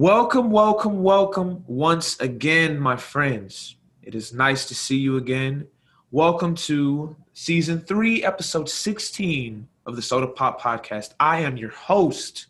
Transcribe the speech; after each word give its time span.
Welcome, 0.00 0.50
welcome, 0.50 1.02
welcome 1.02 1.62
once 1.66 2.18
again, 2.20 2.80
my 2.80 2.96
friends. 2.96 3.76
It 4.02 4.14
is 4.14 4.32
nice 4.32 4.64
to 4.68 4.74
see 4.74 4.96
you 4.96 5.18
again. 5.18 5.66
Welcome 6.10 6.54
to 6.54 7.14
season 7.34 7.80
three, 7.82 8.24
episode 8.24 8.70
16 8.70 9.68
of 9.84 9.96
the 9.96 10.00
Soda 10.00 10.26
Pop 10.26 10.58
Podcast. 10.58 11.12
I 11.20 11.40
am 11.40 11.58
your 11.58 11.68
host, 11.68 12.46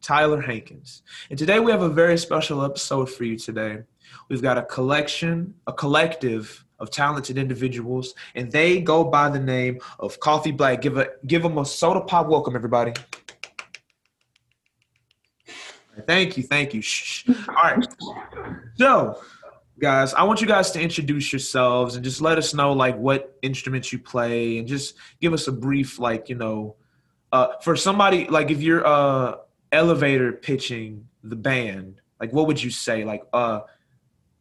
Tyler 0.00 0.40
Hankins. 0.40 1.02
And 1.28 1.38
today 1.38 1.60
we 1.60 1.70
have 1.70 1.82
a 1.82 1.90
very 1.90 2.16
special 2.16 2.64
episode 2.64 3.10
for 3.10 3.24
you 3.24 3.36
today. 3.36 3.82
We've 4.30 4.40
got 4.40 4.56
a 4.56 4.62
collection, 4.62 5.52
a 5.66 5.74
collective 5.74 6.64
of 6.78 6.90
talented 6.90 7.36
individuals, 7.36 8.14
and 8.34 8.50
they 8.50 8.80
go 8.80 9.04
by 9.04 9.28
the 9.28 9.38
name 9.38 9.80
of 9.98 10.18
Coffee 10.20 10.50
Black. 10.50 10.80
Give 10.80 10.96
a 10.96 11.08
give 11.26 11.42
them 11.42 11.58
a 11.58 11.66
soda 11.66 12.00
pop 12.00 12.28
welcome, 12.28 12.56
everybody. 12.56 12.94
Thank 16.06 16.36
you, 16.36 16.42
thank 16.42 16.74
you. 16.74 16.82
Shh. 16.82 17.28
All 17.48 17.54
right. 17.54 17.86
So, 18.76 19.20
guys, 19.78 20.14
I 20.14 20.22
want 20.24 20.40
you 20.40 20.46
guys 20.46 20.70
to 20.72 20.80
introduce 20.80 21.32
yourselves 21.32 21.96
and 21.96 22.04
just 22.04 22.20
let 22.20 22.38
us 22.38 22.54
know 22.54 22.72
like 22.72 22.96
what 22.96 23.36
instruments 23.42 23.92
you 23.92 23.98
play 23.98 24.58
and 24.58 24.68
just 24.68 24.96
give 25.20 25.32
us 25.32 25.48
a 25.48 25.52
brief 25.52 25.98
like, 25.98 26.28
you 26.28 26.34
know, 26.34 26.76
uh 27.32 27.48
for 27.60 27.76
somebody 27.76 28.28
like 28.28 28.50
if 28.50 28.62
you're 28.62 28.86
uh 28.86 29.36
elevator 29.72 30.32
pitching 30.32 31.08
the 31.24 31.36
band, 31.36 32.00
like 32.20 32.32
what 32.32 32.46
would 32.46 32.62
you 32.62 32.70
say? 32.70 33.04
Like 33.04 33.22
uh 33.32 33.60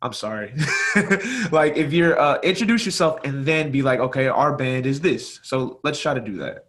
I'm 0.01 0.13
sorry. 0.13 0.53
like 1.51 1.77
if 1.77 1.93
you're 1.93 2.19
uh 2.19 2.39
introduce 2.41 2.85
yourself 2.85 3.19
and 3.23 3.45
then 3.45 3.71
be 3.71 3.81
like, 3.81 3.99
okay, 3.99 4.27
our 4.27 4.55
band 4.55 4.85
is 4.85 5.01
this. 5.01 5.39
So 5.43 5.79
let's 5.83 5.99
try 5.99 6.13
to 6.13 6.21
do 6.21 6.37
that. 6.37 6.67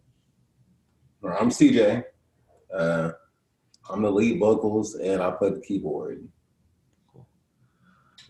I'm 1.24 1.50
CJ. 1.50 2.04
Uh, 2.72 3.12
I'm 3.88 4.02
the 4.02 4.10
lead 4.10 4.40
vocals 4.40 4.94
and 4.94 5.22
I 5.22 5.30
play 5.30 5.50
the 5.50 5.60
keyboard. 5.60 6.26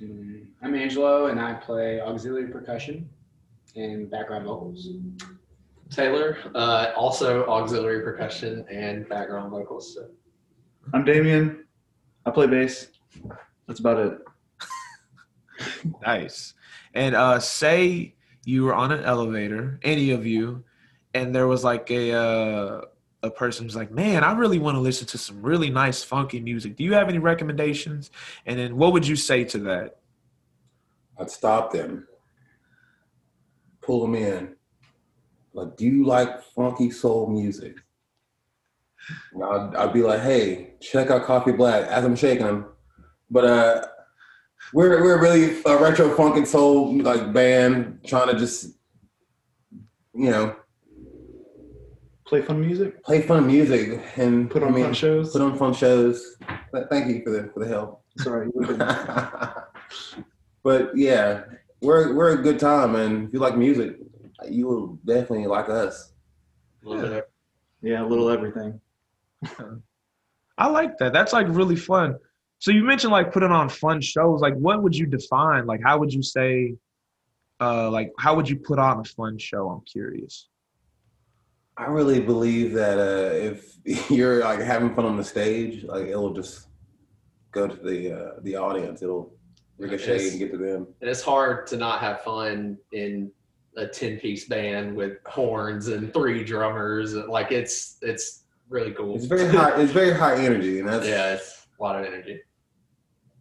Mm, 0.02 0.46
I'm 0.62 0.74
Angelo, 0.74 1.26
and 1.26 1.40
I 1.40 1.54
play 1.54 2.00
auxiliary 2.00 2.48
percussion 2.48 3.08
and 3.76 4.10
background 4.10 4.44
vocals. 4.44 4.88
Taylor, 5.88 6.36
uh, 6.54 6.92
also 6.96 7.46
auxiliary 7.46 8.02
percussion 8.02 8.66
and 8.70 9.08
background 9.08 9.50
vocals. 9.50 9.94
So. 9.94 10.08
I'm 10.92 11.04
Damien. 11.04 11.64
I 12.26 12.30
play 12.30 12.46
bass. 12.46 12.88
That's 13.66 13.80
about 13.80 13.98
it. 13.98 14.18
Nice. 16.02 16.52
And 16.94 17.14
uh 17.14 17.38
say 17.38 18.14
you 18.44 18.64
were 18.64 18.74
on 18.74 18.92
an 18.92 19.04
elevator, 19.04 19.80
any 19.82 20.10
of 20.10 20.26
you, 20.26 20.64
and 21.14 21.34
there 21.34 21.46
was 21.46 21.64
like 21.64 21.90
a 21.90 22.12
uh 22.12 22.80
a 23.26 23.30
person 23.30 23.64
who's 23.64 23.76
like, 23.76 23.90
Man, 23.90 24.24
I 24.24 24.32
really 24.32 24.58
want 24.58 24.76
to 24.76 24.80
listen 24.80 25.06
to 25.08 25.18
some 25.18 25.42
really 25.42 25.70
nice 25.70 26.02
funky 26.02 26.40
music. 26.40 26.76
Do 26.76 26.84
you 26.84 26.94
have 26.94 27.08
any 27.08 27.18
recommendations? 27.18 28.10
And 28.46 28.58
then 28.58 28.76
what 28.76 28.92
would 28.92 29.06
you 29.06 29.16
say 29.16 29.44
to 29.44 29.58
that? 29.60 29.98
I'd 31.18 31.30
stop 31.30 31.72
them, 31.72 32.06
pull 33.80 34.02
them 34.02 34.14
in. 34.14 34.54
Like, 35.52 35.76
do 35.76 35.86
you 35.86 36.04
like 36.04 36.42
funky 36.42 36.90
soul 36.90 37.28
music? 37.28 37.76
And 39.32 39.42
I'd, 39.42 39.74
I'd 39.74 39.92
be 39.92 40.02
like, 40.02 40.20
hey, 40.20 40.74
check 40.80 41.10
out 41.10 41.24
Coffee 41.24 41.52
Black 41.52 41.86
as 41.86 42.04
I'm 42.04 42.16
shaking 42.16 42.46
them. 42.46 42.66
But 43.30 43.44
uh, 43.44 43.86
we're 44.72 45.02
we're 45.02 45.20
really 45.20 45.60
a 45.64 45.78
retro 45.78 46.14
funk 46.14 46.36
and 46.36 46.46
soul 46.46 46.96
like 46.98 47.32
band 47.32 48.00
trying 48.04 48.28
to 48.28 48.38
just, 48.38 48.76
you 50.14 50.30
know, 50.30 50.56
Play 52.26 52.42
fun 52.42 52.60
music. 52.60 53.02
play 53.04 53.22
fun 53.22 53.46
music 53.46 54.02
and 54.16 54.50
Put 54.50 54.62
on 54.64 54.70
I 54.72 54.74
mean, 54.74 54.84
fun 54.86 54.94
shows. 54.94 55.32
Put 55.32 55.42
on 55.42 55.56
fun 55.56 55.72
shows. 55.74 56.36
Th- 56.74 56.84
Thank 56.90 57.06
you 57.08 57.22
for 57.22 57.30
the 57.30 57.50
for 57.54 57.60
the 57.60 57.68
help. 57.68 58.02
Sorry. 58.18 58.48
but 60.64 60.96
yeah, 60.96 61.44
we're 61.82 62.14
we're 62.14 62.30
a 62.32 62.42
good 62.42 62.58
time, 62.58 62.96
and 62.96 63.28
if 63.28 63.32
you 63.32 63.38
like 63.38 63.56
music, 63.56 63.96
you 64.48 64.66
will 64.66 64.98
definitely 65.06 65.46
like 65.46 65.68
us. 65.68 66.12
A 66.84 66.88
little 66.88 67.02
bit 67.08 67.18
of- 67.18 67.24
yeah, 67.82 68.02
a 68.02 68.06
little 68.06 68.28
everything. 68.30 68.80
I 70.58 70.66
like 70.68 70.98
that. 70.98 71.12
That's 71.12 71.32
like 71.32 71.46
really 71.50 71.76
fun. 71.76 72.16
So 72.58 72.70
you 72.72 72.82
mentioned 72.82 73.12
like 73.12 73.32
putting 73.32 73.52
on 73.52 73.68
fun 73.68 74.00
shows. 74.00 74.40
Like 74.40 74.54
what 74.54 74.82
would 74.82 74.96
you 74.96 75.06
define? 75.06 75.66
Like 75.66 75.80
how 75.84 75.98
would 75.98 76.12
you 76.12 76.22
say 76.22 76.74
uh 77.60 77.90
like 77.90 78.10
how 78.18 78.34
would 78.34 78.48
you 78.48 78.56
put 78.56 78.78
on 78.78 78.98
a 79.00 79.04
fun 79.04 79.38
show? 79.38 79.68
I'm 79.68 79.82
curious. 79.82 80.48
I 81.78 81.84
really 81.86 82.20
believe 82.20 82.72
that 82.72 82.98
uh, 82.98 83.34
if 83.34 83.76
you're 84.10 84.40
like 84.40 84.60
having 84.60 84.94
fun 84.94 85.04
on 85.04 85.16
the 85.16 85.24
stage, 85.24 85.84
like 85.84 86.06
it'll 86.06 86.32
just 86.32 86.68
go 87.52 87.66
to 87.68 87.76
the 87.76 88.12
uh, 88.12 88.30
the 88.42 88.56
audience. 88.56 89.02
It'll 89.02 89.32
ricochet 89.78 90.14
Yes. 90.22 90.30
and 90.30 90.38
get 90.38 90.52
to 90.52 90.58
them. 90.58 90.86
And 91.00 91.10
it's 91.10 91.22
hard 91.22 91.66
to 91.68 91.76
not 91.76 92.00
have 92.00 92.22
fun 92.22 92.78
in 92.92 93.30
a 93.76 93.86
10 93.86 94.18
piece 94.20 94.46
band 94.46 94.96
with 94.96 95.18
horns 95.26 95.88
and 95.88 96.12
three 96.14 96.42
drummers. 96.44 97.14
Like 97.14 97.52
it's 97.52 97.98
it's 98.00 98.44
really 98.70 98.92
cool. 98.92 99.16
It's 99.16 99.26
very 99.26 99.48
high. 99.48 99.78
It's 99.80 99.92
very 99.92 100.14
high 100.14 100.36
energy, 100.42 100.80
and 100.80 100.88
that's 100.88 101.06
yeah, 101.06 101.34
it's 101.34 101.66
a 101.78 101.82
lot 101.82 101.98
of 101.98 102.06
energy. 102.06 102.40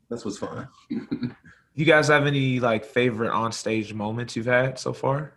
that's 0.09 0.25
what's 0.25 0.37
fun. 0.37 0.67
You 1.77 1.83
guys 1.83 2.07
have 2.07 2.25
any 2.25 2.61
like 2.61 2.85
favorite 2.85 3.31
on 3.31 3.51
stage 3.51 3.93
moments 3.93 4.37
you've 4.37 4.45
had 4.45 4.79
so 4.79 4.93
far? 4.93 5.33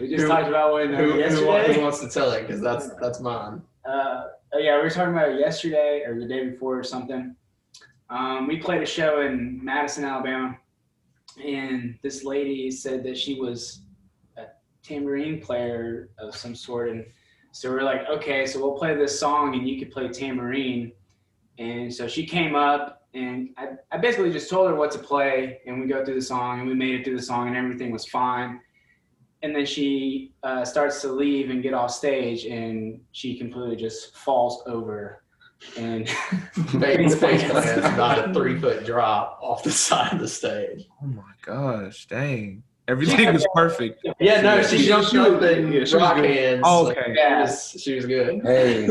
We 0.00 0.08
just 0.08 0.22
Who- 0.22 0.28
talked 0.28 0.48
about 0.48 0.72
one 0.72 0.92
who, 0.94 1.22
uh, 1.22 1.28
who, 1.28 1.72
who 1.72 1.80
wants 1.80 2.00
to 2.00 2.08
tell 2.08 2.30
it? 2.32 2.46
Because 2.46 2.60
that's 2.60 2.88
that's 3.00 3.20
mine. 3.20 3.62
Uh, 3.84 4.24
oh 4.52 4.58
yeah, 4.58 4.76
we 4.76 4.82
were 4.82 4.90
talking 4.90 5.12
about 5.12 5.30
it 5.30 5.40
yesterday 5.40 6.04
or 6.06 6.18
the 6.18 6.26
day 6.26 6.48
before 6.48 6.78
or 6.78 6.84
something. 6.84 7.34
Um, 8.10 8.46
we 8.46 8.58
played 8.58 8.82
a 8.82 8.86
show 8.86 9.22
in 9.22 9.62
Madison, 9.62 10.04
Alabama, 10.04 10.56
and 11.44 11.98
this 12.02 12.24
lady 12.24 12.70
said 12.70 13.02
that 13.04 13.16
she 13.18 13.40
was 13.40 13.82
a 14.36 14.44
tambourine 14.82 15.40
player 15.40 16.10
of 16.18 16.34
some 16.34 16.54
sort, 16.54 16.90
and 16.90 17.04
so 17.52 17.70
we're 17.70 17.82
like, 17.82 18.08
okay, 18.08 18.46
so 18.46 18.60
we'll 18.60 18.78
play 18.78 18.94
this 18.94 19.18
song, 19.18 19.54
and 19.54 19.68
you 19.68 19.78
could 19.78 19.90
play 19.90 20.08
tambourine. 20.08 20.92
And 21.58 21.92
so 21.92 22.06
she 22.06 22.24
came 22.24 22.54
up, 22.54 22.97
and 23.18 23.50
I, 23.56 23.68
I 23.90 23.98
basically 23.98 24.32
just 24.32 24.48
told 24.50 24.68
her 24.68 24.74
what 24.74 24.90
to 24.92 24.98
play, 24.98 25.60
and 25.66 25.80
we 25.80 25.86
go 25.86 26.04
through 26.04 26.14
the 26.14 26.22
song, 26.22 26.60
and 26.60 26.68
we 26.68 26.74
made 26.74 26.94
it 26.94 27.04
through 27.04 27.16
the 27.16 27.22
song, 27.22 27.48
and 27.48 27.56
everything 27.56 27.90
was 27.90 28.06
fine. 28.06 28.60
And 29.42 29.54
then 29.54 29.66
she 29.66 30.32
uh, 30.42 30.64
starts 30.64 31.00
to 31.02 31.08
leave 31.12 31.50
and 31.50 31.62
get 31.62 31.74
off 31.74 31.90
stage, 31.92 32.44
and 32.44 33.00
she 33.12 33.38
completely 33.38 33.76
just 33.76 34.16
falls 34.16 34.62
over. 34.66 35.22
And 35.76 36.08
Baby's 36.78 37.14
face 37.20 37.42
plant's 37.50 37.86
about 37.86 38.30
a 38.30 38.32
three 38.36 38.58
foot 38.60 38.84
drop 38.86 39.38
off 39.42 39.62
the 39.64 39.70
side 39.86 40.12
of 40.12 40.20
the 40.20 40.28
stage. 40.28 40.86
Oh 41.02 41.06
my 41.06 41.22
gosh, 41.42 42.06
dang. 42.06 42.62
Everything 42.86 43.32
was 43.34 43.46
perfect. 43.54 44.06
Yeah, 44.18 44.40
no, 44.40 44.62
she 44.62 44.86
jumped 44.86 45.14
up 45.14 45.42
and 45.42 45.66
Yeah, 45.74 45.84
she 45.84 45.94
was 45.94 45.94
rock 45.94 46.16
hands. 46.16 46.62
Oh, 46.64 46.84
Like, 46.84 46.96
okay. 46.96 47.14
she, 47.14 47.34
was, 47.42 47.76
she 47.82 47.94
was 47.96 48.06
good. 48.06 48.40
hey, 48.42 48.88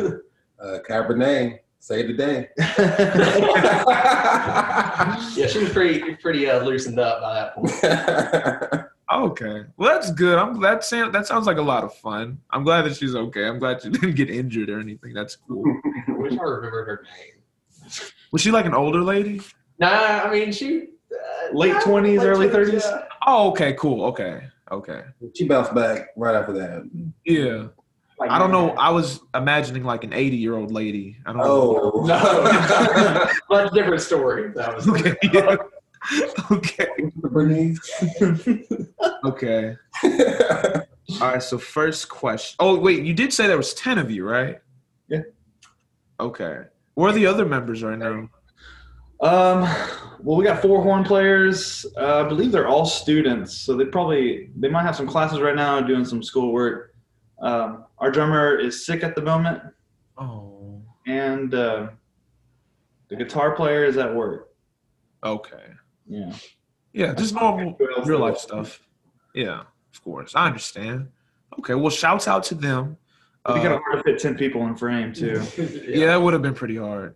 uh, 0.62 0.78
Cabernet, 0.88 1.60
save 1.80 2.08
the 2.08 2.14
day. 2.14 2.50
Yeah, 5.38 5.46
she 5.48 5.60
was 5.60 5.70
pretty 5.70 6.16
pretty 6.16 6.50
uh, 6.50 6.62
loosened 6.64 7.00
up 7.00 7.22
by 7.22 7.34
that 7.36 7.56
point. 7.56 8.86
Okay. 9.10 9.64
Well 9.78 9.94
that's 9.94 10.12
good. 10.12 10.38
I'm 10.38 10.60
glad 10.60 10.84
Sam 10.84 11.14
that 11.14 11.26
sounds 11.28 11.48
like 11.48 11.56
a 11.58 11.62
lot 11.62 11.86
of 11.86 11.96
fun. 11.96 12.40
I'm 12.52 12.66
glad 12.66 12.82
that 12.82 12.98
she's 12.98 13.16
okay. 13.16 13.48
I'm 13.48 13.58
glad 13.58 13.82
she 13.82 13.90
didn't 13.90 14.16
get 14.16 14.30
injured 14.30 14.70
or 14.70 14.82
anything. 14.82 15.14
That's 15.14 15.38
cool. 15.38 15.64
I 16.10 16.12
wish 16.12 16.34
I 16.34 16.44
remembered 16.44 16.88
her 16.88 17.04
name. 17.04 17.90
Was 18.34 18.42
she 18.42 18.52
like 18.52 18.66
an 18.66 18.74
older 18.74 19.02
lady? 19.02 19.40
Nah, 19.80 20.24
I 20.26 20.30
mean 20.30 20.52
she 20.52 20.90
uh, 21.14 21.54
Late 21.58 21.76
20s, 21.76 22.22
early 22.22 22.50
30s? 22.50 22.82
yeah. 22.84 23.04
Oh, 23.26 23.50
okay, 23.52 23.72
cool. 23.80 24.04
Okay. 24.08 24.42
Okay. 24.74 25.04
she 25.36 25.48
bounced 25.48 25.74
back 25.74 26.10
right 26.18 26.36
after 26.36 26.52
that. 26.52 26.84
Yeah. 27.26 27.68
Like, 28.20 28.32
I 28.32 28.40
don't 28.40 28.52
know. 28.52 28.72
I 28.72 28.90
was 28.90 29.20
imagining 29.36 29.84
like 29.84 30.04
an 30.04 30.14
80 30.14 30.38
year 30.38 30.56
old 30.56 30.72
lady. 30.72 31.18
I 31.26 31.34
don't 31.34 31.42
know. 31.42 31.92
Oh 31.94 32.06
No, 33.50 33.56
much 33.64 33.74
different 33.74 34.02
story. 34.02 34.52
That 34.54 34.76
was 34.76 34.88
Okay. 34.88 35.16
Yeah. 35.34 35.58
okay. 36.52 36.88
Bernice. 37.16 37.80
Okay. 39.26 39.76
All 40.04 41.32
right. 41.32 41.44
So 41.44 41.58
first 41.58 42.08
question. 42.08 42.56
Oh 42.60 42.80
wait, 42.80 43.04
you 43.04 43.14
did 43.14 43.34
say 43.34 43.48
there 43.48 43.58
was 43.58 43.74
10 43.74 43.98
of 43.98 44.10
you, 44.10 44.28
right? 44.28 44.60
Yeah. 45.10 45.22
Okay. 46.20 46.62
Where 46.94 47.10
are 47.10 47.14
the 47.14 47.26
other 47.28 47.46
members 47.46 47.84
right 47.84 47.98
now? 47.98 48.30
Um, 49.20 49.62
well, 50.20 50.38
we 50.38 50.44
got 50.44 50.62
four 50.62 50.82
horn 50.84 51.04
players. 51.04 51.86
Uh, 51.98 52.24
I 52.24 52.28
believe 52.28 52.52
they're 52.52 52.68
all 52.68 52.86
students, 52.86 53.58
so 53.58 53.76
they 53.76 53.86
probably 53.86 54.52
they 54.56 54.70
might 54.70 54.84
have 54.84 54.96
some 54.96 55.08
classes 55.08 55.40
right 55.40 55.56
now 55.56 55.82
doing 55.82 56.06
some 56.06 56.22
schoolwork. 56.22 56.94
Um, 57.42 57.86
our 58.00 58.12
drummer 58.12 58.56
is 58.58 58.86
sick 58.86 59.04
at 59.04 59.16
the 59.16 59.22
moment, 59.22 59.62
Oh. 60.18 60.82
and 61.06 61.54
uh, 61.54 61.88
the 63.10 63.16
guitar 63.16 63.52
player 63.56 63.84
is 63.86 63.98
at 63.98 64.14
work. 64.14 64.50
Okay. 65.24 65.64
Yeah. 66.08 66.34
Yeah, 66.94 67.14
just 67.14 67.36
normal 67.36 67.78
real 68.06 68.20
life 68.20 68.36
it? 68.36 68.40
stuff. 68.42 68.82
Yeah, 69.36 69.62
of 69.94 70.04
course. 70.04 70.34
I 70.36 70.48
understand. 70.48 71.10
Okay, 71.60 71.76
well, 71.76 71.90
shouts 71.90 72.28
out 72.28 72.44
to 72.46 72.56
them. 72.56 72.98
It'd 73.48 73.56
be 73.56 73.62
kind 73.62 73.74
Uh, 73.74 73.78
of 73.78 73.84
hard 73.84 73.98
to 73.98 74.04
fit 74.04 74.20
ten 74.20 74.36
people 74.36 74.66
in 74.68 74.76
frame 74.76 75.14
too. 75.14 75.42
yeah, 75.88 76.08
that 76.08 76.22
would 76.22 76.34
have 76.34 76.42
been 76.42 76.54
pretty 76.56 76.76
hard. 76.78 77.16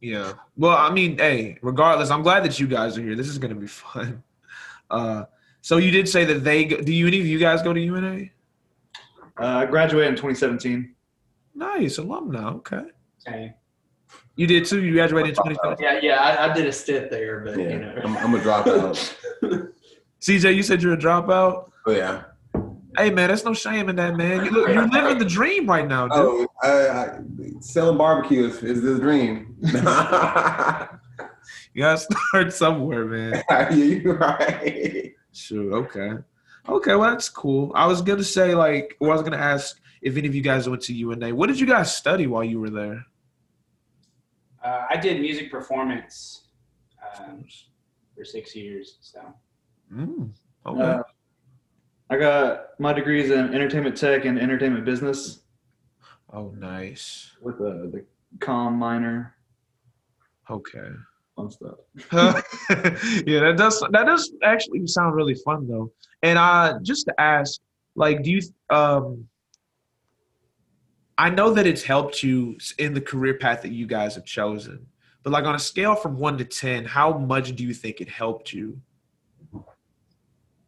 Yeah. 0.00 0.32
Well, 0.56 0.76
I 0.76 0.90
mean, 0.92 1.16
hey, 1.18 1.58
regardless, 1.62 2.10
I'm 2.10 2.22
glad 2.22 2.44
that 2.44 2.58
you 2.60 2.66
guys 2.66 2.98
are 2.98 3.02
here. 3.02 3.14
This 3.14 3.28
is 3.28 3.38
gonna 3.38 3.54
be 3.54 3.66
fun. 3.84 4.22
Uh, 4.90 5.24
so 5.62 5.78
you 5.78 5.90
did 5.90 6.08
say 6.08 6.24
that 6.26 6.44
they 6.44 6.64
do 6.64 6.92
you 6.92 7.06
any 7.06 7.20
of 7.20 7.26
you 7.26 7.38
guys 7.38 7.62
go 7.62 7.72
to 7.72 7.80
UNA? 7.80 8.26
Uh, 9.42 9.58
I 9.58 9.66
graduated 9.66 10.10
in 10.10 10.14
2017. 10.14 10.94
Nice 11.54 11.98
alumni. 11.98 12.48
Okay. 12.48 12.84
Same. 13.18 13.54
You 14.36 14.46
did 14.46 14.64
too. 14.64 14.82
You 14.82 14.92
graduated 14.92 15.30
in 15.30 15.34
2017. 15.34 15.84
Yeah, 15.84 16.00
yeah, 16.02 16.20
I, 16.20 16.50
I 16.50 16.54
did 16.54 16.66
a 16.66 16.72
stint 16.72 17.10
there, 17.10 17.40
but 17.40 17.58
Yeah, 17.58 17.68
you 17.68 17.78
know, 17.78 18.00
I'm, 18.04 18.16
I'm 18.16 18.34
a 18.34 18.38
dropout. 18.38 19.14
CJ, 20.20 20.54
you 20.54 20.62
said 20.62 20.82
you're 20.82 20.94
a 20.94 20.98
dropout. 20.98 21.70
oh 21.86 21.90
yeah. 21.90 22.24
Hey 22.96 23.10
man, 23.10 23.28
that's 23.28 23.44
no 23.44 23.54
shame 23.54 23.88
in 23.88 23.96
that, 23.96 24.16
man. 24.16 24.44
You 24.44 24.50
look, 24.50 24.68
you're 24.68 24.86
living 24.86 25.18
the 25.18 25.24
dream 25.24 25.66
right 25.66 25.86
now, 25.86 26.08
dude. 26.08 26.16
Oh, 26.18 26.46
I, 26.62 26.68
I, 26.68 27.18
selling 27.60 27.96
barbecue 27.96 28.44
is, 28.46 28.62
is 28.62 28.82
the 28.82 28.98
dream. 28.98 29.56
You 31.74 31.84
gotta 31.84 31.98
start 31.98 32.52
somewhere, 32.52 33.06
man. 33.06 33.42
yeah, 33.50 33.70
you're 33.72 34.18
right. 34.18 35.12
Sure. 35.32 35.74
Okay. 35.76 36.12
Okay. 36.68 36.94
Well, 36.94 37.10
that's 37.10 37.28
cool. 37.28 37.72
I 37.74 37.86
was 37.86 38.02
gonna 38.02 38.24
say 38.24 38.54
like, 38.54 38.96
well, 39.00 39.10
I 39.10 39.14
was 39.14 39.22
gonna 39.22 39.36
ask 39.36 39.80
if 40.00 40.16
any 40.16 40.28
of 40.28 40.34
you 40.34 40.42
guys 40.42 40.68
went 40.68 40.82
to 40.82 40.94
UNA. 40.94 41.34
What 41.34 41.48
did 41.48 41.60
you 41.60 41.66
guys 41.66 41.96
study 41.96 42.26
while 42.26 42.44
you 42.44 42.60
were 42.60 42.70
there? 42.70 43.04
Uh, 44.62 44.86
I 44.90 44.96
did 44.96 45.20
music 45.20 45.50
performance 45.50 46.48
um, 47.18 47.44
for 48.14 48.24
six 48.24 48.54
years. 48.54 48.98
So 49.00 49.20
Mm, 49.94 50.30
okay. 50.66 50.82
Uh, 50.82 51.02
I 52.10 52.16
got 52.18 52.78
my 52.78 52.92
degrees 52.92 53.30
in 53.30 53.54
entertainment 53.54 53.96
tech 53.96 54.24
and 54.24 54.38
entertainment 54.38 54.84
business 54.84 55.40
oh, 56.32 56.52
nice. 56.56 57.32
with 57.40 57.58
the 57.58 57.90
the 57.92 58.04
com 58.38 58.74
minor. 58.74 59.34
Okay. 60.50 60.90
Fun 61.42 61.50
stuff. 61.50 61.78
yeah, 63.26 63.40
that 63.40 63.54
does 63.56 63.80
that 63.90 64.04
does 64.06 64.32
actually 64.42 64.86
sound 64.86 65.14
really 65.14 65.34
fun 65.34 65.66
though. 65.66 65.92
And 66.22 66.38
uh 66.38 66.78
just 66.82 67.06
to 67.06 67.20
ask, 67.20 67.60
like, 67.94 68.22
do 68.22 68.30
you 68.30 68.40
um 68.70 69.26
I 71.18 71.30
know 71.30 71.52
that 71.52 71.66
it's 71.66 71.82
helped 71.82 72.22
you 72.22 72.56
in 72.78 72.94
the 72.94 73.00
career 73.00 73.34
path 73.34 73.62
that 73.62 73.72
you 73.72 73.86
guys 73.86 74.14
have 74.14 74.24
chosen, 74.24 74.86
but 75.22 75.30
like 75.30 75.44
on 75.44 75.54
a 75.54 75.58
scale 75.58 75.94
from 75.94 76.18
one 76.18 76.38
to 76.38 76.44
ten, 76.44 76.84
how 76.84 77.16
much 77.18 77.54
do 77.54 77.64
you 77.64 77.74
think 77.74 78.00
it 78.00 78.08
helped 78.08 78.52
you? 78.52 78.80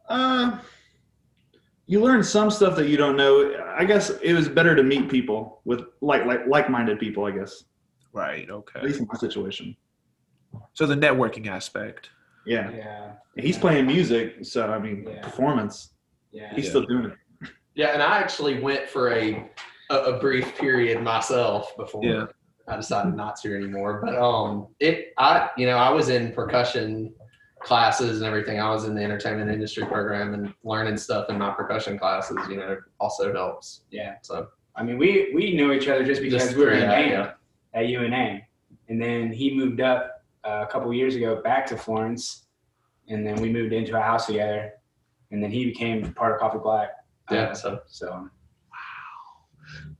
Uh, 0.08 0.58
you 1.86 2.00
learn 2.00 2.22
some 2.22 2.50
stuff 2.50 2.76
that 2.76 2.88
you 2.88 2.96
don't 2.96 3.16
know. 3.16 3.54
I 3.74 3.84
guess 3.84 4.10
it 4.10 4.34
was 4.34 4.48
better 4.48 4.76
to 4.76 4.82
meet 4.82 5.08
people 5.08 5.60
with 5.64 5.82
like 6.00 6.26
like 6.26 6.46
like 6.46 6.68
minded 6.68 6.98
people. 6.98 7.24
I 7.24 7.30
guess 7.30 7.64
Right. 8.14 8.48
Okay. 8.48 8.78
At 8.78 8.84
least 8.84 9.00
in 9.00 9.08
my 9.12 9.18
situation. 9.18 9.76
So 10.74 10.86
the 10.86 10.94
networking 10.94 11.46
aspect. 11.46 12.10
Yeah, 12.46 12.70
yeah, 12.70 13.12
he's 13.36 13.56
playing 13.56 13.86
music, 13.86 14.44
so 14.44 14.68
I 14.70 14.78
mean 14.78 15.06
Yeah. 15.08 15.22
performance. 15.22 15.90
yeah. 16.32 16.54
He's 16.54 16.64
Yeah. 16.64 16.70
still 16.70 16.82
doing 16.86 17.04
it. 17.06 17.48
yeah, 17.74 17.88
and 17.94 18.02
I 18.02 18.18
actually 18.18 18.60
went 18.60 18.88
for 18.88 19.12
a 19.12 19.48
a, 19.90 19.96
a 20.14 20.18
brief 20.18 20.56
period 20.58 21.02
myself 21.02 21.76
before 21.76 22.04
Yeah. 22.04 22.26
I 22.68 22.76
decided 22.76 23.14
not 23.14 23.36
to 23.42 23.54
anymore. 23.54 24.00
But 24.04 24.14
um, 24.16 24.68
it 24.80 25.12
I 25.18 25.50
you 25.56 25.66
know 25.66 25.76
I 25.76 25.90
was 25.90 26.08
in 26.08 26.32
percussion 26.32 27.14
classes 27.60 28.18
and 28.20 28.26
everything. 28.26 28.60
I 28.60 28.70
was 28.70 28.84
in 28.84 28.94
the 28.94 29.02
entertainment 29.02 29.50
industry 29.50 29.86
program 29.86 30.34
and 30.34 30.52
learning 30.64 30.96
stuff 30.98 31.30
in 31.30 31.38
my 31.38 31.50
percussion 31.50 31.98
classes. 31.98 32.36
You 32.48 32.56
know, 32.56 32.76
also 33.00 33.32
helps. 33.32 33.82
Yeah. 33.90 34.16
So 34.22 34.48
I 34.76 34.82
mean, 34.82 34.98
we 34.98 35.30
we 35.34 35.54
knew 35.54 35.72
each 35.72 35.88
other 35.88 36.04
just 36.04 36.20
because 36.20 36.42
Just 36.44 36.56
we 36.56 36.64
were 36.64 36.72
in 36.72 36.80
through 36.80 36.88
band 36.88 37.10
yeah. 37.10 37.32
at 37.80 37.88
UNA, 37.88 38.40
and 38.88 39.00
then 39.00 39.32
he 39.32 39.54
moved 39.54 39.80
up 39.80 40.13
a 40.44 40.66
couple 40.66 40.92
years 40.92 41.14
ago 41.16 41.40
back 41.42 41.66
to 41.66 41.76
Florence, 41.76 42.46
and 43.08 43.26
then 43.26 43.40
we 43.40 43.50
moved 43.50 43.72
into 43.72 43.96
a 43.96 44.00
house 44.00 44.26
together, 44.26 44.72
and 45.30 45.42
then 45.42 45.50
he 45.50 45.64
became 45.64 46.12
part 46.14 46.34
of 46.34 46.40
Coffee 46.40 46.58
Black. 46.62 46.90
Uh, 47.30 47.34
yeah. 47.34 47.52
So 47.52 47.80
So 47.86 48.10
wow 48.10 48.28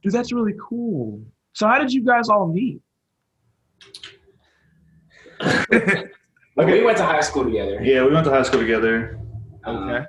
Dude, 0.03 0.13
that's 0.13 0.33
really 0.33 0.55
cool. 0.61 1.23
So 1.53 1.67
how 1.67 1.79
did 1.79 1.93
you 1.93 2.05
guys 2.05 2.29
all 2.29 2.47
meet? 2.47 2.81
but 5.41 6.67
we 6.67 6.85
went 6.85 6.99
to 6.99 7.05
high 7.05 7.21
school 7.21 7.45
together. 7.45 7.83
Yeah, 7.83 8.05
we 8.05 8.13
went 8.13 8.25
to 8.25 8.31
high 8.31 8.43
school 8.43 8.61
together. 8.61 9.19
Um, 9.65 9.89
Okay. 9.89 10.07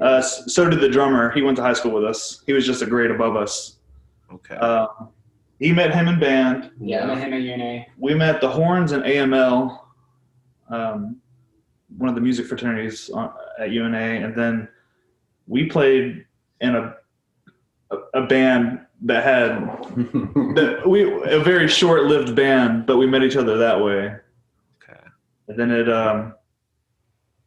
Uh, 0.00 0.22
so 0.22 0.68
did 0.68 0.80
the 0.80 0.88
drummer. 0.88 1.30
He 1.32 1.42
went 1.42 1.56
to 1.56 1.62
high 1.62 1.72
school 1.72 1.92
with 1.92 2.04
us. 2.04 2.42
He 2.46 2.52
was 2.52 2.64
just 2.64 2.80
a 2.80 2.86
grade 2.86 3.10
above 3.10 3.36
us. 3.36 3.80
Okay. 4.32 4.54
Uh, 4.54 4.86
he 5.60 5.72
met 5.72 5.94
him 5.94 6.08
in 6.08 6.18
band. 6.18 6.70
yeah, 6.80 7.04
I 7.04 7.06
met 7.06 7.18
him 7.18 7.32
at 7.34 7.42
UNA. 7.42 7.86
We 7.98 8.14
met 8.14 8.40
the 8.40 8.48
horns 8.48 8.92
and 8.92 9.04
AML, 9.04 9.78
um, 10.70 11.16
one 11.98 12.08
of 12.08 12.14
the 12.14 12.20
music 12.20 12.46
fraternities 12.46 13.10
at 13.58 13.70
UNA, 13.70 13.96
and 13.98 14.34
then 14.34 14.68
we 15.46 15.66
played 15.66 16.24
in 16.60 16.74
a 16.74 16.96
a, 17.92 17.96
a 18.22 18.26
band 18.26 18.80
that 19.02 19.24
had 19.24 19.50
that 20.56 20.82
we 20.86 21.02
a 21.24 21.40
very 21.40 21.68
short-lived 21.68 22.34
band, 22.34 22.86
but 22.86 22.96
we 22.96 23.06
met 23.06 23.22
each 23.22 23.36
other 23.36 23.58
that 23.58 23.82
way. 23.82 24.14
okay. 24.82 25.00
And 25.48 25.58
then 25.58 25.70
it, 25.70 25.88
um, 25.90 26.34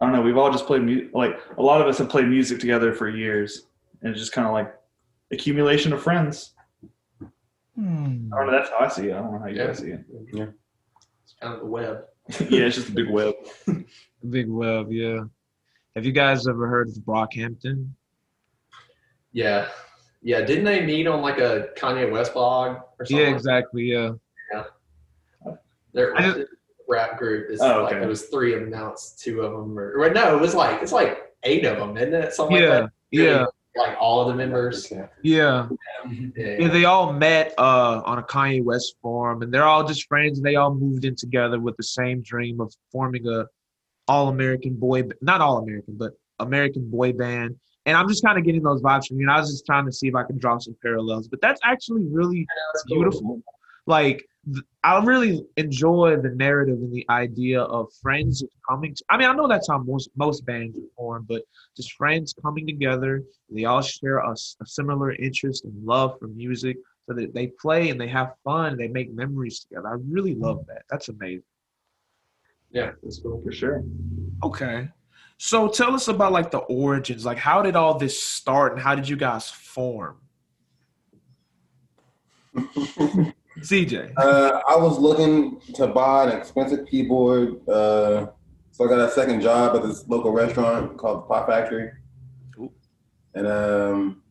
I 0.02 0.06
don't 0.06 0.14
know. 0.14 0.22
We've 0.22 0.38
all 0.38 0.52
just 0.52 0.66
played 0.68 0.82
mu- 0.84 1.10
like 1.14 1.40
a 1.58 1.62
lot 1.62 1.80
of 1.82 1.88
us 1.88 1.98
have 2.00 2.10
played 2.10 2.28
music 2.28 2.60
together 2.60 2.94
for 2.94 3.08
years, 3.10 3.68
and 4.02 4.12
it's 4.12 4.20
just 4.20 4.34
kind 4.34 4.46
of 4.46 4.54
like 4.54 4.74
accumulation 5.32 5.94
of 5.94 6.04
friends. 6.04 6.54
Hmm. 7.76 8.32
I 8.34 8.38
don't 8.38 8.48
know. 8.48 8.52
That's 8.52 8.70
how 8.70 8.80
I 8.80 8.88
see 8.88 9.08
it. 9.08 9.14
I 9.14 9.20
don't 9.20 9.34
know 9.34 9.40
how 9.40 9.48
you 9.48 9.58
Yeah. 9.58 9.68
guys 9.68 9.80
see 9.80 9.90
it. 9.92 10.06
Yeah. 10.32 10.46
It's 11.24 11.36
kind 11.42 11.54
of 11.56 11.60
the 11.62 11.66
web. 11.66 12.06
yeah, 12.50 12.66
it's 12.66 12.76
just 12.76 12.90
a 12.90 12.92
big 12.94 13.10
web. 13.10 13.34
a 13.68 13.84
Big 14.30 14.50
web, 14.50 14.92
yeah. 14.92 15.22
Have 15.96 16.06
you 16.06 16.12
guys 16.12 16.48
ever 16.48 16.68
heard 16.68 16.88
of 16.90 16.96
Brockhampton? 16.96 17.90
Yeah. 19.32 19.68
Yeah. 20.22 20.42
Didn't 20.42 20.64
they 20.66 20.86
meet 20.86 21.08
on 21.08 21.22
like 21.22 21.40
a 21.40 21.70
Kanye 21.78 22.12
West 22.12 22.34
blog 22.34 22.78
or 23.00 23.06
something? 23.06 23.18
Yeah, 23.26 23.32
exactly. 23.34 23.84
Yeah. 23.92 24.12
Their 25.94 26.16
I 26.18 26.22
just- 26.22 26.48
rap 26.90 27.18
group 27.18 27.50
is 27.50 27.62
Oh, 27.62 27.84
like 27.84 27.94
okay. 27.94 28.04
it 28.04 28.08
was 28.08 28.24
three 28.26 28.54
of 28.54 28.60
them 28.62 28.70
now 28.72 28.92
it's 28.92 29.16
two 29.16 29.42
of 29.42 29.52
them 29.54 29.80
or, 29.80 29.94
or 29.98 30.10
no 30.10 30.36
it 30.38 30.42
was 30.42 30.54
like 30.54 30.82
it's 30.84 30.92
like 30.92 31.18
eight 31.44 31.64
of 31.66 31.78
them 31.78 31.96
isn't 31.96 32.14
it 32.14 32.34
something 32.34 32.58
Yeah. 32.58 32.80
like 32.82 32.90
Yeah. 33.10 33.46
That 33.76 33.82
like 33.82 33.98
all 34.00 34.22
of 34.22 34.28
the 34.28 34.36
members 34.36 34.92
Yeah. 34.92 35.08
yeah, 35.22 35.68
Yeah, 36.36 36.68
they 36.68 36.86
all 36.86 37.14
met 37.14 37.54
uh, 37.58 38.02
on 38.06 38.20
a 38.20 38.24
Kanye 38.24 38.64
West 38.64 38.96
forum, 39.02 39.42
and 39.42 39.54
they're 39.54 39.66
all 39.66 39.84
just 39.84 40.08
friends, 40.08 40.38
and 40.40 40.46
they 40.46 40.56
all 40.56 40.74
moved 40.74 41.06
in 41.06 41.16
together 41.16 41.60
with 41.60 41.76
the 41.78 41.84
same 41.84 42.22
dream 42.22 42.60
of 42.62 42.74
forming 42.92 43.28
a 43.28 43.46
all 44.08 44.28
American 44.30 44.74
boy, 44.76 45.04
not 45.22 45.40
all 45.42 45.58
American, 45.60 45.96
but 45.98 46.12
American 46.40 46.90
boy 46.90 47.14
band. 47.14 47.56
And 47.86 47.98
I'm 47.98 48.08
just 48.08 48.24
kind 48.24 48.38
of 48.38 48.46
getting 48.46 48.64
those 48.64 48.82
vibes 48.82 49.08
from 49.08 49.18
you. 49.18 49.24
And 49.24 49.32
I 49.32 49.40
was 49.40 49.50
just 49.50 49.66
trying 49.66 49.86
to 49.86 49.92
see 49.92 50.08
if 50.08 50.16
I 50.16 50.24
can 50.24 50.38
draw 50.38 50.58
some 50.58 50.76
parallels, 50.82 51.28
but 51.28 51.42
that's 51.42 51.60
actually 51.64 52.04
really 52.10 52.46
That's 52.74 52.84
cool. 52.84 52.96
beautiful. 52.98 53.42
Like 53.86 54.18
th- 54.18 54.28
I 54.84 55.02
really 55.04 55.46
enjoy 55.56 56.18
the 56.18 56.30
narrative 56.30 56.76
and 56.76 56.92
the 56.92 57.06
idea 57.10 57.62
of 57.62 57.94
friends 58.02 58.44
coming. 58.70 58.94
To, 58.94 59.04
I 59.10 59.18
mean, 59.18 59.30
I 59.30 59.34
know 59.34 59.48
that's 59.48 59.70
how 59.70 59.78
most 59.78 60.10
most 60.18 60.46
bands 60.46 60.78
are 60.78 60.82
formed, 60.98 61.28
but 61.28 61.44
just 61.78 61.94
friends 61.94 62.36
coming 62.42 62.68
together. 62.68 63.24
They 63.50 63.64
all 63.66 63.82
share 63.82 64.18
a 64.18 64.36
similar 64.66 65.14
interest 65.14 65.64
and 65.64 65.86
love 65.86 66.20
for 66.20 66.28
music, 66.28 66.78
so 67.08 67.14
that 67.14 67.34
they 67.34 67.48
play 67.48 67.90
and 67.90 68.00
they 68.00 68.10
have 68.10 68.34
fun. 68.44 68.78
They 68.78 68.90
make 68.90 69.14
memories 69.14 69.62
together. 69.62 69.88
I 69.88 69.96
really 70.10 70.36
love 70.36 70.66
that. 70.68 70.84
That's 70.90 71.08
amazing. 71.08 71.44
yeah 72.72 72.92
that's 73.02 73.20
cool 73.20 73.42
For 73.44 73.52
sure. 73.52 73.84
Okay, 74.44 74.90
so 75.38 75.70
tell 75.70 75.94
us 75.96 76.10
about 76.10 76.34
like 76.34 76.52
the 76.52 76.60
origins. 76.60 77.26
Like, 77.26 77.38
how 77.38 77.62
did 77.62 77.78
all 77.78 77.98
this 77.98 78.22
start, 78.22 78.74
and 78.74 78.82
how 78.82 78.94
did 78.94 79.08
you 79.08 79.16
guys 79.16 79.50
form? 79.50 80.18
CJ. 83.60 84.14
Uh, 84.18 84.62
I 84.68 84.76
was 84.76 84.98
looking 84.98 85.60
to 85.76 85.88
buy 85.88 86.26
an 86.26 86.38
expensive 86.38 86.88
keyboard, 86.88 87.68
uh, 87.70 88.28
so 88.72 88.86
I 88.86 88.88
got 88.88 89.00
a 89.00 89.12
second 89.12 89.42
job 89.42 89.76
at 89.76 89.84
this 89.84 90.08
local 90.08 90.32
restaurant 90.32 90.98
called 90.98 91.24
the 91.24 91.28
Pop 91.28 91.48
Factory. 91.48 91.92
Ooh. 92.58 92.72
And 93.36 93.48
um, 93.48 94.24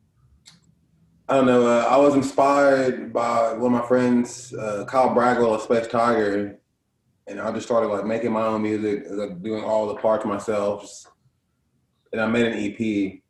I 1.29 1.37
don't 1.37 1.47
know. 1.47 1.67
Uh, 1.67 1.87
I 1.89 1.97
was 1.97 2.15
inspired 2.15 3.13
by 3.13 3.53
one 3.53 3.73
of 3.73 3.81
my 3.81 3.87
friends, 3.87 4.53
uh, 4.55 4.85
Kyle 4.87 5.15
Bragwell 5.15 5.55
of 5.55 5.63
Space 5.63 5.87
Tiger, 5.87 6.59
and 7.29 7.41
I 7.41 7.53
just 7.53 7.67
started 7.67 7.89
like 7.89 8.05
making 8.05 8.33
my 8.33 8.43
own 8.43 8.63
music, 8.63 9.05
like 9.09 9.43
doing 9.43 9.63
all 9.63 9.87
the 9.87 9.95
parts 9.95 10.25
myself. 10.25 10.83
Just, 10.83 11.09
and 12.13 12.21
I 12.21 12.27
made 12.27 12.47
an 12.47 12.59
EP. 12.59 13.21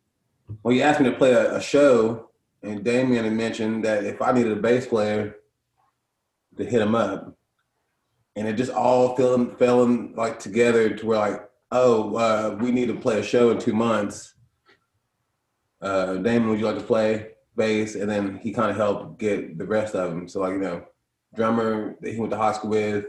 Well, 0.62 0.74
you 0.74 0.82
asked 0.82 1.00
me 1.00 1.10
to 1.10 1.16
play 1.16 1.32
a, 1.32 1.56
a 1.56 1.60
show, 1.60 2.30
and 2.62 2.82
Damien 2.82 3.24
had 3.24 3.34
mentioned 3.34 3.84
that 3.84 4.04
if 4.04 4.22
I 4.22 4.32
needed 4.32 4.52
a 4.52 4.60
bass 4.60 4.86
player, 4.86 5.36
to 6.56 6.64
hit 6.64 6.80
him 6.80 6.94
up, 6.94 7.36
and 8.36 8.46
it 8.46 8.54
just 8.54 8.72
all 8.72 9.16
fell 9.16 9.34
in, 9.34 9.56
fell 9.56 9.84
in 9.84 10.14
like 10.14 10.38
together 10.38 10.90
to 10.90 11.06
where 11.06 11.18
like, 11.18 11.48
oh, 11.70 12.16
uh, 12.16 12.56
we 12.60 12.70
need 12.70 12.88
to 12.88 12.94
play 12.94 13.18
a 13.18 13.22
show 13.22 13.50
in 13.50 13.58
two 13.58 13.72
months. 13.72 14.34
Uh, 15.80 16.14
Damon, 16.14 16.48
would 16.48 16.60
you 16.60 16.66
like 16.66 16.78
to 16.78 16.84
play? 16.84 17.32
bass, 17.56 17.94
and 17.94 18.10
then 18.10 18.38
he 18.38 18.52
kind 18.52 18.70
of 18.70 18.76
helped 18.76 19.18
get 19.18 19.58
the 19.58 19.66
rest 19.66 19.94
of 19.94 20.10
them. 20.10 20.28
So 20.28 20.40
like 20.40 20.52
you 20.52 20.58
know, 20.58 20.84
drummer 21.34 21.96
that 22.00 22.12
he 22.12 22.18
went 22.18 22.30
to 22.32 22.36
high 22.36 22.52
school 22.52 22.70
with. 22.70 23.06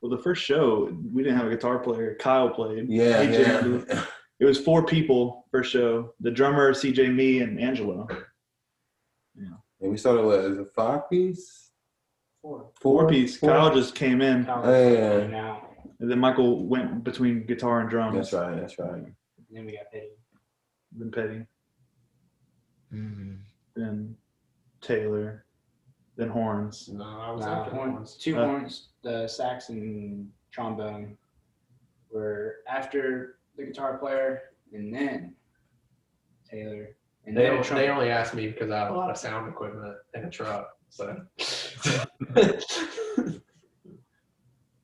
Well, 0.00 0.10
the 0.10 0.22
first 0.22 0.42
show 0.42 0.96
we 1.12 1.22
didn't 1.22 1.38
have 1.38 1.46
a 1.46 1.50
guitar 1.50 1.78
player. 1.78 2.16
Kyle 2.20 2.50
played. 2.50 2.88
Yeah, 2.88 3.24
jammed. 3.24 3.86
yeah. 3.88 4.04
It 4.40 4.44
was 4.44 4.60
four 4.60 4.86
people 4.86 5.46
first 5.50 5.72
show. 5.72 6.14
The 6.20 6.30
drummer, 6.30 6.72
CJ, 6.72 7.12
me, 7.12 7.40
and 7.40 7.60
Angelo. 7.60 8.06
Yeah. 9.34 9.56
And 9.80 9.90
we 9.90 9.96
started 9.96 10.24
with 10.24 10.60
it 10.60 10.68
five 10.74 11.10
piece, 11.10 11.67
Four. 12.42 12.70
Four 12.80 13.08
piece. 13.08 13.38
Kyle 13.38 13.74
just 13.74 13.94
came 13.94 14.20
in, 14.20 14.44
Kyle 14.44 14.62
Oh, 14.64 14.92
yeah. 14.92 15.26
now. 15.26 15.68
and 16.00 16.10
then 16.10 16.18
Michael 16.18 16.66
went 16.66 17.02
between 17.04 17.44
guitar 17.46 17.80
and 17.80 17.90
drums. 17.90 18.16
That's 18.16 18.32
right. 18.32 18.60
That's 18.60 18.78
right. 18.78 18.92
And 19.02 19.14
then 19.50 19.66
we 19.66 19.72
got 19.72 19.90
Petty. 19.92 20.10
Then 20.92 21.10
Petty, 21.10 21.46
Mhm. 22.92 23.40
then 23.74 24.16
Taylor, 24.80 25.44
then 26.16 26.28
horns. 26.30 26.88
No, 26.88 27.04
I 27.04 27.30
was 27.32 27.44
Nah, 27.44 27.60
after 27.60 27.74
horn- 27.74 27.90
horns. 27.90 28.16
two 28.16 28.38
Uh, 28.38 28.44
horns, 28.46 28.88
the 29.02 29.28
sax 29.28 29.68
and 29.68 30.32
trombone 30.50 31.18
were 32.10 32.56
after 32.68 33.38
the 33.56 33.64
guitar 33.66 33.98
player, 33.98 34.54
and 34.72 34.94
then 34.94 35.36
Taylor, 36.44 36.96
and 37.26 37.36
They, 37.36 37.50
then 37.50 37.74
they 37.74 37.88
only 37.90 38.10
asked 38.10 38.34
me 38.34 38.46
because 38.48 38.70
I 38.70 38.78
have 38.78 38.90
a 38.94 38.96
lot 38.96 39.10
of 39.10 39.18
sound 39.18 39.48
equipment 39.48 39.94
in 40.14 40.24
a 40.24 40.30
truck. 40.30 40.78
So 40.88 41.26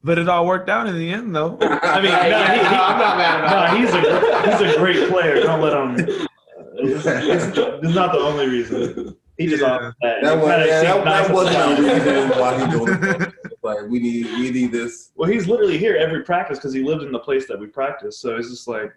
But 0.03 0.19
it 0.19 0.29
all 0.29 0.47
worked 0.47 0.69
out 0.69 0.87
in 0.87 0.99
the 0.99 1.11
end, 1.11 1.35
though. 1.35 1.57
I 1.63 2.01
mean, 2.03 2.13
no, 2.13 2.19
yeah, 2.27 2.53
he- 2.53 2.59
he- 2.61 2.67
I'm 2.67 2.99
not 2.99 3.17
mad 3.17 3.41
about 3.45 3.73
No, 3.73 3.79
he's 3.81 3.95
a 3.95 4.65
he's 4.65 4.75
a 4.75 4.79
great 4.79 5.09
player. 5.09 5.41
Don't 5.43 5.63
let 5.63 5.73
him. 5.73 6.29
It's, 6.77 7.07
it's, 7.07 7.57
it's 7.57 7.95
not 7.95 8.13
the 8.13 8.19
only 8.19 8.47
reason. 8.47 9.17
He 9.39 9.47
just 9.47 9.63
Yeah. 9.63 9.93
that. 10.03 10.17
That 10.23 10.37
was 10.39 10.49
yeah, 10.67 10.83
that, 10.83 11.05
nice 11.07 11.27
that 11.29 11.35
wasn't 11.35 11.79
the 11.79 11.91
a 11.91 11.95
reason 11.95 12.39
why 12.39 12.67
he 12.67 12.71
doing 12.71 12.99
it. 13.23 13.33
Like 13.63 13.79
we 13.89 13.99
need 13.99 14.27
we 14.27 14.51
need 14.51 14.73
this. 14.73 15.11
Well, 15.15 15.31
he's 15.31 15.47
literally 15.49 15.79
here 15.79 15.97
every 15.97 16.23
practice 16.23 16.59
because 16.59 16.75
he 16.75 16.83
lived 16.83 17.03
in 17.03 17.11
the 17.11 17.19
place 17.19 17.49
that 17.49 17.59
we 17.59 17.67
practice. 17.67 18.19
So 18.21 18.37
it's 18.37 18.51
just 18.51 18.69
like, 18.69 18.93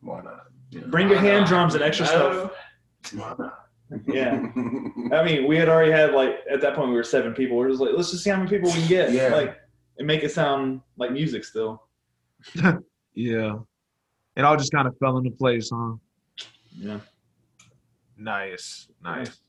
Why 0.00 0.22
not? 0.22 0.46
Yeah. 0.70 0.80
bring 0.86 1.10
your 1.10 1.18
hand 1.18 1.44
drums 1.46 1.74
and 1.74 1.84
extra 1.84 2.06
No. 2.06 2.10
stuff. 2.12 3.12
Why 3.14 3.34
not? 3.38 3.67
Yeah. 4.06 4.32
I 5.12 5.22
mean, 5.24 5.46
we 5.46 5.56
had 5.56 5.68
already 5.68 5.92
had 5.92 6.12
like 6.12 6.40
at 6.50 6.60
that 6.60 6.74
point 6.74 6.90
we 6.90 6.94
were 6.94 7.04
seven 7.04 7.34
people. 7.34 7.56
We 7.56 7.66
are 7.66 7.68
just 7.68 7.80
like, 7.80 7.90
let's 7.96 8.10
just 8.10 8.24
see 8.24 8.30
how 8.30 8.36
many 8.36 8.48
people 8.48 8.70
we 8.70 8.78
can 8.78 8.88
get. 8.88 9.12
Yeah. 9.12 9.28
Like, 9.28 9.56
and 9.98 10.06
make 10.06 10.22
it 10.22 10.30
sound 10.30 10.80
like 10.96 11.12
music 11.12 11.44
still. 11.44 11.82
Yeah. 13.18 13.56
It 14.36 14.44
all 14.44 14.56
just 14.56 14.70
kind 14.70 14.86
of 14.86 14.96
fell 14.98 15.18
into 15.18 15.32
place, 15.32 15.70
huh? 15.74 15.94
Yeah. 16.78 17.00
Nice. 18.16 18.86
Nice. 19.02 19.40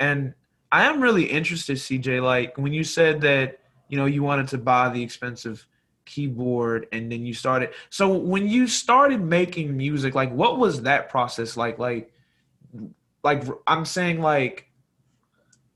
And 0.00 0.32
I 0.72 0.86
am 0.86 1.02
really 1.02 1.24
interested, 1.24 1.76
CJ, 1.76 2.22
like 2.22 2.56
when 2.56 2.72
you 2.72 2.84
said 2.84 3.20
that, 3.20 3.58
you 3.88 3.98
know, 3.98 4.06
you 4.06 4.22
wanted 4.22 4.48
to 4.48 4.58
buy 4.58 4.88
the 4.88 5.02
expensive 5.02 5.66
keyboard 6.06 6.86
and 6.92 7.12
then 7.12 7.26
you 7.26 7.34
started 7.34 7.68
so 7.90 8.08
when 8.08 8.48
you 8.48 8.66
started 8.66 9.20
making 9.20 9.76
music, 9.76 10.14
like 10.14 10.32
what 10.32 10.58
was 10.58 10.82
that 10.82 11.10
process 11.10 11.58
like? 11.58 11.78
Like 11.78 12.10
like 13.28 13.44
I'm 13.66 13.84
saying 13.84 14.22
like 14.22 14.70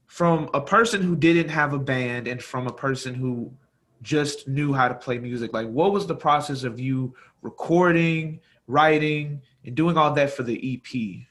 from 0.06 0.48
a 0.54 0.60
person 0.60 1.02
who 1.02 1.14
didn't 1.14 1.50
have 1.50 1.74
a 1.74 1.78
band 1.78 2.26
and 2.26 2.42
from 2.42 2.66
a 2.66 2.72
person 2.72 3.14
who 3.14 3.52
just 4.00 4.48
knew 4.48 4.72
how 4.72 4.88
to 4.88 4.94
play 4.94 5.18
music, 5.18 5.52
like 5.52 5.68
what 5.68 5.92
was 5.92 6.06
the 6.06 6.14
process 6.14 6.64
of 6.64 6.80
you 6.80 7.14
recording, 7.42 8.40
writing, 8.66 9.42
and 9.66 9.74
doing 9.74 9.98
all 9.98 10.14
that 10.14 10.30
for 10.30 10.44
the 10.44 10.58
EP? 10.74 11.26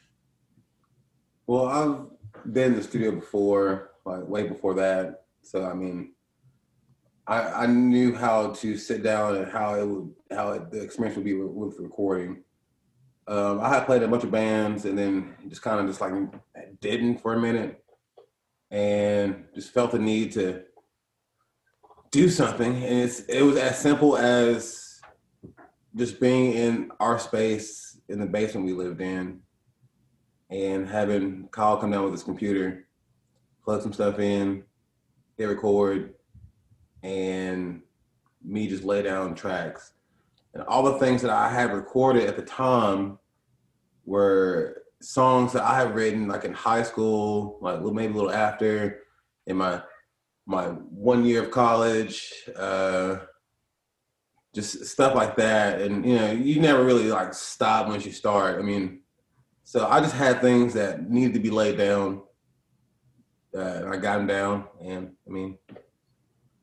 Well, 1.48 1.66
I've 1.66 2.52
been 2.52 2.72
in 2.72 2.76
the 2.76 2.84
studio 2.84 3.10
before, 3.10 3.90
like 4.04 4.22
way 4.28 4.46
before 4.46 4.74
that. 4.74 5.24
So 5.42 5.64
I 5.64 5.74
mean, 5.74 6.12
I 7.26 7.64
I 7.64 7.66
knew 7.66 8.14
how 8.14 8.52
to 8.52 8.76
sit 8.76 9.02
down 9.02 9.34
and 9.38 9.50
how 9.50 9.74
it 9.74 9.84
would 9.84 10.14
how 10.30 10.52
it, 10.52 10.70
the 10.70 10.82
experience 10.82 11.16
would 11.16 11.24
be 11.24 11.34
with, 11.34 11.50
with 11.50 11.80
recording. 11.80 12.44
Um, 13.26 13.60
I 13.60 13.68
had 13.68 13.86
played 13.86 14.02
a 14.02 14.08
bunch 14.08 14.24
of 14.24 14.30
bands 14.30 14.84
and 14.84 14.98
then 14.98 15.34
just 15.48 15.62
kind 15.62 15.80
of 15.80 15.86
just 15.86 16.00
like 16.00 16.12
didn't 16.80 17.18
for 17.18 17.34
a 17.34 17.40
minute, 17.40 17.84
and 18.70 19.44
just 19.54 19.72
felt 19.72 19.92
the 19.92 19.98
need 19.98 20.32
to 20.32 20.64
do 22.10 22.28
something. 22.28 22.74
And 22.74 23.00
it's 23.00 23.20
it 23.20 23.42
was 23.42 23.56
as 23.56 23.78
simple 23.78 24.16
as 24.16 25.00
just 25.94 26.20
being 26.20 26.52
in 26.54 26.90
our 27.00 27.18
space 27.18 27.98
in 28.08 28.18
the 28.18 28.26
basement 28.26 28.66
we 28.66 28.72
lived 28.72 29.00
in 29.00 29.40
and 30.50 30.86
having 30.86 31.48
Kyle 31.50 31.78
come 31.78 31.90
down 31.90 32.04
with 32.04 32.12
his 32.12 32.22
computer, 32.22 32.86
plug 33.64 33.82
some 33.82 33.92
stuff 33.92 34.18
in, 34.18 34.64
hit 35.38 35.46
record, 35.46 36.14
and 37.02 37.80
me 38.44 38.68
just 38.68 38.84
lay 38.84 39.02
down 39.02 39.34
tracks. 39.34 39.92
And 40.54 40.62
all 40.64 40.82
the 40.82 40.98
things 40.98 41.22
that 41.22 41.30
I 41.30 41.48
had 41.48 41.72
recorded 41.72 42.28
at 42.28 42.36
the 42.36 42.42
time 42.42 43.18
were 44.04 44.82
songs 45.00 45.52
that 45.52 45.62
I 45.62 45.78
had 45.78 45.94
written 45.94 46.28
like 46.28 46.44
in 46.44 46.52
high 46.52 46.82
school, 46.82 47.58
like 47.60 47.80
maybe 47.80 48.12
a 48.12 48.16
little 48.16 48.32
after, 48.32 49.00
in 49.46 49.56
my 49.56 49.82
my 50.46 50.66
one 50.66 51.24
year 51.24 51.42
of 51.42 51.50
college, 51.50 52.32
uh, 52.56 53.18
just 54.54 54.84
stuff 54.86 55.14
like 55.14 55.36
that. 55.36 55.80
And 55.80 56.04
you 56.04 56.16
know, 56.16 56.32
you 56.32 56.60
never 56.60 56.84
really 56.84 57.08
like 57.08 57.34
stop 57.34 57.88
once 57.88 58.04
you 58.04 58.12
start. 58.12 58.58
I 58.58 58.62
mean, 58.62 59.00
so 59.64 59.86
I 59.86 60.00
just 60.00 60.14
had 60.14 60.40
things 60.40 60.74
that 60.74 61.08
needed 61.08 61.34
to 61.34 61.40
be 61.40 61.50
laid 61.50 61.78
down. 61.78 62.22
Uh, 63.56 63.84
I 63.86 63.96
got 63.96 64.16
them 64.16 64.26
down, 64.26 64.64
and 64.82 65.12
I 65.26 65.30
mean, 65.30 65.58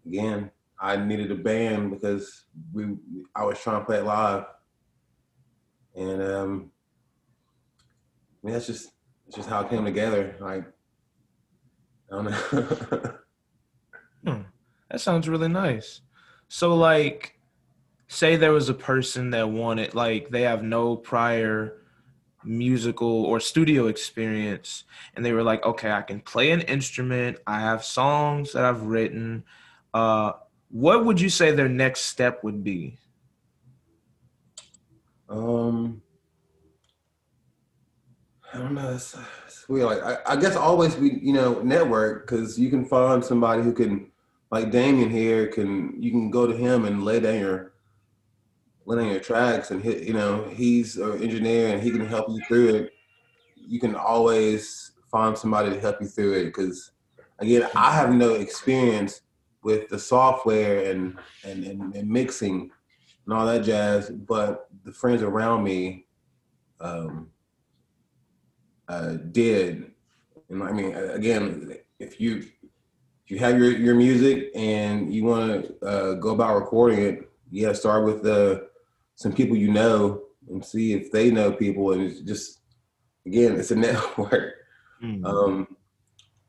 again, 0.06 0.52
I 0.80 0.96
needed 0.98 1.32
a 1.32 1.36
band 1.36 1.92
because 1.92 2.46
we 2.74 2.96
I 3.36 3.46
was 3.46 3.60
trying 3.60 3.82
to 3.82 3.86
play 3.86 3.98
it 3.98 4.06
live, 4.06 4.46
and 5.96 6.22
um, 6.22 6.72
I 8.44 8.48
mean 8.48 8.54
that's 8.54 8.68
just 8.68 8.92
that's 9.26 9.38
just 9.38 9.50
how 9.50 9.62
it 9.62 9.70
came 9.70 9.86
together. 9.86 10.36
Like 10.40 10.66
I 12.12 12.16
don't 12.16 12.26
know. 12.26 13.14
That 14.90 15.02
sounds 15.02 15.30
really 15.30 15.48
nice. 15.48 16.02
So, 16.48 16.76
like, 16.76 17.40
say 18.08 18.36
there 18.36 18.52
was 18.52 18.70
a 18.70 18.74
person 18.74 19.30
that 19.32 19.50
wanted, 19.50 19.94
like, 19.94 20.30
they 20.30 20.42
have 20.42 20.64
no 20.64 20.96
prior 20.96 21.84
musical 22.44 23.26
or 23.26 23.40
studio 23.40 23.88
experience, 23.88 24.84
and 25.16 25.24
they 25.24 25.34
were 25.34 25.44
like, 25.44 25.64
okay, 25.66 25.92
I 25.92 26.02
can 26.02 26.22
play 26.22 26.52
an 26.52 26.62
instrument, 26.62 27.38
I 27.46 27.60
have 27.60 27.84
songs 27.84 28.54
that 28.54 28.66
I've 28.66 28.84
written. 28.84 29.44
Uh, 29.94 30.34
what 30.70 31.06
would 31.06 31.20
you 31.20 31.30
say 31.30 31.52
their 31.52 31.70
next 31.70 32.02
step 32.02 32.44
would 32.44 32.64
be? 32.64 32.98
Um, 35.28 36.02
I 38.54 38.58
don't 38.58 38.74
know. 38.74 38.94
It's, 38.94 39.16
it's 39.46 39.68
weird. 39.70 39.88
Like 39.88 40.04
I, 40.04 40.34
I 40.34 40.36
guess 40.36 40.56
always 40.56 40.96
we 40.98 41.14
you 41.20 41.34
know 41.34 41.62
network 41.62 42.28
because 42.28 42.60
you 42.60 42.70
can 42.70 42.86
find 42.86 43.24
somebody 43.24 43.62
who 43.62 43.74
can 43.74 44.12
like 44.52 44.72
Damien 44.72 45.10
here 45.10 45.48
can 45.48 46.02
you 46.02 46.12
can 46.12 46.32
go 46.32 46.48
to 46.48 46.56
him 46.56 46.86
and 46.86 47.04
lay 47.04 47.20
down 47.20 47.40
your 47.40 47.74
lay 48.86 48.98
down 48.98 49.12
your 49.12 49.20
tracks 49.20 49.70
and 49.70 49.84
hit 49.84 50.04
you 50.04 50.14
know 50.14 50.44
he's 50.46 50.98
an 50.98 51.22
engineer 51.22 51.74
and 51.74 51.82
he 51.82 51.92
can 51.92 52.06
help 52.06 52.30
you 52.30 52.42
through 52.48 52.76
it. 52.76 52.92
You 53.56 53.80
can 53.80 53.96
always 53.96 54.92
find 55.12 55.38
somebody 55.38 55.70
to 55.70 55.80
help 55.80 56.02
you 56.02 56.08
through 56.08 56.34
it 56.34 56.46
because 56.46 56.92
again 57.38 57.68
I 57.76 57.92
have 57.94 58.14
no 58.14 58.34
experience 58.34 59.22
with 59.64 59.90
the 59.90 60.00
software 60.00 60.92
and 60.92 61.18
and, 61.44 61.64
and, 61.64 61.96
and 61.96 62.10
mixing 62.10 62.72
and 63.26 63.34
all 63.34 63.46
that 63.46 63.64
jazz. 63.64 64.10
But 64.10 64.70
the 64.84 64.92
friends 64.92 65.22
around 65.22 65.64
me 65.64 66.06
um, 66.80 67.30
uh, 68.88 69.18
did, 69.32 69.92
and 70.50 70.64
I 70.64 70.72
mean, 70.72 70.96
again, 70.96 71.78
if 72.00 72.20
you 72.20 72.38
if 72.38 73.32
you 73.32 73.40
have 73.40 73.60
your 73.60 73.72
your 73.72 73.96
music 73.96 74.50
and 74.56 75.14
you 75.14 75.26
want 75.26 75.66
to 75.66 75.86
uh, 75.86 76.14
go 76.16 76.30
about 76.30 76.56
recording 76.56 77.04
it, 77.04 77.30
to 77.54 77.76
start 77.76 78.06
with 78.06 78.26
uh, 78.26 78.62
some 79.16 79.34
people 79.34 79.56
you 79.56 79.72
know 79.72 80.24
and 80.50 80.66
see 80.66 80.94
if 80.94 81.12
they 81.12 81.30
know 81.30 81.52
people, 81.52 81.92
and 81.92 82.02
it's 82.02 82.22
just 82.22 82.60
again, 83.26 83.56
it's 83.60 83.72
a 83.72 83.76
network. 83.88 84.56
Um, 85.24 85.76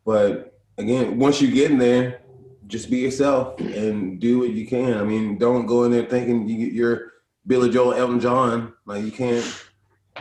but 0.05 0.59
again, 0.79 1.19
once 1.19 1.41
you 1.41 1.51
get 1.51 1.71
in 1.71 1.79
there, 1.79 2.23
just 2.71 2.89
be 2.89 2.99
yourself 2.99 3.59
and 3.61 4.21
do 4.21 4.39
what 4.39 4.51
you 4.51 4.67
can. 4.67 4.97
I 4.97 5.03
mean, 5.03 5.37
don't 5.39 5.67
go 5.67 5.85
in 5.85 5.91
there 5.91 6.05
thinking 6.05 6.49
you, 6.49 6.67
you're 6.69 7.13
Billy 7.47 7.69
Joel, 7.69 7.95
Elton 7.95 8.21
John. 8.21 8.73
Like 8.87 9.05
you 9.05 9.11
can't, 9.11 9.45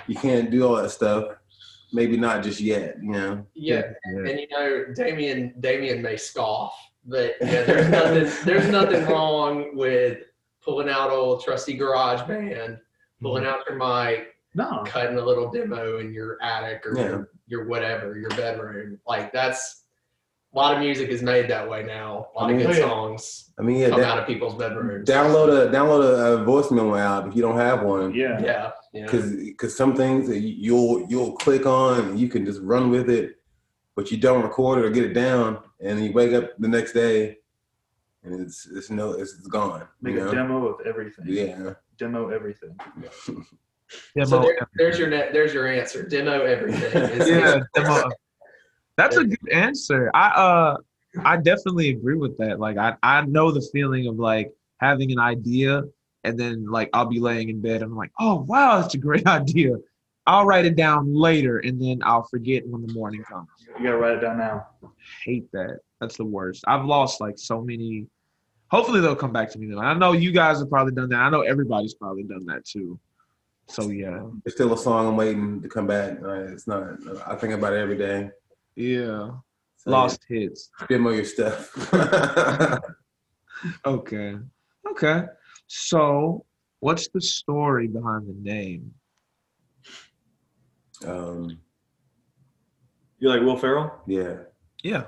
you 0.07 0.15
can't 0.15 0.49
do 0.49 0.67
all 0.67 0.75
that 0.75 0.89
stuff. 0.89 1.35
Maybe 1.93 2.17
not 2.17 2.43
just 2.43 2.59
yet. 2.59 2.97
You 3.01 3.11
know. 3.11 3.45
Yeah, 3.53 3.83
and 4.03 4.27
you 4.27 4.47
know, 4.51 4.85
Damien 4.95 5.53
Damien 5.59 6.01
may 6.01 6.17
scoff, 6.17 6.73
but 7.05 7.35
yeah, 7.41 7.63
there's 7.63 7.89
nothing 7.91 8.45
there's 8.45 8.69
nothing 8.69 9.05
wrong 9.05 9.75
with 9.75 10.19
pulling 10.61 10.89
out 10.89 11.11
old 11.11 11.43
trusty 11.43 11.77
GarageBand, 11.77 12.79
pulling 13.21 13.43
mm-hmm. 13.43 13.51
out 13.51 13.65
your 13.67 13.77
mic, 13.77 14.35
No. 14.53 14.83
cutting 14.85 15.17
a 15.17 15.23
little 15.23 15.49
demo 15.51 15.99
in 15.99 16.13
your 16.13 16.41
attic 16.43 16.85
or 16.85 16.97
Yeah. 16.97 17.03
your 17.07 17.29
your 17.47 17.67
whatever, 17.67 18.17
your 18.17 18.29
bedroom. 18.31 18.99
Like 19.07 19.31
that's 19.33 19.78
a 20.51 20.57
lot 20.57 20.73
of 20.73 20.79
music 20.79 21.09
is 21.09 21.21
made 21.21 21.47
that 21.49 21.69
way 21.69 21.83
now. 21.83 22.27
A 22.35 22.39
lot 22.39 22.49
of 22.49 22.55
I 22.55 22.57
mean, 22.57 22.57
good 22.65 22.75
oh, 22.75 22.79
yeah. 22.79 22.87
songs 22.87 23.51
I 23.59 23.61
mean, 23.61 23.77
yeah, 23.77 23.89
come 23.89 24.01
da- 24.01 24.07
out 24.09 24.19
of 24.19 24.25
people's 24.27 24.55
bedrooms. 24.55 25.07
download 25.07 25.67
a 25.67 25.71
download 25.71 26.03
a, 26.03 26.41
a 26.41 26.43
voice 26.43 26.71
memo 26.71 26.95
app 26.95 27.27
if 27.27 27.35
you 27.35 27.41
don't 27.41 27.57
have 27.57 27.83
one. 27.83 28.13
Yeah. 28.13 28.41
Yeah. 28.41 28.71
You 28.93 29.01
know? 29.01 29.05
because 29.05 29.35
because 29.35 29.77
some 29.77 29.95
things 29.95 30.27
that 30.27 30.39
you- 30.39 30.55
you'll 30.57 31.07
you'll 31.09 31.33
click 31.37 31.65
on 31.65 31.99
and 31.99 32.19
you 32.19 32.29
can 32.29 32.45
just 32.45 32.61
run 32.61 32.89
with 32.89 33.09
it, 33.09 33.35
but 33.95 34.11
you 34.11 34.17
don't 34.17 34.41
record 34.43 34.79
it 34.79 34.85
or 34.85 34.89
get 34.89 35.03
it 35.05 35.13
down, 35.13 35.59
and 35.79 36.03
you 36.03 36.11
wake 36.13 36.33
up 36.33 36.51
the 36.57 36.67
next 36.67 36.93
day, 36.93 37.37
and 38.23 38.41
it's 38.41 38.65
it's 38.67 38.89
no 38.89 39.11
it's, 39.11 39.33
it's 39.33 39.47
gone. 39.47 39.87
Make 40.01 40.15
you 40.15 40.21
a 40.21 40.25
know? 40.25 40.31
demo 40.31 40.67
of 40.67 40.85
everything. 40.87 41.25
Yeah. 41.27 41.73
Demo 41.97 42.29
everything. 42.29 42.75
Demo. 44.15 44.25
So 44.27 44.39
there, 44.41 44.67
there's 44.75 44.97
your 44.99 45.09
net, 45.09 45.33
there's 45.33 45.53
your 45.53 45.67
answer. 45.67 46.07
Demo 46.07 46.41
everything. 46.43 47.27
Yeah, 47.27 47.59
demo. 47.75 48.09
That's 48.99 49.15
a 49.17 49.23
good 49.23 49.49
answer. 49.51 50.11
I 50.13 50.27
uh 50.29 50.77
I 51.23 51.37
definitely 51.37 51.89
agree 51.89 52.15
with 52.15 52.37
that. 52.39 52.59
Like 52.59 52.77
I 52.77 52.95
I 53.01 53.21
know 53.25 53.51
the 53.51 53.67
feeling 53.73 54.07
of 54.07 54.17
like 54.17 54.51
having 54.79 55.11
an 55.11 55.19
idea 55.19 55.83
and 56.23 56.37
then 56.37 56.65
like 56.69 56.89
I'll 56.93 57.05
be 57.05 57.19
laying 57.19 57.49
in 57.49 57.61
bed 57.61 57.81
and 57.81 57.91
I'm 57.91 57.97
like, 57.97 58.11
oh 58.19 58.41
wow, 58.47 58.81
that's 58.81 58.95
a 58.95 58.97
great 58.97 59.25
idea. 59.39 59.75
I'll 60.27 60.45
write 60.45 60.65
it 60.65 60.75
down 60.75 61.15
later 61.15 61.59
and 61.59 61.81
then 61.81 62.01
I'll 62.03 62.23
forget 62.23 62.67
when 62.67 62.85
the 62.85 62.93
morning 62.93 63.23
comes. 63.23 63.47
You 63.77 63.85
gotta 63.85 63.97
write 63.97 64.17
it 64.17 64.21
down 64.21 64.37
now. 64.37 64.67
Hate 65.25 65.49
that. 65.53 65.79
That's 66.01 66.17
the 66.17 66.25
worst. 66.25 66.63
I've 66.67 66.85
lost 66.85 67.21
like 67.21 67.37
so 67.37 67.61
many. 67.61 68.05
Hopefully 68.69 68.99
they'll 68.99 69.15
come 69.15 69.33
back 69.33 69.49
to 69.51 69.59
me 69.59 69.67
though. 69.67 69.79
I 69.79 69.93
know 69.93 70.11
you 70.11 70.31
guys 70.31 70.59
have 70.59 70.69
probably 70.69 70.93
done 70.93 71.09
that. 71.09 71.19
I 71.19 71.29
know 71.29 71.41
everybody's 71.41 71.93
probably 71.93 72.23
done 72.23 72.45
that 72.47 72.65
too. 72.65 72.99
So 73.67 73.89
yeah, 73.89 74.23
There's 74.43 74.55
still 74.55 74.73
a 74.73 74.77
song 74.77 75.07
I'm 75.07 75.15
waiting 75.15 75.61
to 75.61 75.69
come 75.69 75.87
back. 75.87 76.19
Uh, 76.21 76.51
it's 76.53 76.67
not. 76.67 76.97
I 77.25 77.35
think 77.35 77.53
about 77.53 77.73
it 77.73 77.77
every 77.77 77.97
day. 77.97 78.31
Yeah. 78.79 79.31
So, 79.77 79.91
Lost 79.91 80.21
hits. 80.27 80.69
Yeah, 80.81 80.87
demo 80.89 81.09
your 81.11 81.25
stuff. 81.25 81.71
Okay. 83.85 84.37
Okay. 84.89 85.23
So, 85.67 86.45
what's 86.79 87.09
the 87.09 87.19
story 87.19 87.87
behind 87.87 88.25
the 88.27 88.35
name? 88.41 88.93
um, 91.05 91.59
You 93.19 93.27
like 93.29 93.41
Will 93.41 93.57
Ferrell? 93.57 93.91
yeah. 94.07 94.35
Yeah. 94.81 95.07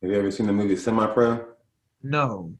Have 0.00 0.10
you 0.10 0.14
ever 0.18 0.30
seen 0.30 0.46
the 0.46 0.52
movie 0.54 0.76
Semi 0.76 1.06
Pro? 1.08 1.44
No. 2.02 2.54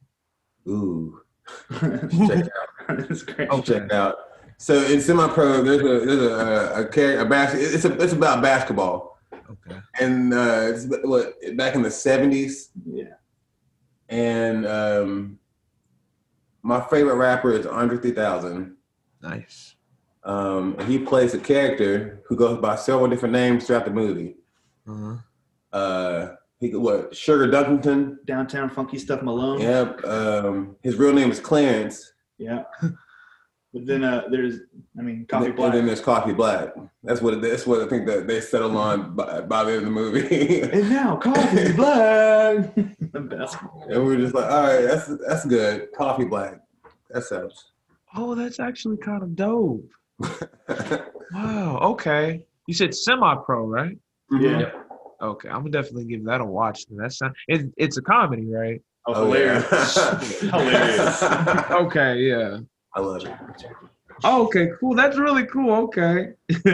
Ooh, 0.69 1.23
check 1.81 1.91
it 1.91 2.51
out. 2.61 2.87
great. 2.87 3.49
Okay. 3.49 3.63
check 3.63 3.83
it 3.85 3.93
out. 3.93 4.17
So 4.59 4.75
in 4.85 5.01
semi 5.01 5.27
pro, 5.29 5.63
there's 5.63 5.81
a 5.81 6.07
there's 6.07 6.23
a 6.23 6.83
a, 6.83 6.89
character 6.89 7.21
a 7.21 7.25
basket. 7.29 7.61
It's 7.63 7.85
a 7.85 7.93
it's 8.01 8.13
about 8.13 8.43
basketball, 8.43 9.12
Okay. 9.53 9.79
and 10.01 10.33
uh, 10.33 10.73
what 11.05 11.35
back 11.57 11.75
in 11.75 11.83
the 11.83 11.91
seventies. 11.91 12.71
Yeah. 12.85 13.15
And 14.09 14.67
um, 14.67 15.39
my 16.63 16.81
favorite 16.81 17.17
rapper 17.17 17.53
is 17.53 17.67
Andre 17.67 17.99
3000. 17.99 18.77
Nice. 19.23 19.75
Um, 20.25 20.77
and 20.79 20.89
he 20.89 20.99
plays 20.99 21.35
a 21.35 21.39
character 21.39 22.23
who 22.27 22.37
goes 22.37 22.59
by 22.59 22.77
several 22.77 23.09
different 23.09 23.33
names 23.33 23.67
throughout 23.67 23.85
the 23.85 23.91
movie. 23.91 24.37
Uh-huh. 24.87 25.17
Uh, 25.73 26.35
he 26.61 26.75
what 26.77 27.15
Sugar 27.15 27.49
Dunkerton. 27.49 28.19
Downtown 28.25 28.69
Funky 28.69 28.99
Stuff 28.99 29.23
Malone. 29.23 29.61
Yep. 29.61 30.05
Um, 30.05 30.77
his 30.83 30.97
real 30.97 31.13
name 31.13 31.31
is 31.31 31.41
Clarence. 31.41 32.13
Yeah. 32.39 32.65
But 33.75 33.87
then 33.87 34.05
uh, 34.05 34.25
there's, 34.31 34.57
I 34.99 35.03
mean, 35.03 35.25
Coffee 35.27 35.47
and, 35.47 35.57
Black. 35.57 35.67
And 35.71 35.79
then 35.79 35.87
there's 35.87 36.01
Coffee 36.03 36.33
Black. 36.35 36.75
That's 37.03 37.23
what 37.23 37.41
that's 37.41 37.67
what 37.67 37.81
I 37.81 37.89
think 37.89 38.07
that 38.07 38.27
they 38.27 38.41
settled 38.43 38.77
on 38.77 39.15
by, 39.17 39.41
by 39.41 39.65
the 39.65 39.71
end 39.71 39.79
of 39.79 39.85
the 39.87 39.91
movie. 39.91 40.61
and 40.63 40.91
now 40.91 41.17
Coffee 41.17 41.73
Black. 41.77 42.75
the 42.75 43.21
best. 43.21 43.57
and 43.89 44.05
we 44.07 44.15
are 44.15 44.19
just 44.19 44.35
like, 44.35 44.51
all 44.51 44.63
right, 44.65 44.83
that's 44.83 45.11
that's 45.27 45.45
good. 45.47 45.89
Coffee 45.97 46.27
Black. 46.27 46.61
That 47.11 47.25
sounds. 47.25 47.73
Oh, 48.15 48.35
that's 48.35 48.61
actually 48.61 48.99
kind 48.99 49.23
of 49.23 49.35
dope. 49.35 49.89
Wow. 51.35 51.79
Okay. 51.93 52.45
You 52.67 52.75
said 52.75 52.95
semi-pro, 52.95 53.65
right? 53.65 53.97
Mhm. 54.31 54.61
Yeah. 54.61 54.71
Okay. 55.23 55.49
I'm 55.49 55.61
gonna 55.61 55.71
definitely 55.71 56.05
give 56.05 56.25
that 56.27 56.43
a 56.43 56.45
watch. 56.45 56.85
That's 56.91 57.23
not, 57.23 57.33
it, 57.49 57.73
it's 57.79 57.97
a 57.97 58.03
comedy, 58.03 58.47
right? 58.53 58.83
Oh, 59.07 59.15
Oh, 59.15 59.25
hilarious. 59.33 59.97
yeah. 59.97 60.19
Hilarious. 60.51 61.23
Okay. 61.71 62.17
Yeah. 62.19 62.59
I 62.95 63.01
love 63.01 63.25
it. 63.25 63.33
Oh, 64.25 64.45
okay, 64.47 64.69
cool. 64.79 64.95
That's 64.95 65.19
really 65.19 65.47
cool. 65.47 65.73
Okay. 65.85 66.33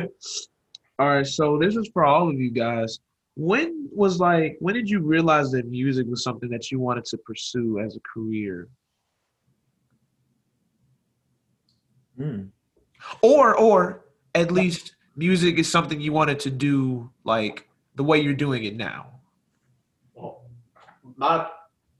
all 0.98 1.09
right. 1.09 1.26
So 1.26 1.59
this 1.59 1.76
is 1.76 1.88
for 1.92 2.04
all 2.04 2.28
of 2.28 2.35
you 2.35 2.50
guys. 2.50 2.98
When 3.37 3.88
was 3.92 4.18
like 4.18 4.57
when 4.61 4.74
did 4.74 4.90
you 4.90 5.00
realize 5.00 5.52
that 5.52 5.66
music 5.68 6.07
was 6.09 6.24
something 6.24 6.50
that 6.50 6.70
you 6.72 6.81
wanted 6.81 7.04
to 7.07 7.18
pursue 7.18 7.78
as 7.78 7.96
a 7.96 8.00
career? 8.00 8.68
Hmm. 12.16 12.46
Or 13.22 13.54
or 13.57 14.04
at 14.35 14.50
least 14.50 14.96
music 15.14 15.59
is 15.59 15.70
something 15.70 16.00
you 16.00 16.12
wanted 16.12 16.40
to 16.40 16.50
do 16.50 17.11
like 17.24 17.68
the 17.94 18.02
way 18.02 18.20
you're 18.20 18.35
doing 18.35 18.64
it 18.64 18.76
now. 18.76 19.20
Well, 20.14 20.42
my 21.16 21.46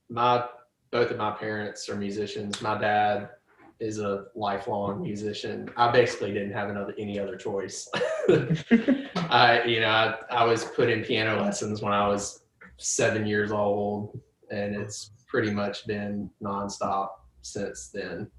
my 0.09 0.44
both 0.90 1.12
of 1.12 1.18
my 1.18 1.31
parents 1.31 1.88
are 1.88 1.94
musicians. 1.94 2.61
My 2.61 2.76
dad 2.76 3.31
is 3.80 3.98
a 4.00 4.26
lifelong 4.34 5.02
musician. 5.02 5.70
I 5.76 5.90
basically 5.90 6.32
didn't 6.32 6.52
have 6.52 6.68
another 6.68 6.94
any 6.98 7.18
other 7.18 7.36
choice. 7.36 7.88
I 8.28 9.62
you 9.66 9.80
know 9.80 9.88
I, 9.88 10.14
I 10.30 10.44
was 10.44 10.64
put 10.64 10.90
in 10.90 11.04
piano 11.04 11.40
lessons 11.40 11.82
when 11.82 11.92
I 11.92 12.06
was 12.08 12.42
seven 12.76 13.26
years 13.26 13.52
old, 13.52 14.20
and 14.50 14.74
it's 14.74 15.10
pretty 15.26 15.50
much 15.50 15.86
been 15.86 16.30
nonstop 16.42 17.10
since 17.42 17.88
then 17.88 18.30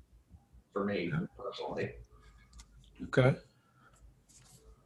for 0.74 0.86
me 0.86 1.12
personally. 1.38 1.92
Okay. 3.04 3.36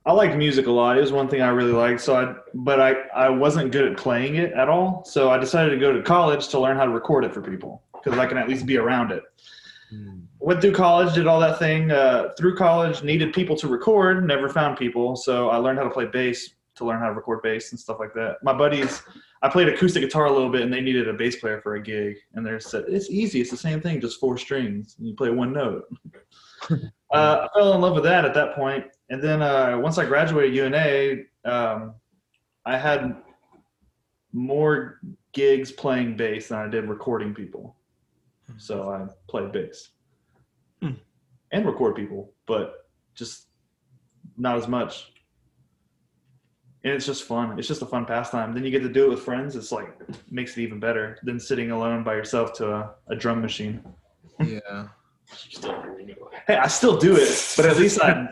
I 0.05 0.11
liked 0.11 0.35
music 0.35 0.67
a 0.67 0.71
lot. 0.71 0.97
It 0.97 1.01
was 1.01 1.13
one 1.13 1.29
thing 1.29 1.41
I 1.41 1.47
really 1.47 1.71
liked. 1.71 2.01
So 2.01 2.15
I, 2.15 2.35
but 2.53 2.81
I, 2.81 2.91
I 3.15 3.29
wasn't 3.29 3.71
good 3.71 3.89
at 3.89 3.97
playing 3.97 4.35
it 4.35 4.51
at 4.51 4.67
all. 4.67 5.05
So 5.05 5.29
I 5.29 5.37
decided 5.37 5.69
to 5.69 5.77
go 5.77 5.93
to 5.93 6.01
college 6.03 6.49
to 6.49 6.59
learn 6.59 6.75
how 6.75 6.83
to 6.83 6.91
record 6.91 7.23
it 7.23 7.33
for 7.33 7.41
people 7.41 7.83
because 7.93 8.19
I 8.19 8.25
can 8.25 8.37
at 8.37 8.49
least 8.49 8.65
be 8.65 8.77
around 8.77 9.11
it. 9.11 9.23
Went 10.39 10.62
through 10.62 10.73
college, 10.73 11.13
did 11.15 11.27
all 11.27 11.39
that 11.39 11.60
thing. 11.60 11.91
Uh, 11.91 12.29
through 12.38 12.56
college, 12.56 13.01
needed 13.03 13.34
people 13.34 13.56
to 13.58 13.67
record. 13.67 14.25
Never 14.25 14.49
found 14.49 14.77
people, 14.77 15.15
so 15.15 15.49
I 15.49 15.58
learned 15.58 15.77
how 15.79 15.86
to 15.86 15.89
play 15.89 16.06
bass 16.06 16.49
to 16.75 16.86
learn 16.86 16.99
how 16.99 17.08
to 17.08 17.13
record 17.13 17.41
bass 17.43 17.71
and 17.71 17.79
stuff 17.79 17.99
like 17.99 18.13
that. 18.15 18.38
My 18.41 18.53
buddies, 18.53 19.03
I 19.41 19.49
played 19.49 19.67
acoustic 19.69 20.01
guitar 20.01 20.25
a 20.25 20.32
little 20.32 20.49
bit, 20.49 20.62
and 20.62 20.73
they 20.73 20.82
needed 20.82 21.08
a 21.08 21.13
bass 21.13 21.36
player 21.36 21.62
for 21.62 21.75
a 21.75 21.82
gig. 21.82 22.17
And 22.34 22.45
they 22.45 22.60
said, 22.60 22.86
"It's 22.88 23.10
easy. 23.10 23.41
It's 23.41 23.51
the 23.51 23.58
same 23.58 23.79
thing, 23.79 24.01
just 24.01 24.19
four 24.19 24.38
strings, 24.38 24.95
and 24.97 25.08
you 25.08 25.15
play 25.15 25.29
one 25.29 25.53
note." 25.53 25.86
uh, 26.69 26.77
I 27.13 27.47
fell 27.53 27.73
in 27.73 27.82
love 27.82 27.93
with 27.93 28.03
that 28.03 28.25
at 28.25 28.34
that 28.34 28.56
point, 28.56 28.86
and 29.10 29.21
then 29.21 29.41
uh, 29.41 29.77
once 29.77 29.97
I 29.97 30.06
graduated 30.06 30.56
UNA, 30.56 31.23
um, 31.45 31.95
I 32.65 32.77
had 32.77 33.15
more 34.32 34.99
gigs 35.34 35.71
playing 35.71 36.15
bass 36.15 36.47
than 36.47 36.60
I 36.60 36.67
did 36.67 36.89
recording 36.89 37.34
people. 37.34 37.75
So 38.58 38.89
I 38.89 39.08
play 39.27 39.47
bass 39.47 39.89
Hmm. 40.82 40.91
and 41.51 41.65
record 41.65 41.95
people, 41.95 42.34
but 42.45 42.88
just 43.15 43.47
not 44.38 44.58
as 44.58 44.67
much. 44.67 45.12
And 46.84 46.93
it's 46.93 47.06
just 47.06 47.23
fun. 47.23 47.58
It's 47.58 47.67
just 47.67 47.82
a 47.82 47.86
fun 47.86 48.06
pastime. 48.06 48.53
Then 48.53 48.65
you 48.65 48.71
get 48.71 48.82
to 48.84 48.89
do 48.89 49.06
it 49.06 49.10
with 49.10 49.21
friends. 49.21 49.56
It's 49.56 49.71
like 49.71 49.95
makes 50.29 50.58
it 50.58 50.62
even 50.63 50.79
better 50.79 51.17
than 51.23 51.39
sitting 51.39 51.71
alone 51.71 52.03
by 52.03 52.15
yourself 52.15 52.51
to 52.53 52.69
a, 52.69 52.95
a 53.08 53.15
drum 53.15 53.41
machine. 53.41 53.82
Yeah. 54.39 54.88
You 55.45 55.56
still 55.56 55.82
do 55.82 55.95
anyway. 56.01 56.15
Hey, 56.45 56.58
I 56.58 56.67
still 56.67 56.97
do 56.97 57.15
it, 57.15 57.53
but 57.56 57.65
at 57.65 57.77
least 57.77 57.99
I. 58.01 58.27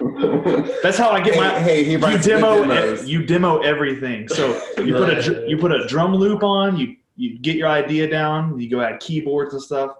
That's 0.82 0.96
how 0.96 1.10
I 1.10 1.20
get 1.20 1.36
my. 1.36 1.60
hey, 1.60 1.84
hey, 1.84 1.84
he 1.84 1.92
you 1.92 2.18
demo 2.18 3.02
you 3.02 3.26
demo 3.26 3.58
everything. 3.60 4.26
So 4.28 4.60
you 4.78 4.94
put 4.94 5.10
a 5.10 5.44
you 5.48 5.58
put 5.58 5.70
a 5.72 5.86
drum 5.86 6.14
loop 6.16 6.42
on. 6.42 6.78
You 6.78 6.96
you 7.16 7.38
get 7.38 7.56
your 7.56 7.68
idea 7.68 8.08
down. 8.08 8.58
You 8.58 8.68
go 8.70 8.80
add 8.80 9.00
keyboards 9.00 9.52
and 9.54 9.62
stuff. 9.62 9.96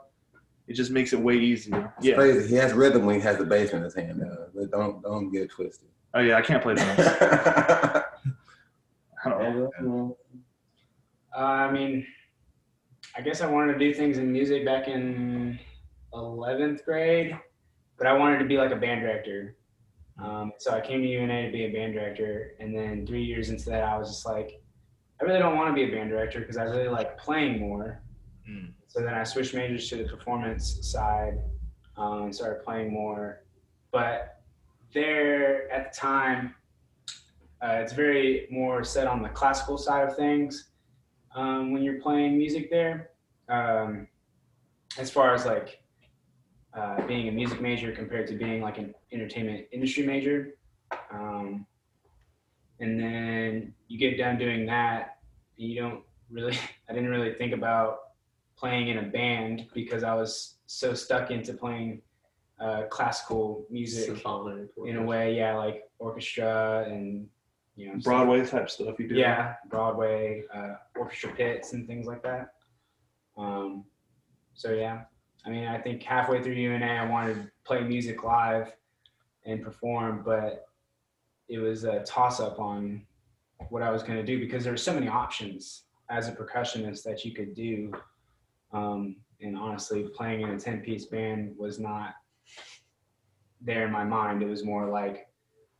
It 0.68 0.74
just 0.74 0.90
makes 0.90 1.12
it 1.12 1.20
way 1.20 1.36
easier. 1.36 1.92
It's 1.98 2.06
Yeah. 2.06 2.14
crazy. 2.14 2.48
He 2.48 2.54
has 2.56 2.72
rhythm 2.72 3.04
when 3.04 3.16
he 3.16 3.20
has 3.22 3.36
the 3.36 3.44
bass 3.44 3.72
in 3.72 3.82
his 3.82 3.94
hand. 3.94 4.22
Uh, 4.22 4.46
but 4.54 4.70
don't 4.70 5.02
don't 5.02 5.30
get 5.30 5.42
it 5.42 5.50
twisted. 5.50 5.88
Oh 6.14 6.20
yeah, 6.20 6.36
I 6.36 6.42
can't 6.42 6.62
play 6.62 6.74
drums. 6.74 6.98
I 9.24 9.28
don't 9.28 9.70
know. 9.82 10.16
Uh, 11.36 11.38
I 11.40 11.70
mean, 11.72 12.06
I 13.16 13.20
guess 13.20 13.40
I 13.40 13.46
wanted 13.46 13.74
to 13.74 13.78
do 13.78 13.94
things 13.94 14.18
in 14.18 14.30
music 14.32 14.64
back 14.64 14.88
in 14.88 15.58
11th 16.14 16.84
grade, 16.84 17.36
but 17.98 18.06
I 18.06 18.12
wanted 18.12 18.38
to 18.38 18.44
be 18.44 18.56
like 18.56 18.70
a 18.70 18.76
band 18.76 19.00
director. 19.02 19.56
Um, 20.22 20.52
so 20.58 20.72
I 20.72 20.80
came 20.80 21.00
to 21.02 21.08
UNA 21.08 21.46
to 21.46 21.52
be 21.52 21.64
a 21.64 21.72
band 21.72 21.94
director, 21.94 22.52
and 22.60 22.76
then 22.76 23.06
three 23.06 23.22
years 23.24 23.48
into 23.50 23.70
that, 23.70 23.82
I 23.82 23.96
was 23.96 24.08
just 24.08 24.26
like, 24.26 24.61
I 25.22 25.24
really 25.24 25.38
don't 25.38 25.56
want 25.56 25.68
to 25.68 25.72
be 25.72 25.84
a 25.84 25.94
band 25.94 26.10
director 26.10 26.40
because 26.40 26.56
I 26.56 26.64
really 26.64 26.88
like 26.88 27.16
playing 27.16 27.60
more. 27.60 28.02
Mm. 28.48 28.72
So 28.88 29.00
then 29.00 29.14
I 29.14 29.22
switched 29.22 29.54
majors 29.54 29.88
to 29.90 29.96
the 29.96 30.04
performance 30.04 30.78
side 30.82 31.38
um, 31.96 32.24
and 32.24 32.34
started 32.34 32.64
playing 32.64 32.92
more. 32.92 33.44
But 33.92 34.42
there 34.92 35.70
at 35.70 35.92
the 35.92 35.96
time, 35.96 36.56
uh, 37.62 37.78
it's 37.82 37.92
very 37.92 38.48
more 38.50 38.82
set 38.82 39.06
on 39.06 39.22
the 39.22 39.28
classical 39.28 39.78
side 39.78 40.08
of 40.08 40.16
things 40.16 40.70
um, 41.36 41.70
when 41.70 41.84
you're 41.84 42.00
playing 42.00 42.36
music 42.36 42.68
there. 42.68 43.10
Um, 43.48 44.08
as 44.98 45.08
far 45.08 45.32
as 45.34 45.46
like 45.46 45.84
uh, 46.74 47.06
being 47.06 47.28
a 47.28 47.32
music 47.32 47.60
major 47.60 47.92
compared 47.92 48.26
to 48.26 48.34
being 48.34 48.60
like 48.60 48.78
an 48.78 48.92
entertainment 49.12 49.66
industry 49.70 50.04
major. 50.04 50.54
Um, 51.12 51.64
and 52.82 52.98
then 52.98 53.72
you 53.86 53.96
get 53.96 54.18
done 54.18 54.36
doing 54.36 54.66
that, 54.66 55.18
and 55.56 55.68
you 55.68 55.80
don't 55.80 56.02
really, 56.30 56.58
I 56.90 56.92
didn't 56.92 57.10
really 57.10 57.32
think 57.34 57.54
about 57.54 57.98
playing 58.56 58.88
in 58.88 58.98
a 58.98 59.02
band 59.02 59.68
because 59.72 60.02
I 60.02 60.14
was 60.14 60.56
so 60.66 60.92
stuck 60.92 61.30
into 61.30 61.54
playing 61.54 62.02
uh, 62.60 62.82
classical 62.90 63.64
music 63.70 64.06
Symphonic. 64.06 64.68
in 64.84 64.96
a 64.96 65.02
way, 65.02 65.36
yeah, 65.36 65.56
like 65.56 65.84
orchestra 65.98 66.84
and 66.88 67.28
you 67.76 67.86
know 67.86 67.92
stuff 68.00 68.04
Broadway 68.04 68.44
type 68.44 68.68
stuff 68.68 68.98
you 68.98 69.08
do. 69.08 69.14
yeah, 69.14 69.54
Broadway, 69.68 70.42
uh, 70.52 70.74
orchestra 70.98 71.32
pits 71.32 71.72
and 71.72 71.86
things 71.86 72.06
like 72.06 72.22
that. 72.24 72.54
Um, 73.38 73.84
so 74.54 74.72
yeah, 74.72 75.02
I 75.46 75.50
mean, 75.50 75.68
I 75.68 75.78
think 75.78 76.02
halfway 76.02 76.42
through 76.42 76.54
UNA, 76.54 76.84
I 76.84 77.08
wanted 77.08 77.34
to 77.34 77.50
play 77.64 77.82
music 77.82 78.24
live 78.24 78.72
and 79.46 79.62
perform, 79.62 80.22
but 80.24 80.66
it 81.52 81.58
was 81.58 81.84
a 81.84 82.00
toss 82.04 82.40
up 82.40 82.58
on 82.58 83.02
what 83.68 83.82
I 83.82 83.90
was 83.90 84.02
going 84.02 84.18
to 84.18 84.24
do 84.24 84.40
because 84.40 84.64
there 84.64 84.72
were 84.72 84.78
so 84.78 84.94
many 84.94 85.06
options 85.06 85.84
as 86.10 86.26
a 86.26 86.32
percussionist 86.32 87.02
that 87.02 87.26
you 87.26 87.32
could 87.32 87.54
do. 87.54 87.92
Um, 88.72 89.16
and 89.42 89.56
honestly, 89.56 90.08
playing 90.16 90.40
in 90.40 90.48
a 90.48 90.58
10 90.58 90.80
piece 90.80 91.04
band 91.04 91.54
was 91.58 91.78
not 91.78 92.14
there 93.60 93.84
in 93.84 93.92
my 93.92 94.02
mind. 94.02 94.42
It 94.42 94.48
was 94.48 94.64
more 94.64 94.88
like 94.88 95.26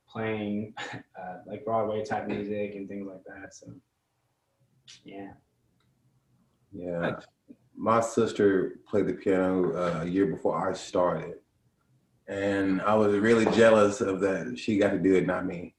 playing 0.07 0.75
uh, 0.95 1.39
like 1.47 1.65
Broadway 1.65 2.05
type 2.05 2.29
music 2.29 2.75
and 2.75 2.87
things 2.87 3.07
like 3.07 3.25
that. 3.25 3.55
So, 3.55 3.73
yeah. 5.05 5.33
Yeah. 6.71 7.17
My 7.75 8.01
sister 8.03 8.81
played 8.87 9.07
the 9.07 9.15
piano 9.15 9.75
uh, 9.75 10.03
a 10.03 10.07
year 10.07 10.27
before 10.27 10.69
I 10.69 10.75
started. 10.75 11.37
And 12.33 12.81
I 12.81 12.95
was 12.95 13.15
really 13.19 13.45
jealous 13.55 14.01
of 14.01 14.21
that. 14.21 14.59
She 14.59 14.79
got 14.79 14.93
to 14.93 14.99
do 14.99 15.17
it, 15.17 15.27
not 15.27 15.45
me. 15.45 15.75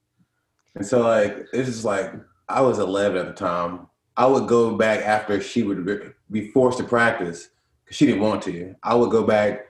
And 0.75 0.85
so, 0.85 1.01
like, 1.01 1.47
it's 1.51 1.67
just 1.67 1.83
like, 1.83 2.13
I 2.47 2.61
was 2.61 2.77
11 2.77 3.17
at 3.17 3.25
the 3.25 3.33
time. 3.33 3.87
I 4.15 4.27
would 4.27 4.47
go 4.47 4.77
back 4.77 4.99
after 4.99 5.41
she 5.41 5.63
would 5.63 6.13
be 6.29 6.51
forced 6.51 6.77
to 6.77 6.83
practice 6.83 7.49
because 7.83 7.97
she 7.97 8.05
didn't 8.05 8.21
want 8.21 8.43
to. 8.43 8.75
I 8.83 8.93
would 8.93 9.09
go 9.09 9.23
back 9.23 9.65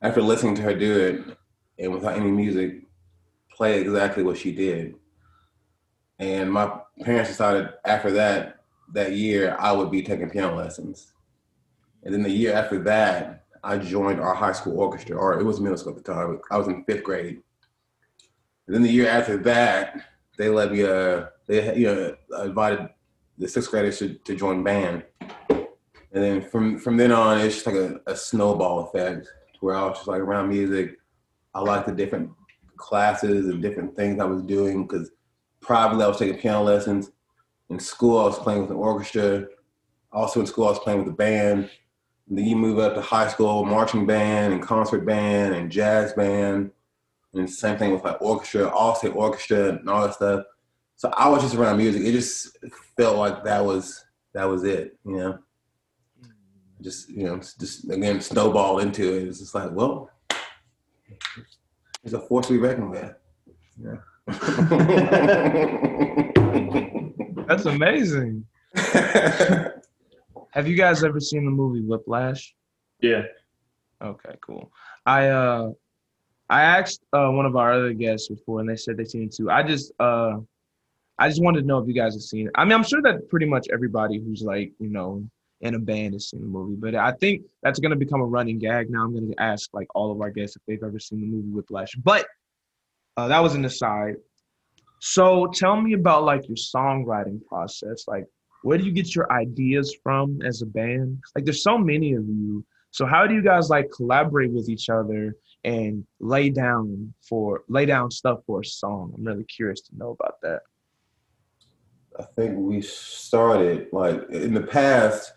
after 0.00 0.22
listening 0.22 0.54
to 0.56 0.62
her 0.62 0.74
do 0.74 1.00
it 1.00 1.36
and 1.82 1.92
without 1.92 2.16
any 2.16 2.30
music, 2.30 2.82
play 3.52 3.80
exactly 3.80 4.22
what 4.22 4.38
she 4.38 4.52
did. 4.52 4.94
And 6.20 6.52
my 6.52 6.70
parents 7.02 7.30
decided 7.30 7.70
after 7.84 8.12
that, 8.12 8.60
that 8.94 9.12
year, 9.12 9.56
I 9.58 9.72
would 9.72 9.90
be 9.90 10.02
taking 10.02 10.30
piano 10.30 10.54
lessons. 10.54 11.12
And 12.04 12.14
then 12.14 12.22
the 12.22 12.30
year 12.30 12.54
after 12.54 12.78
that, 12.84 13.44
I 13.68 13.76
joined 13.76 14.18
our 14.18 14.34
high 14.34 14.52
school 14.52 14.80
orchestra, 14.80 15.14
or 15.14 15.38
it 15.38 15.44
was 15.44 15.60
middle 15.60 15.76
school 15.76 15.94
at 15.94 16.02
the 16.02 16.12
time. 16.12 16.40
I 16.50 16.56
was 16.56 16.68
in 16.68 16.84
fifth 16.84 17.04
grade. 17.04 17.42
And 18.66 18.74
then 18.74 18.82
the 18.82 18.88
year 18.88 19.08
after 19.08 19.36
that, 19.36 20.00
they 20.38 20.48
let 20.48 20.72
me, 20.72 20.84
uh, 20.84 21.26
they 21.46 21.76
you 21.76 21.86
know, 21.86 22.16
invited 22.44 22.88
the 23.36 23.46
sixth 23.46 23.70
graders 23.70 23.98
to, 23.98 24.14
to 24.14 24.34
join 24.34 24.62
band. 24.62 25.04
And 25.50 26.24
then 26.24 26.40
from 26.40 26.78
from 26.78 26.96
then 26.96 27.12
on, 27.12 27.40
it's 27.40 27.56
just 27.56 27.66
like 27.66 27.76
a, 27.76 28.00
a 28.06 28.16
snowball 28.16 28.88
effect 28.88 29.28
where 29.60 29.76
I 29.76 29.84
was 29.84 29.98
just 29.98 30.08
like 30.08 30.20
around 30.20 30.48
music. 30.48 30.96
I 31.54 31.60
liked 31.60 31.86
the 31.86 31.92
different 31.92 32.30
classes 32.78 33.48
and 33.48 33.60
different 33.60 33.94
things 33.94 34.18
I 34.18 34.24
was 34.24 34.42
doing 34.42 34.86
because 34.86 35.10
privately 35.60 36.04
I 36.04 36.08
was 36.08 36.18
taking 36.18 36.38
piano 36.38 36.62
lessons. 36.62 37.10
In 37.68 37.78
school, 37.78 38.18
I 38.18 38.24
was 38.24 38.38
playing 38.38 38.62
with 38.62 38.70
an 38.70 38.76
orchestra. 38.76 39.46
Also 40.10 40.40
in 40.40 40.46
school, 40.46 40.68
I 40.68 40.70
was 40.70 40.78
playing 40.78 41.00
with 41.00 41.12
a 41.12 41.16
band. 41.16 41.68
Then 42.30 42.44
you 42.44 42.56
move 42.56 42.78
up 42.78 42.94
to 42.94 43.00
high 43.00 43.28
school, 43.28 43.64
marching 43.64 44.06
band 44.06 44.52
and 44.52 44.62
concert 44.62 45.06
band 45.06 45.54
and 45.54 45.70
jazz 45.70 46.12
band. 46.12 46.70
And 47.34 47.48
same 47.48 47.78
thing 47.78 47.92
with 47.92 48.04
like 48.04 48.20
orchestra, 48.20 48.68
all 48.68 48.94
state 48.94 49.14
orchestra 49.14 49.70
and 49.70 49.88
all 49.88 50.02
that 50.02 50.14
stuff. 50.14 50.44
So 50.96 51.10
I 51.16 51.28
was 51.28 51.42
just 51.42 51.54
around 51.54 51.78
music. 51.78 52.02
It 52.02 52.12
just 52.12 52.58
felt 52.96 53.16
like 53.16 53.44
that 53.44 53.64
was 53.64 54.04
that 54.34 54.44
was 54.44 54.64
it, 54.64 54.98
you 55.04 55.16
know. 55.16 55.38
Hmm. 56.20 56.28
Just 56.82 57.08
you 57.08 57.24
know, 57.24 57.38
just 57.38 57.90
again 57.90 58.20
snowball 58.20 58.80
into 58.80 59.16
it. 59.16 59.28
It's 59.28 59.38
just 59.38 59.54
like, 59.54 59.70
well, 59.72 60.10
it's 62.04 62.14
a 62.14 62.20
force 62.20 62.50
we 62.50 62.58
reckon 62.58 62.90
with. 62.90 63.14
Yeah. 63.80 63.96
That's 67.46 67.64
amazing. 67.64 68.44
Have 70.52 70.66
you 70.66 70.76
guys 70.76 71.04
ever 71.04 71.20
seen 71.20 71.44
the 71.44 71.50
movie 71.50 71.80
Whiplash? 71.82 72.54
Yeah. 73.00 73.24
Okay, 74.02 74.34
cool. 74.40 74.72
I 75.04 75.28
uh 75.28 75.70
I 76.48 76.62
asked 76.62 77.02
uh 77.12 77.28
one 77.28 77.46
of 77.46 77.56
our 77.56 77.72
other 77.72 77.92
guests 77.92 78.28
before 78.28 78.60
and 78.60 78.68
they 78.68 78.76
said 78.76 78.96
they've 78.96 79.08
seen 79.08 79.24
it 79.24 79.34
too. 79.34 79.50
I 79.50 79.62
just 79.62 79.92
uh 80.00 80.38
I 81.18 81.28
just 81.28 81.42
wanted 81.42 81.62
to 81.62 81.66
know 81.66 81.78
if 81.78 81.88
you 81.88 81.94
guys 81.94 82.14
have 82.14 82.22
seen 82.22 82.46
it. 82.46 82.52
I 82.54 82.64
mean, 82.64 82.72
I'm 82.72 82.84
sure 82.84 83.02
that 83.02 83.28
pretty 83.28 83.46
much 83.46 83.66
everybody 83.72 84.18
who's 84.20 84.42
like, 84.42 84.72
you 84.78 84.88
know, 84.88 85.28
in 85.60 85.74
a 85.74 85.78
band 85.78 86.14
has 86.14 86.30
seen 86.30 86.40
the 86.40 86.46
movie, 86.46 86.76
but 86.76 86.94
I 86.94 87.12
think 87.12 87.42
that's 87.62 87.80
gonna 87.80 87.96
become 87.96 88.20
a 88.20 88.24
running 88.26 88.58
gag. 88.58 88.90
Now 88.90 89.02
I'm 89.04 89.12
gonna 89.12 89.34
ask 89.38 89.70
like 89.74 89.88
all 89.94 90.12
of 90.12 90.20
our 90.20 90.30
guests 90.30 90.56
if 90.56 90.62
they've 90.66 90.82
ever 90.82 91.00
seen 91.00 91.20
the 91.20 91.26
movie 91.26 91.50
Whiplash. 91.50 91.94
But 91.96 92.26
uh, 93.16 93.28
that 93.28 93.40
was 93.40 93.54
an 93.54 93.64
aside. 93.64 94.16
So 95.00 95.46
tell 95.52 95.80
me 95.80 95.94
about 95.94 96.24
like 96.24 96.46
your 96.48 96.56
songwriting 96.56 97.44
process. 97.44 98.06
Like 98.06 98.26
where 98.62 98.78
do 98.78 98.84
you 98.84 98.92
get 98.92 99.14
your 99.14 99.30
ideas 99.32 99.96
from 100.02 100.40
as 100.42 100.62
a 100.62 100.66
band? 100.66 101.18
Like 101.34 101.44
there's 101.44 101.62
so 101.62 101.78
many 101.78 102.14
of 102.14 102.24
you. 102.24 102.64
So 102.90 103.06
how 103.06 103.26
do 103.26 103.34
you 103.34 103.42
guys 103.42 103.70
like 103.70 103.90
collaborate 103.90 104.50
with 104.50 104.68
each 104.68 104.88
other 104.88 105.36
and 105.64 106.04
lay 106.20 106.50
down 106.50 107.12
for 107.28 107.62
lay 107.68 107.86
down 107.86 108.10
stuff 108.10 108.40
for 108.46 108.60
a 108.60 108.64
song? 108.64 109.12
I'm 109.16 109.24
really 109.24 109.44
curious 109.44 109.82
to 109.82 109.96
know 109.96 110.16
about 110.18 110.40
that. 110.42 110.62
I 112.18 112.24
think 112.36 112.58
we 112.58 112.80
started 112.82 113.88
like 113.92 114.28
in 114.30 114.54
the 114.54 114.62
past. 114.62 115.32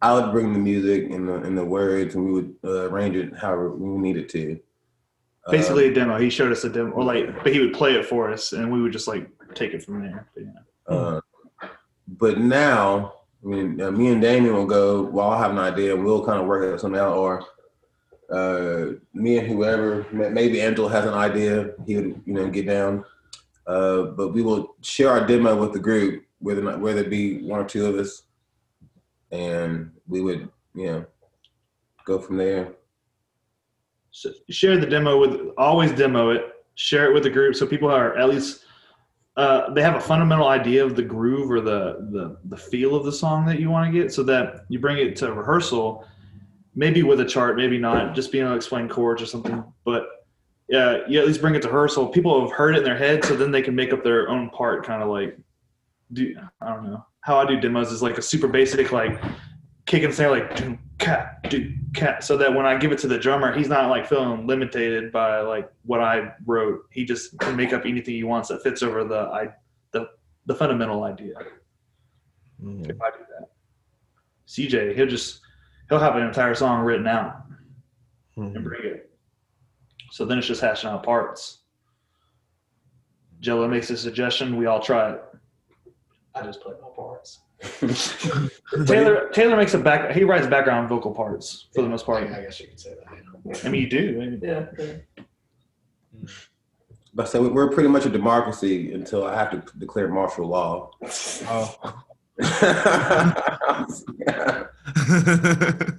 I 0.00 0.14
would 0.14 0.32
bring 0.32 0.52
the 0.52 0.58
music 0.58 1.10
and 1.10 1.28
the 1.28 1.34
and 1.34 1.56
the 1.56 1.64
words, 1.64 2.14
and 2.14 2.24
we 2.24 2.32
would 2.32 2.54
uh, 2.64 2.90
arrange 2.90 3.16
it 3.16 3.36
however 3.36 3.70
we 3.70 3.98
needed 3.98 4.28
to. 4.30 4.58
Basically 5.50 5.88
a 5.88 5.94
demo. 5.94 6.18
He 6.18 6.30
showed 6.30 6.52
us 6.52 6.62
a 6.62 6.68
demo, 6.68 6.90
or 6.92 7.04
like, 7.04 7.42
but 7.42 7.52
he 7.52 7.58
would 7.58 7.72
play 7.72 7.94
it 7.94 8.06
for 8.06 8.30
us, 8.30 8.52
and 8.52 8.70
we 8.70 8.80
would 8.80 8.92
just 8.92 9.08
like 9.08 9.28
take 9.54 9.74
it 9.74 9.82
from 9.82 10.00
there. 10.02 10.28
But, 10.34 10.44
yeah. 10.44 10.94
Uh, 10.94 11.20
but 12.18 12.38
now, 12.38 13.14
I 13.42 13.46
mean, 13.46 13.80
uh, 13.80 13.90
me 13.90 14.08
and 14.08 14.20
Damien 14.20 14.54
will 14.54 14.66
go. 14.66 15.02
Well, 15.02 15.30
I'll 15.30 15.38
have 15.38 15.50
an 15.50 15.58
idea, 15.58 15.96
we'll 15.96 16.24
kind 16.24 16.40
of 16.40 16.46
work 16.46 16.72
out 16.72 16.80
something 16.80 17.00
out, 17.00 17.16
or 17.16 17.44
uh, 18.30 18.92
me 19.14 19.38
and 19.38 19.46
whoever, 19.46 20.06
maybe 20.12 20.60
Angel 20.60 20.88
has 20.88 21.04
an 21.04 21.14
idea. 21.14 21.72
He 21.86 21.96
would, 21.96 22.22
you 22.24 22.34
know, 22.34 22.48
get 22.48 22.66
down. 22.66 23.04
Uh, 23.66 24.02
but 24.02 24.28
we 24.28 24.42
will 24.42 24.76
share 24.82 25.10
our 25.10 25.26
demo 25.26 25.56
with 25.56 25.72
the 25.72 25.78
group, 25.78 26.24
whether 26.38 26.62
not, 26.62 26.80
whether 26.80 27.00
it 27.00 27.10
be 27.10 27.42
one 27.42 27.60
or 27.60 27.64
two 27.64 27.86
of 27.86 27.96
us, 27.96 28.22
and 29.30 29.90
we 30.08 30.20
would, 30.20 30.48
you 30.74 30.86
know, 30.86 31.06
go 32.04 32.18
from 32.18 32.36
there. 32.36 32.72
So 34.10 34.32
share 34.50 34.76
the 34.76 34.86
demo 34.86 35.18
with 35.18 35.52
always 35.56 35.92
demo 35.92 36.30
it. 36.30 36.48
Share 36.74 37.10
it 37.10 37.14
with 37.14 37.22
the 37.22 37.30
group 37.30 37.54
so 37.54 37.66
people 37.66 37.90
are 37.90 38.16
at 38.16 38.28
least 38.28 38.64
uh, 39.36 39.72
they 39.72 39.82
have 39.82 39.96
a 39.96 40.00
fundamental 40.00 40.48
idea 40.48 40.84
of 40.84 40.94
the 40.94 41.02
groove 41.02 41.50
or 41.50 41.60
the, 41.60 42.06
the 42.10 42.36
the 42.44 42.56
feel 42.56 42.94
of 42.94 43.04
the 43.04 43.12
song 43.12 43.46
that 43.46 43.58
you 43.58 43.70
want 43.70 43.92
to 43.92 43.98
get, 43.98 44.12
so 44.12 44.22
that 44.22 44.64
you 44.68 44.78
bring 44.78 44.98
it 44.98 45.16
to 45.16 45.32
rehearsal, 45.32 46.06
maybe 46.74 47.02
with 47.02 47.20
a 47.20 47.24
chart, 47.24 47.56
maybe 47.56 47.78
not, 47.78 48.14
just 48.14 48.30
being 48.30 48.44
able 48.44 48.52
to 48.52 48.56
explain 48.56 48.88
chords 48.88 49.22
or 49.22 49.26
something. 49.26 49.64
But 49.84 50.06
yeah, 50.68 50.98
you 51.08 51.18
at 51.18 51.26
least 51.26 51.40
bring 51.40 51.54
it 51.54 51.62
to 51.62 51.68
rehearsal. 51.68 52.08
People 52.08 52.40
have 52.42 52.56
heard 52.56 52.74
it 52.74 52.78
in 52.78 52.84
their 52.84 52.96
head, 52.96 53.24
so 53.24 53.34
then 53.34 53.50
they 53.50 53.62
can 53.62 53.74
make 53.74 53.92
up 53.92 54.04
their 54.04 54.28
own 54.28 54.50
part. 54.50 54.84
Kind 54.84 55.02
of 55.02 55.08
like 55.08 55.38
do 56.12 56.34
I 56.60 56.74
don't 56.74 56.84
know 56.84 57.04
how 57.22 57.38
I 57.38 57.46
do 57.46 57.58
demos 57.58 57.92
is 57.92 58.02
like 58.02 58.18
a 58.18 58.22
super 58.22 58.48
basic 58.48 58.92
like 58.92 59.20
kick 59.86 60.02
and 60.02 60.14
snare 60.14 60.30
like 60.30 60.56
do 60.56 60.78
cat 60.98 61.48
do 61.50 61.72
cat 61.94 62.22
so 62.22 62.36
that 62.36 62.54
when 62.54 62.66
I 62.66 62.76
give 62.76 62.92
it 62.92 62.98
to 63.00 63.08
the 63.08 63.18
drummer, 63.18 63.56
he's 63.56 63.68
not 63.68 63.90
like 63.90 64.06
feeling 64.06 64.46
limited 64.46 65.12
by 65.12 65.40
like 65.40 65.70
what 65.84 66.00
I 66.00 66.32
wrote. 66.46 66.86
He 66.90 67.04
just 67.04 67.38
can 67.38 67.56
make 67.56 67.72
up 67.72 67.84
anything 67.84 68.14
he 68.14 68.24
wants 68.24 68.48
that 68.48 68.62
fits 68.62 68.82
over 68.82 69.04
the 69.04 69.18
I 69.18 69.48
the 69.92 70.08
the 70.46 70.54
fundamental 70.54 71.04
idea. 71.04 71.34
Mm. 72.62 72.88
If 72.88 73.00
I 73.00 73.10
do 73.10 73.24
that, 73.38 73.48
CJ 74.46 74.94
he'll 74.94 75.06
just 75.06 75.40
he'll 75.88 75.98
have 75.98 76.16
an 76.16 76.22
entire 76.22 76.54
song 76.54 76.80
written 76.82 77.06
out 77.06 77.42
and 78.36 78.54
mm-hmm. 78.54 78.62
bring 78.62 78.84
it. 78.84 79.10
So 80.10 80.24
then 80.24 80.38
it's 80.38 80.46
just 80.46 80.60
hashing 80.60 80.90
out 80.90 81.02
parts. 81.02 81.58
Jello 83.40 83.66
makes 83.66 83.90
a 83.90 83.96
suggestion. 83.96 84.56
We 84.56 84.66
all 84.66 84.80
try 84.80 85.12
it. 85.12 85.22
I 86.34 86.42
just 86.42 86.60
play 86.60 86.74
my 86.80 86.88
parts. 86.94 87.40
Taylor 88.86 89.28
Taylor 89.30 89.56
makes 89.56 89.74
a 89.74 89.78
back. 89.78 90.12
He 90.12 90.24
writes 90.24 90.46
background 90.46 90.88
vocal 90.88 91.12
parts 91.12 91.68
for 91.74 91.82
the 91.82 91.88
most 91.88 92.06
part. 92.06 92.24
I, 92.24 92.38
I 92.38 92.42
guess 92.42 92.60
you 92.60 92.68
could 92.68 92.80
say 92.80 92.94
that. 92.94 93.64
I 93.64 93.68
mean, 93.68 93.82
you 93.82 93.88
do. 93.88 94.38
Yeah. 94.42 94.66
yeah. 94.78 94.94
But 97.14 97.28
so 97.28 97.48
we're 97.48 97.70
pretty 97.70 97.88
much 97.88 98.06
a 98.06 98.08
democracy 98.08 98.92
until 98.94 99.24
I 99.24 99.36
have 99.36 99.50
to 99.50 99.62
declare 99.78 100.08
martial 100.08 100.46
law. 100.46 100.90
Oh. 101.46 102.04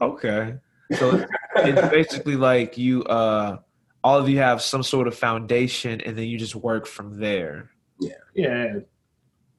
okay. 0.00 0.56
So 0.98 1.16
it's, 1.16 1.30
it's 1.56 1.88
basically 1.88 2.36
like 2.36 2.76
you, 2.76 3.04
uh, 3.04 3.58
all 4.02 4.18
of 4.18 4.28
you 4.28 4.38
have 4.38 4.60
some 4.60 4.82
sort 4.82 5.06
of 5.06 5.16
foundation, 5.16 6.00
and 6.00 6.18
then 6.18 6.24
you 6.24 6.36
just 6.36 6.56
work 6.56 6.86
from 6.86 7.20
there. 7.20 7.70
Yeah. 8.00 8.14
Yeah. 8.34 8.80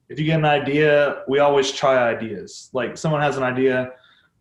If 0.08 0.18
you 0.20 0.26
get 0.26 0.38
an 0.38 0.44
idea, 0.44 1.22
we 1.28 1.40
always 1.40 1.72
try 1.72 2.08
ideas. 2.08 2.70
Like 2.72 2.96
someone 2.96 3.20
has 3.20 3.36
an 3.36 3.42
idea, 3.42 3.92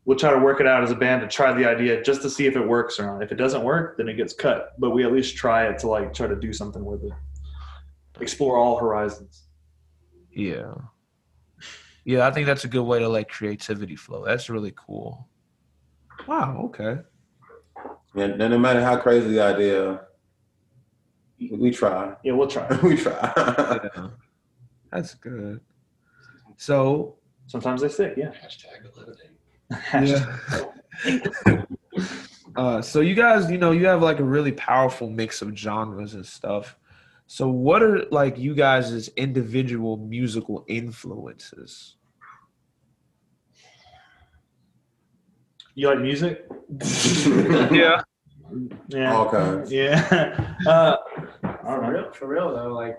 we'll 0.06 0.17
try 0.17 0.32
to 0.32 0.39
work 0.39 0.62
it 0.62 0.67
out 0.67 0.84
as 0.84 0.91
a 0.91 0.95
band 0.95 1.21
to 1.21 1.28
try 1.28 1.51
the 1.54 1.67
idea 1.67 2.04
just 2.04 2.21
to 2.21 2.30
see 2.30 2.45
if 2.45 2.56
it 2.56 2.65
works 2.65 2.99
or 2.99 3.08
not. 3.08 3.23
If 3.23 3.32
it 3.32 3.36
doesn't 3.36 3.63
work, 3.63 3.97
then 3.97 4.08
it 4.08 4.13
gets 4.13 4.34
cut. 4.34 4.73
But 4.80 4.91
we 4.91 5.04
at 5.04 5.12
least 5.12 5.36
try 5.36 5.67
it 5.67 5.80
to 5.80 5.88
like 5.88 6.13
try 6.13 6.28
to 6.28 6.36
do 6.36 6.54
something 6.54 6.86
with 6.86 7.04
it. 7.04 7.13
Explore 8.21 8.58
all 8.58 8.78
horizons. 8.78 9.43
Yeah. 10.32 10.73
Yeah, 12.06 12.28
I 12.28 12.32
think 12.32 12.45
that's 12.45 12.63
a 12.63 12.67
good 12.67 12.84
way 12.84 12.99
to 12.99 13.10
let 13.10 13.30
creativity 13.30 13.95
flow. 13.95 14.23
That's 14.23 14.49
really 14.49 14.73
cool. 14.75 15.28
Wow. 16.28 16.62
Okay. 16.65 17.01
And 18.15 18.38
no 18.38 18.58
matter 18.60 18.82
how 18.82 18.97
crazy 18.97 19.28
the 19.30 19.41
idea, 19.41 20.01
we 21.51 21.71
try. 21.71 22.15
Yeah, 22.23 22.34
we'll 22.34 22.47
try. 22.47 22.67
we 22.84 22.95
try. 22.95 23.34
Yeah. 23.36 24.10
That's 24.96 25.14
good. 25.14 25.60
So 26.56 27.18
Sometimes 27.48 27.82
they 27.82 27.90
stick, 27.90 28.14
yeah. 28.16 28.32
Hashtag 28.32 28.86
eliminate. 28.96 29.34
Yeah. 31.46 32.06
uh, 32.56 32.82
so 32.82 33.02
you 33.02 33.14
guys, 33.14 33.52
you 33.52 33.58
know, 33.58 33.72
you 33.72 33.86
have 33.88 34.02
like 34.02 34.20
a 34.20 34.24
really 34.24 34.54
powerful 34.54 35.10
mix 35.10 35.42
of 35.42 35.56
genres 35.56 36.14
and 36.14 36.26
stuff. 36.26 36.78
So 37.28 37.50
what 37.50 37.84
are 37.84 38.06
like 38.10 38.38
you 38.38 38.56
guys' 38.56 39.10
individual 39.10 39.98
musical 39.98 40.64
influences? 40.70 41.98
You 45.76 45.90
like 45.90 46.00
music? 46.00 46.46
yeah. 47.72 48.02
Yeah. 48.88 49.14
All 49.14 49.30
kinds. 49.30 49.72
Yeah. 49.72 50.42
Uh, 50.66 50.96
For 51.42 51.92
real, 51.92 52.12
for 52.14 52.28
real 52.28 52.56
though, 52.56 52.74
like 52.74 52.98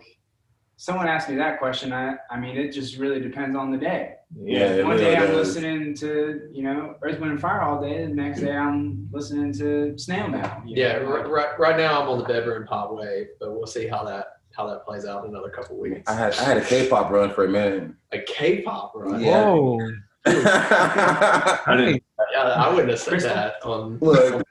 someone 0.76 1.08
asked 1.08 1.28
me 1.28 1.36
that 1.36 1.58
question. 1.58 1.92
I, 1.92 2.16
I 2.30 2.38
mean, 2.38 2.56
it 2.56 2.70
just 2.72 2.96
really 2.98 3.20
depends 3.20 3.56
on 3.56 3.70
the 3.70 3.78
day. 3.78 4.14
Yeah, 4.38 4.82
One 4.82 4.90
really 4.92 5.04
day 5.04 5.16
I'm 5.16 5.28
does. 5.28 5.54
listening 5.54 5.94
to, 5.96 6.48
you 6.52 6.62
know, 6.62 6.96
Earth, 7.02 7.18
Wind, 7.20 7.32
and 7.32 7.40
Fire 7.40 7.62
all 7.62 7.80
day. 7.80 8.04
The 8.06 8.12
next 8.12 8.40
day 8.40 8.56
I'm 8.56 9.08
listening 9.12 9.52
to 9.54 9.96
Snail 9.98 10.28
Mail. 10.28 10.62
Yeah, 10.66 10.98
know, 10.98 11.06
r- 11.06 11.28
right, 11.28 11.58
right 11.58 11.76
now 11.76 12.02
I'm 12.02 12.08
on 12.08 12.18
the 12.18 12.24
bedroom 12.24 12.66
pop 12.66 12.92
wave, 12.92 13.28
but 13.40 13.52
we'll 13.52 13.66
see 13.66 13.86
how 13.86 14.04
that 14.04 14.32
how 14.52 14.66
that 14.68 14.84
plays 14.86 15.04
out 15.04 15.22
in 15.24 15.30
another 15.30 15.50
couple 15.50 15.76
weeks. 15.78 16.02
I 16.10 16.14
had 16.14 16.32
I 16.38 16.42
had 16.44 16.56
a 16.56 16.64
K-pop 16.64 17.10
run 17.10 17.30
for 17.30 17.44
a 17.44 17.48
minute. 17.48 17.90
a 18.12 18.20
K-pop, 18.20 18.92
run. 18.94 19.20
Yeah. 19.20 19.44
Whoa. 19.44 19.80
I 20.26 21.74
didn't. 21.76 22.02
Yeah, 22.32 22.40
I 22.42 22.68
wouldn't 22.70 22.90
have 22.90 22.98
said 22.98 23.10
Crystal. 23.10 23.34
that. 23.34 23.54
Um, 23.64 23.98
Look, 24.00 24.42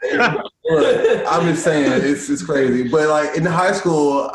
look, 0.64 1.24
I'm 1.28 1.48
just 1.48 1.64
saying 1.64 1.92
it's 1.92 2.30
it's 2.30 2.44
crazy. 2.44 2.88
But 2.88 3.10
like 3.10 3.36
in 3.36 3.44
high 3.46 3.74
school, 3.74 4.32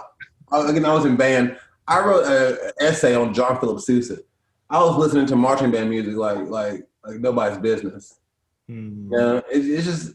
I, 0.52 0.68
again, 0.70 0.84
I 0.84 0.92
was 0.92 1.04
in 1.06 1.16
band. 1.16 1.56
I 1.90 2.00
wrote 2.00 2.24
an 2.24 2.70
essay 2.80 3.14
on 3.14 3.34
John 3.34 3.60
Philip 3.60 3.80
Sousa. 3.80 4.18
I 4.70 4.78
was 4.82 4.96
listening 4.96 5.26
to 5.26 5.36
marching 5.36 5.70
band 5.72 5.90
music 5.90 6.14
like 6.14 6.48
like 6.48 6.86
like 7.04 7.18
nobody's 7.18 7.58
business. 7.58 8.20
Hmm. 8.68 9.10
You 9.12 9.18
know, 9.18 9.42
it's, 9.50 9.66
it's 9.66 9.84
just 9.84 10.14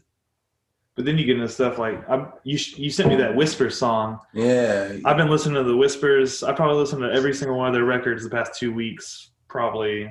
But 0.94 1.04
then 1.04 1.18
you 1.18 1.26
get 1.26 1.36
into 1.36 1.48
stuff 1.48 1.78
like 1.78 2.08
I, 2.08 2.26
you. 2.44 2.58
You 2.76 2.88
sent 2.90 3.10
me 3.10 3.16
that 3.16 3.36
Whisper 3.36 3.68
song. 3.68 4.18
yeah. 4.32 4.96
I've 5.04 5.18
been 5.18 5.28
listening 5.28 5.56
to 5.56 5.64
the 5.64 5.76
Whispers. 5.76 6.42
I 6.42 6.52
probably 6.52 6.76
listened 6.78 7.02
to 7.02 7.12
every 7.12 7.34
single 7.34 7.58
one 7.58 7.68
of 7.68 7.74
their 7.74 7.84
records 7.84 8.24
the 8.24 8.30
past 8.30 8.58
two 8.58 8.72
weeks, 8.72 9.32
probably 9.48 10.10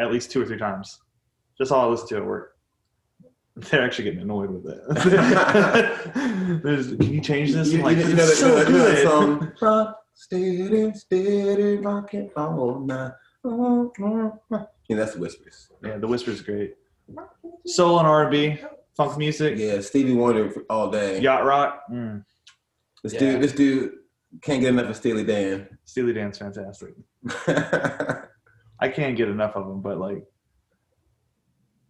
at 0.00 0.10
least 0.10 0.32
two 0.32 0.42
or 0.42 0.46
three 0.46 0.58
times. 0.58 0.98
Just 1.56 1.70
all 1.70 1.86
I 1.86 1.90
listen 1.90 2.08
to 2.08 2.16
at 2.16 2.24
work. 2.26 2.56
They're 3.56 3.84
actually 3.84 4.06
getting 4.06 4.22
annoyed 4.22 4.50
with 4.50 4.66
it. 4.66 4.80
Can 6.98 7.12
you 7.14 7.20
change 7.20 7.52
this? 7.52 7.70
You, 7.70 7.78
I'm 7.78 7.84
like, 7.84 7.98
you, 7.98 8.08
you 8.08 8.14
know, 8.16 8.24
"It's 8.24 8.40
so 8.40 8.48
you 8.58 8.64
know 8.70 8.78
that 8.84 8.94
good." 8.96 9.04
song? 9.60 9.94
Steady, 10.14 10.92
steady, 10.94 11.76
rocking 11.78 12.30
all 12.36 12.80
night. 12.80 13.12
Yeah, 13.44 14.96
that's 14.96 15.14
the 15.14 15.18
whispers. 15.20 15.68
Yeah, 15.82 15.98
the 15.98 16.06
Whispers 16.06 16.40
great. 16.40 16.74
Soul 17.66 17.98
and 17.98 18.06
R&B, 18.08 18.58
funk 18.96 19.18
music, 19.18 19.58
Yeah, 19.58 19.80
Stevie 19.80 20.14
Wonder 20.14 20.50
all 20.70 20.90
day. 20.90 21.20
yacht 21.20 21.44
rock. 21.44 21.82
Mm. 21.90 22.24
This 23.02 23.12
Yeah. 23.14 23.18
dude, 23.20 23.42
this 23.42 23.52
dude 23.52 23.92
can't 24.40 24.60
get 24.60 24.70
enough 24.70 24.88
of 24.88 24.96
Steely 24.96 25.24
Dan. 25.24 25.68
Steely 25.84 26.12
Dan's 26.12 26.38
fantastic. 26.38 26.94
I 28.80 28.88
can't 28.88 29.16
get 29.16 29.28
enough 29.28 29.56
of 29.56 29.66
them, 29.66 29.80
but 29.82 29.98
like, 29.98 30.24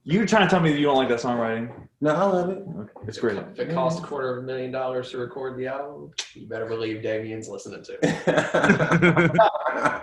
you're 0.05 0.27
trying 0.27 0.47
to 0.47 0.51
tell 0.51 0.61
me 0.61 0.71
that 0.71 0.79
you 0.79 0.85
don't 0.85 0.97
like 0.97 1.09
that 1.09 1.19
songwriting? 1.21 1.71
no, 2.01 2.15
I 2.15 2.25
love 2.25 2.51
it. 2.51 2.59
Okay, 2.79 2.91
it's 3.09 3.19
great. 3.19 3.39
If 3.39 3.59
it 3.59 3.73
costs 3.73 3.99
a 4.01 4.03
quarter 4.03 4.37
of 4.37 4.45
a 4.45 4.47
million 4.47 4.71
dollars 4.71 5.11
to 5.13 5.19
record 5.19 5.59
the 5.59 5.67
album, 5.67 6.11
you 6.35 6.47
better 6.47 6.67
believe 6.67 7.03
Damien's 7.03 7.49
listening 7.49 7.83
to 7.85 7.99
it. 8.03 9.31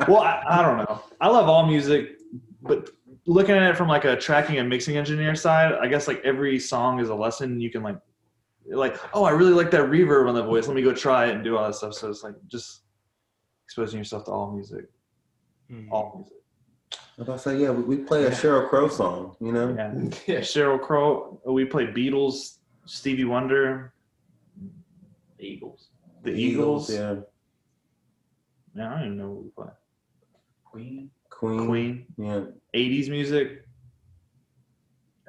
Well, 0.08 0.22
I, 0.22 0.44
I 0.50 0.62
don't 0.64 0.78
know. 0.78 1.02
I 1.22 1.28
love 1.28 1.48
all 1.48 1.66
music, 1.68 2.20
but 2.62 2.90
looking 3.28 3.56
at 3.56 3.70
it 3.70 3.78
from 3.78 3.88
like 3.88 4.04
a 4.04 4.16
tracking 4.18 4.58
and 4.58 4.68
mixing 4.68 4.98
engineer 4.98 5.36
side, 5.36 5.74
I 5.74 5.88
guess 5.88 6.08
like 6.08 6.22
every 6.26 6.58
song 6.60 7.00
is 7.00 7.10
a 7.10 7.16
lesson. 7.16 7.62
You 7.62 7.70
can 7.70 7.84
like, 7.84 7.98
like, 8.68 8.98
oh, 9.14 9.24
I 9.24 9.32
really 9.32 9.54
like 9.54 9.70
that 9.72 9.82
reverb 9.82 10.28
on 10.28 10.34
the 10.36 10.44
voice. 10.44 10.68
Let 10.68 10.76
me 10.76 10.82
go 10.82 10.94
try 10.94 11.28
it 11.28 11.36
and 11.36 11.44
do 11.44 11.56
all 11.58 11.66
that 11.68 11.76
stuff. 11.76 11.94
So 11.94 12.10
it's 12.10 12.24
like 12.24 12.34
just 12.48 12.82
exposing 13.66 14.00
yourself 14.00 14.26
to 14.26 14.32
all 14.32 14.52
music, 14.52 14.86
Hmm. 15.70 15.92
all 15.92 16.14
music. 16.18 16.38
I 17.22 17.24
was 17.24 17.30
about 17.30 17.42
say, 17.42 17.62
yeah, 17.62 17.70
we, 17.70 17.84
we 17.84 18.04
play 18.04 18.24
a 18.26 18.32
Sheryl 18.32 18.68
Crow 18.68 18.88
song, 18.88 19.36
you 19.40 19.52
know? 19.52 19.76
Yeah. 19.78 19.94
Yeah, 20.26 20.40
Sheryl 20.40 20.82
Crow. 20.82 21.40
We 21.46 21.66
play 21.66 21.86
Beatles, 21.86 22.58
Stevie 22.86 23.26
Wonder, 23.26 23.94
the 25.38 25.46
Eagles. 25.46 25.90
the 26.24 26.32
Eagles. 26.32 26.92
yeah. 26.92 27.18
Yeah, 28.76 28.88
I 28.88 28.96
don't 28.96 29.06
even 29.06 29.18
know 29.20 29.30
what 29.30 29.44
we 29.44 29.50
play. 29.52 29.72
Queen. 30.66 31.10
Queen. 31.30 31.68
Queen, 31.68 32.06
Yeah. 32.18 32.42
80s 32.74 33.10
music. 33.10 33.68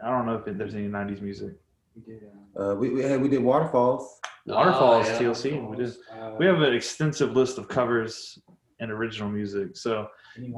I 0.03 0.09
don't 0.09 0.25
know 0.25 0.37
if 0.47 0.57
there's 0.57 0.75
any 0.75 0.89
90s 0.89 1.21
music. 1.21 1.53
We 1.95 2.03
did. 2.11 2.23
Uh, 2.59 2.75
we, 2.75 2.89
we, 2.89 3.03
had, 3.03 3.21
we 3.21 3.29
did 3.29 3.43
Waterfalls. 3.43 4.19
Waterfalls, 4.47 5.07
Oh, 5.09 5.13
yeah. 5.13 5.19
TLC. 5.19 5.69
We 5.69 5.77
did. 5.77 5.93
Uh, 6.19 6.37
We 6.39 6.47
have 6.47 6.63
an 6.63 6.73
extensive 6.73 7.33
list 7.33 7.59
of 7.59 7.69
covers 7.69 8.39
and 8.83 8.91
original 8.91 9.31
music. 9.31 9.77
So 9.77 10.09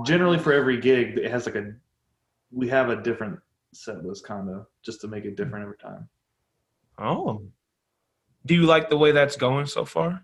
generally, 0.04 0.38
for 0.38 0.52
every 0.52 0.80
gig, 0.80 1.18
it 1.18 1.30
has 1.30 1.46
like 1.46 1.54
a. 1.54 1.72
We 2.50 2.68
have 2.68 2.88
a 2.88 3.02
different 3.02 3.38
set 3.72 4.04
list, 4.04 4.24
kind 4.24 4.48
of, 4.48 4.66
just 4.82 5.00
to 5.02 5.08
make 5.08 5.24
it 5.24 5.37
different 5.37 5.64
every 5.64 5.76
time. 5.76 6.08
Oh. 6.98 7.42
Do 8.46 8.54
you 8.54 8.62
like 8.62 8.88
the 8.88 8.96
way 8.96 9.12
that's 9.12 9.37
going 9.37 9.66
so 9.66 9.84
far? 9.84 10.22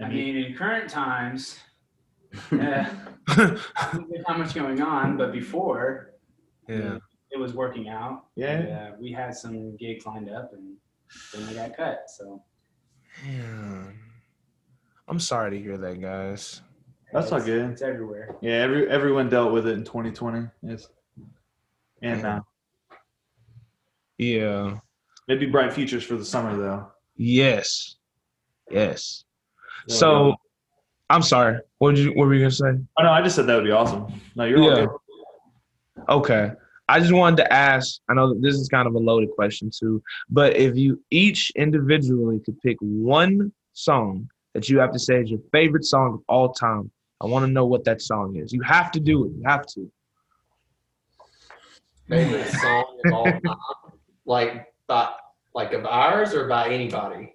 I 0.00 0.08
mean, 0.08 0.36
in 0.36 0.54
current 0.54 0.88
times, 0.90 1.58
yeah, 2.52 2.90
there's 3.36 3.60
not 4.28 4.38
much 4.38 4.54
going 4.54 4.80
on, 4.80 5.16
but 5.16 5.32
before 5.32 6.14
yeah. 6.68 6.98
it 7.30 7.38
was 7.38 7.54
working 7.54 7.88
out. 7.88 8.26
yeah, 8.34 8.50
And, 8.50 8.72
uh, 8.72 8.96
we 8.98 9.12
had 9.12 9.34
some 9.36 9.76
gigs 9.76 10.06
lined 10.06 10.30
up, 10.30 10.52
and 10.52 10.76
then 11.32 11.46
they 11.46 11.54
got 11.54 11.76
cut. 11.76 12.04
So 12.08 12.42
Man. 13.24 14.03
I'm 15.08 15.20
sorry 15.20 15.50
to 15.52 15.58
hear 15.62 15.76
that, 15.78 16.00
guys. 16.00 16.62
That's 17.12 17.30
all 17.30 17.40
good. 17.40 17.70
It's 17.70 17.82
everywhere. 17.82 18.34
yeah. 18.40 18.54
Every 18.54 18.90
everyone 18.90 19.28
dealt 19.28 19.52
with 19.52 19.66
it 19.68 19.72
in 19.74 19.84
2020. 19.84 20.48
Yes, 20.62 20.88
and 22.02 22.16
Yeah. 22.16 22.22
now 22.22 22.46
Yeah. 24.18 24.78
maybe 25.28 25.46
bright 25.46 25.72
futures 25.72 26.02
for 26.04 26.16
the 26.16 26.24
summer 26.24 26.56
though. 26.56 26.88
Yes. 27.16 27.96
Yes. 28.70 29.24
So, 29.88 30.34
I'm 31.10 31.22
sorry. 31.22 31.60
What 31.78 31.94
did 31.94 32.04
you? 32.06 32.10
What 32.14 32.26
were 32.26 32.34
you 32.34 32.40
gonna 32.40 32.50
say? 32.50 32.70
oh 32.98 33.02
no, 33.02 33.10
I 33.10 33.22
just 33.22 33.36
said 33.36 33.46
that 33.46 33.54
would 33.56 33.64
be 33.64 33.70
awesome. 33.70 34.06
No, 34.34 34.44
you're 34.44 34.58
all 34.60 34.70
Yeah. 34.78 34.86
good. 34.86 36.04
Okay. 36.08 36.50
I 36.88 36.98
just 37.00 37.12
wanted 37.12 37.36
to 37.36 37.52
ask. 37.52 38.00
I 38.08 38.14
know 38.14 38.28
that 38.34 38.42
this 38.42 38.56
is 38.56 38.68
kind 38.68 38.88
of 38.88 38.94
a 38.94 38.98
loaded 38.98 39.30
question 39.30 39.70
too, 39.70 40.02
but 40.28 40.56
if 40.56 40.76
you 40.76 41.02
each 41.10 41.52
individually 41.54 42.40
could 42.44 42.60
pick 42.60 42.76
one 42.80 43.52
song 43.72 44.28
that 44.54 44.68
you 44.68 44.78
have 44.78 44.92
to 44.92 44.98
say 44.98 45.20
is 45.20 45.30
your 45.30 45.40
favorite 45.52 45.84
song 45.84 46.14
of 46.14 46.20
all 46.28 46.52
time, 46.52 46.90
I 47.20 47.26
want 47.26 47.44
to 47.44 47.50
know 47.50 47.66
what 47.66 47.84
that 47.84 48.00
song 48.00 48.36
is. 48.36 48.52
You 48.52 48.62
have 48.62 48.90
to 48.92 49.00
do 49.00 49.26
it. 49.26 49.32
You 49.36 49.42
have 49.46 49.66
to. 49.66 49.90
Favorite 52.08 52.46
song 52.48 53.00
of 53.04 53.12
all 53.12 53.24
time? 53.24 53.40
Like 54.26 54.66
by 54.86 55.10
like 55.54 55.72
of 55.72 55.84
ours 55.86 56.34
or 56.34 56.48
by 56.48 56.68
anybody? 56.68 57.34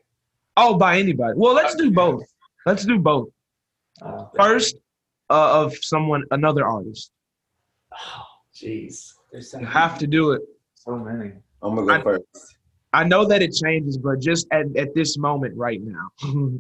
Oh, 0.58 0.78
by 0.78 1.00
anybody. 1.00 1.34
Well, 1.38 1.54
let's 1.54 1.76
do 1.76 1.92
both. 1.92 2.24
Let's 2.66 2.86
do 2.86 3.00
both. 3.00 3.30
Uh, 4.02 4.26
First, 4.38 4.76
uh, 5.30 5.64
of 5.64 5.76
someone, 5.82 6.24
another 6.32 6.66
artist. 6.68 7.12
Oh, 7.94 8.24
jeez. 8.54 9.14
There's 9.32 9.54
You 9.58 9.66
have 9.66 9.98
to 10.00 10.08
do 10.08 10.32
it. 10.32 10.42
so 10.76 10.98
many. 10.98 11.32
I'm 11.62 11.76
going 11.76 11.88
to 11.88 11.94
I- 11.94 11.98
go 11.98 12.04
first. 12.04 12.56
I 12.92 13.04
know 13.04 13.24
that 13.26 13.44
it 13.44 13.54
changes, 13.54 13.98
but 14.00 14.20
just 14.20 14.48
at, 14.52 14.66
at 14.76 14.96
this 14.96 15.16
moment 15.18 15.56
right 15.56 15.80
now. 15.82 16.10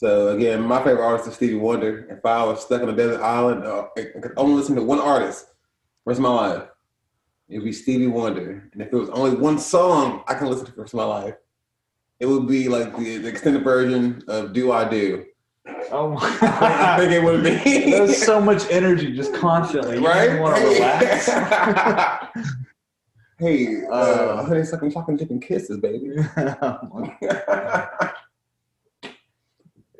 So 0.00 0.28
again, 0.28 0.62
my 0.62 0.82
favorite 0.82 1.04
artist 1.04 1.28
is 1.28 1.34
Stevie 1.34 1.56
Wonder. 1.56 2.06
If 2.08 2.24
I 2.24 2.42
was 2.42 2.62
stuck 2.64 2.80
on 2.80 2.88
a 2.88 2.96
desert 2.96 3.20
island, 3.20 3.64
uh, 3.64 3.88
I 3.98 4.04
could 4.18 4.32
only 4.38 4.54
listen 4.54 4.74
to 4.76 4.82
one 4.82 4.98
artist 4.98 5.44
for 5.44 5.52
the 5.52 6.08
rest 6.12 6.18
of 6.20 6.22
my 6.22 6.30
life. 6.30 6.62
It'd 7.50 7.64
be 7.64 7.72
Stevie 7.74 8.06
Wonder. 8.06 8.70
And 8.72 8.80
if 8.80 8.90
it 8.94 8.96
was 8.96 9.10
only 9.10 9.36
one 9.36 9.58
song 9.58 10.24
I 10.26 10.32
can 10.32 10.46
listen 10.46 10.64
to 10.64 10.72
for 10.72 10.76
the 10.76 10.82
rest 10.84 10.94
of 10.94 10.98
my 11.00 11.04
life, 11.04 11.34
it 12.18 12.24
would 12.24 12.48
be 12.48 12.66
like 12.66 12.96
the, 12.96 13.18
the 13.18 13.28
extended 13.28 13.62
version 13.62 14.22
of 14.26 14.54
"Do 14.54 14.72
I 14.72 14.88
Do." 14.88 15.26
Oh 15.92 16.16
I 16.18 16.30
think, 16.30 16.42
I 16.62 16.96
think 16.96 17.12
it 17.12 17.22
would 17.22 17.44
be 17.44 17.90
There's 17.90 18.24
so 18.24 18.40
much 18.40 18.62
energy 18.70 19.14
just 19.14 19.34
constantly. 19.34 19.98
You 19.98 20.06
right. 20.06 20.40
want 20.40 20.56
to 20.56 20.62
relax. 20.64 21.26
hey, 23.38 23.84
uh, 23.84 23.90
Uh, 23.90 24.44
honey, 24.46 24.64
sucking 24.64 24.92
chocolate 24.92 25.18
dip 25.18 25.28
and 25.28 25.42
kisses, 25.42 25.76
baby. 25.76 26.16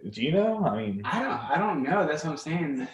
Do 0.09 0.23
you 0.23 0.33
know? 0.33 0.65
I 0.65 0.77
mean, 0.77 1.03
I 1.05 1.21
don't. 1.21 1.51
I 1.51 1.59
don't 1.59 1.83
know. 1.83 2.07
That's 2.07 2.25
what 2.25 2.31
I'm 2.33 2.37
saying. 2.37 2.89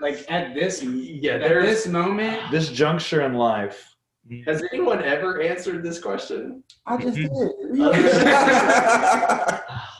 Like 0.00 0.24
at 0.28 0.54
this, 0.54 0.82
Yeah, 0.82 1.32
at 1.32 1.40
there's. 1.40 1.66
this 1.66 1.86
moment, 1.86 2.50
this 2.50 2.70
juncture 2.70 3.22
in 3.22 3.34
life. 3.34 3.94
Mm-hmm. 4.30 4.48
Has 4.50 4.62
anyone 4.72 5.02
ever 5.02 5.42
answered 5.42 5.82
this 5.82 5.98
question? 5.98 6.62
I 6.86 6.96
just 6.96 7.18
mm-hmm. 7.18 7.82
did. 7.82 9.60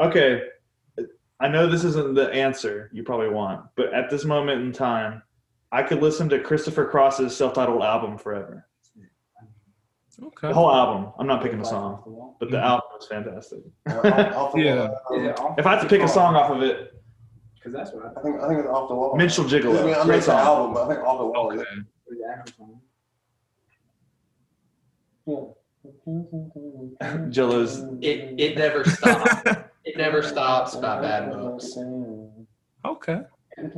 Okay, 0.00 0.42
I 1.38 1.46
know 1.46 1.68
this 1.68 1.84
isn't 1.84 2.14
the 2.14 2.28
answer 2.32 2.90
you 2.92 3.04
probably 3.04 3.28
want, 3.28 3.64
but 3.76 3.94
at 3.94 4.10
this 4.10 4.24
moment 4.24 4.62
in 4.62 4.72
time, 4.72 5.22
I 5.70 5.84
could 5.84 6.02
listen 6.02 6.28
to 6.30 6.40
Christopher 6.40 6.86
Cross's 6.86 7.36
self-titled 7.36 7.82
album 7.82 8.18
forever. 8.18 8.66
Okay. 10.22 10.48
The 10.48 10.54
whole 10.54 10.70
album. 10.72 11.12
I'm 11.18 11.26
not 11.26 11.42
picking 11.42 11.60
a 11.60 11.64
song, 11.64 12.34
but 12.38 12.50
the 12.50 12.56
Mhm. 12.58 12.62
album 12.62 12.88
is 13.00 13.06
fantastic. 13.06 13.60
Yeah. 14.56 14.88
If 15.58 15.66
I 15.66 15.74
had 15.76 15.82
to 15.82 15.88
pick 15.88 16.02
a 16.02 16.08
song 16.08 16.34
off 16.36 16.50
of 16.50 16.62
it, 16.62 16.92
because 17.54 17.72
that's 17.72 17.92
what 17.92 18.04
I 18.06 18.20
I 18.20 18.22
think 18.22 18.40
I 18.40 18.48
think 18.48 18.60
it's 18.60 18.68
off 18.68 18.88
the 18.88 18.94
wall. 18.94 19.16
Minstrel 19.16 19.46
I 19.48 19.50
mean, 19.60 19.66
I 19.66 19.98
know 19.98 20.04
Great 20.04 20.18
it's 20.18 20.28
an 20.28 20.34
album, 20.38 20.74
but 20.74 20.84
I 20.84 20.94
think 20.94 21.06
off 21.06 21.18
the 21.18 21.26
wall. 21.26 21.46
Okay. 21.52 21.64
was 22.06 22.18
the 22.18 22.26
actual 22.30 22.80
song. 25.26 25.54
Jillo's. 27.30 27.80
It 28.00 28.34
it 28.38 28.58
never 28.58 28.84
stops. 28.84 29.42
it 29.84 29.96
never 29.96 30.22
stops 30.22 30.76
by 30.76 31.00
Bad 31.00 31.30
Books. 31.32 31.76
Okay. 32.84 33.20
I 33.56 33.62
don't 33.62 33.74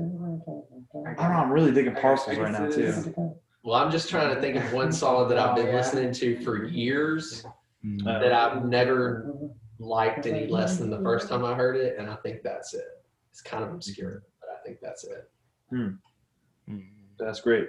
know. 1.16 1.16
I'm 1.16 1.50
really 1.52 1.72
digging 1.72 1.94
Parcels 1.94 2.38
right 2.38 2.52
now 2.52 2.68
too. 2.70 3.36
Well, 3.66 3.74
I'm 3.74 3.90
just 3.90 4.08
trying 4.08 4.32
to 4.32 4.40
think 4.40 4.54
of 4.54 4.72
one 4.72 4.92
song 4.92 5.28
that 5.28 5.38
I've 5.38 5.56
been 5.56 5.74
listening 5.74 6.12
to 6.12 6.38
for 6.44 6.66
years 6.66 7.44
Uh, 8.06 8.18
that 8.20 8.32
I've 8.32 8.64
never 8.64 9.32
liked 9.80 10.26
any 10.26 10.46
less 10.46 10.76
than 10.76 10.88
the 10.88 11.00
first 11.00 11.28
time 11.28 11.44
I 11.44 11.52
heard 11.54 11.76
it, 11.76 11.98
and 11.98 12.08
I 12.08 12.14
think 12.16 12.42
that's 12.44 12.74
it. 12.74 12.86
It's 13.32 13.42
kind 13.42 13.64
of 13.64 13.72
obscure, 13.72 14.22
but 14.40 14.50
I 14.50 14.64
think 14.64 14.78
that's 14.80 15.02
it. 15.04 15.28
That's 17.18 17.40
great. 17.40 17.68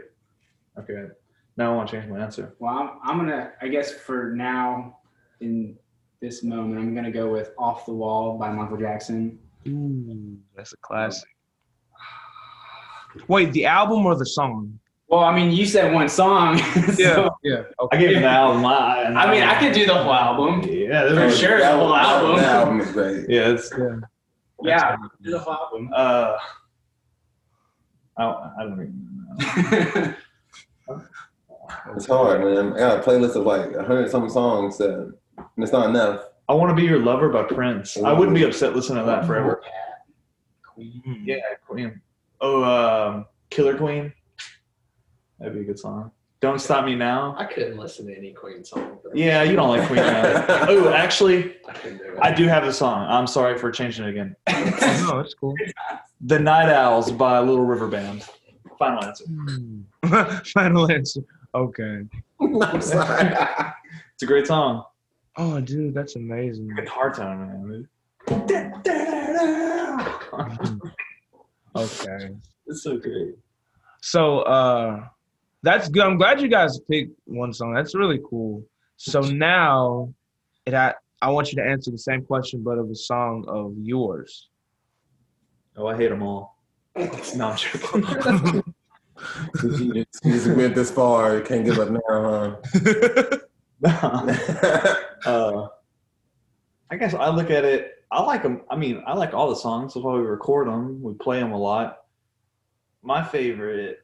Okay. 0.77 1.05
Now 1.57 1.73
I 1.73 1.75
want 1.75 1.89
to 1.89 1.99
change 1.99 2.11
my 2.11 2.19
answer. 2.19 2.55
Well, 2.59 2.73
I'm, 2.77 2.89
I'm 3.03 3.17
gonna. 3.17 3.53
I 3.61 3.67
guess 3.67 3.91
for 3.91 4.33
now, 4.35 4.99
in 5.39 5.75
this 6.19 6.43
moment, 6.43 6.79
I'm 6.79 6.93
gonna 6.93 7.11
go 7.11 7.31
with 7.31 7.51
"Off 7.57 7.87
the 7.87 7.93
Wall" 7.93 8.37
by 8.37 8.51
Michael 8.51 8.77
Jackson. 8.77 9.39
Ooh, 9.67 10.37
that's 10.55 10.73
a 10.73 10.77
classic. 10.77 11.29
Wait, 13.27 13.51
the 13.51 13.65
album 13.65 14.05
or 14.05 14.15
the 14.15 14.25
song? 14.25 14.79
Well, 15.09 15.21
I 15.21 15.33
mean, 15.33 15.51
you 15.51 15.65
said 15.65 15.93
one 15.93 16.09
song. 16.09 16.57
so, 16.95 17.29
yeah. 17.43 17.63
I 17.91 17.97
gave 17.97 18.11
him 18.17 18.23
the 18.23 18.27
album. 18.27 18.65
I, 18.65 19.05
I 19.05 19.31
mean, 19.31 19.41
I 19.41 19.57
could 19.59 19.73
do 19.73 19.85
the 19.85 19.93
whole 19.93 20.13
album. 20.13 20.61
Yeah, 20.69 21.07
For 21.07 21.15
there's 21.15 21.39
sure, 21.39 21.59
the 21.59 21.71
whole 21.71 21.95
album. 21.95 22.35
That 22.37 22.55
album 22.55 22.81
is 22.81 22.91
great. 22.91 23.29
Yeah, 23.29 23.51
it's 23.51 23.71
Yeah, 24.61 24.97
do 25.21 25.31
the 25.31 25.39
whole 25.39 25.53
album. 25.53 25.89
uh, 25.95 26.37
I, 28.17 28.23
I 28.59 28.63
don't 28.63 28.73
even 28.73 29.97
know. 29.97 30.13
It's 31.95 32.05
hard, 32.05 32.41
man. 32.41 32.73
I 32.73 32.77
got 32.77 32.99
a 32.99 33.01
playlist 33.03 33.35
of 33.35 33.45
like 33.45 33.73
a 33.73 33.83
hundred 33.83 34.09
something 34.09 34.29
songs, 34.29 34.79
and 34.79 35.13
it's 35.57 35.71
not 35.73 35.89
enough. 35.89 36.21
I 36.47 36.53
want 36.53 36.69
to 36.69 36.75
be 36.75 36.83
your 36.87 36.99
lover 36.99 37.27
by 37.29 37.43
Prince. 37.43 37.97
I 37.97 38.13
wouldn't 38.13 38.35
be 38.35 38.43
upset 38.43 38.73
listening 38.73 38.99
to 38.99 39.05
that 39.05 39.25
forever. 39.25 39.61
Mm. 40.79 41.25
Yeah, 41.25 41.37
Queen. 41.67 42.01
Oh, 42.39 42.63
um, 42.63 43.25
Killer 43.49 43.75
Queen. 43.77 44.13
That'd 45.39 45.53
be 45.53 45.61
a 45.61 45.63
good 45.63 45.79
song. 45.79 46.11
Don't 46.39 46.59
stop 46.59 46.85
me 46.85 46.93
now. 46.93 47.35
I 47.37 47.45
couldn't 47.45 47.77
listen 47.77 48.05
to 48.07 48.15
any 48.15 48.31
Queen 48.31 48.63
song. 48.63 48.99
For 49.01 49.15
Yeah, 49.15 49.41
you 49.41 49.55
don't 49.55 49.69
like 49.69 49.87
Queen. 49.87 49.99
Oh, 50.69 50.93
actually, 50.93 51.55
I 51.67 51.73
couldn't 51.73 51.97
do 51.97 52.03
it. 52.03 52.19
I 52.21 52.31
do 52.31 52.45
have 52.45 52.63
a 52.63 52.73
song. 52.73 53.07
I'm 53.09 53.25
sorry 53.25 53.57
for 53.57 53.71
changing 53.71 54.05
it 54.05 54.09
again. 54.09 54.35
no, 54.49 55.19
it's 55.19 55.33
cool. 55.33 55.55
The 56.21 56.37
Night 56.39 56.69
Owls 56.69 57.11
by 57.11 57.39
Little 57.39 57.65
River 57.65 57.87
Band. 57.87 58.23
Final 58.77 59.03
answer. 59.03 59.25
Final 60.53 60.91
answer. 60.91 61.21
Okay. 61.55 62.01
I'm 62.39 62.81
sorry. 62.81 63.35
It's 64.13 64.23
a 64.23 64.27
great 64.27 64.45
song. 64.45 64.83
Oh, 65.37 65.59
dude, 65.59 65.93
that's 65.93 66.15
amazing. 66.15 66.69
Guitar 66.75 67.13
tone, 67.13 67.67
man. 67.67 67.87
Okay. 71.75 72.35
It's 72.67 72.83
so 72.83 72.97
great. 72.97 73.35
So 74.01 74.39
uh 74.39 75.07
that's 75.67 75.89
good. 75.89 76.03
I'm 76.03 76.17
glad 76.17 76.39
you 76.39 76.47
guys 76.47 76.79
picked 76.89 77.11
one 77.25 77.51
song. 77.51 77.73
That's 77.73 77.93
really 77.93 78.21
cool. 78.29 78.63
So 78.95 79.19
now 79.19 80.13
it 80.65 80.73
I, 80.73 80.93
I 81.21 81.29
want 81.29 81.51
you 81.51 81.57
to 81.61 81.69
answer 81.69 81.91
the 81.91 81.97
same 81.97 82.23
question 82.23 82.63
but 82.63 82.77
of 82.77 82.89
a 82.89 82.95
song 82.95 83.43
of 83.49 83.73
yours. 83.77 84.47
Oh, 85.75 85.87
I 85.87 85.97
hate 85.97 86.07
them 86.07 86.23
all. 86.23 86.57
No, 87.35 87.49
I'm 87.49 87.57
joking. 87.57 88.63
you, 89.61 90.05
just, 90.23 90.47
went 90.55 90.73
this 90.73 90.89
far, 90.89 91.37
you 91.37 91.43
can't 91.43 91.65
give 91.65 91.79
up 91.79 91.89
now, 91.89 92.59
huh? 92.73 93.37
uh, 95.25 95.67
I 96.89 96.95
guess 96.95 97.13
I 97.13 97.29
look 97.29 97.51
at 97.51 97.65
it. 97.65 97.91
I 98.09 98.21
like 98.21 98.41
them. 98.41 98.61
I 98.69 98.77
mean, 98.77 99.03
I 99.05 99.13
like 99.15 99.33
all 99.33 99.49
the 99.49 99.55
songs. 99.55 99.93
That's 99.93 100.03
why 100.05 100.13
we 100.13 100.21
record 100.21 100.69
them. 100.69 101.03
We 101.03 101.13
play 101.13 101.39
them 101.39 101.51
a 101.51 101.57
lot. 101.57 101.97
My 103.03 103.21
favorite 103.21 103.99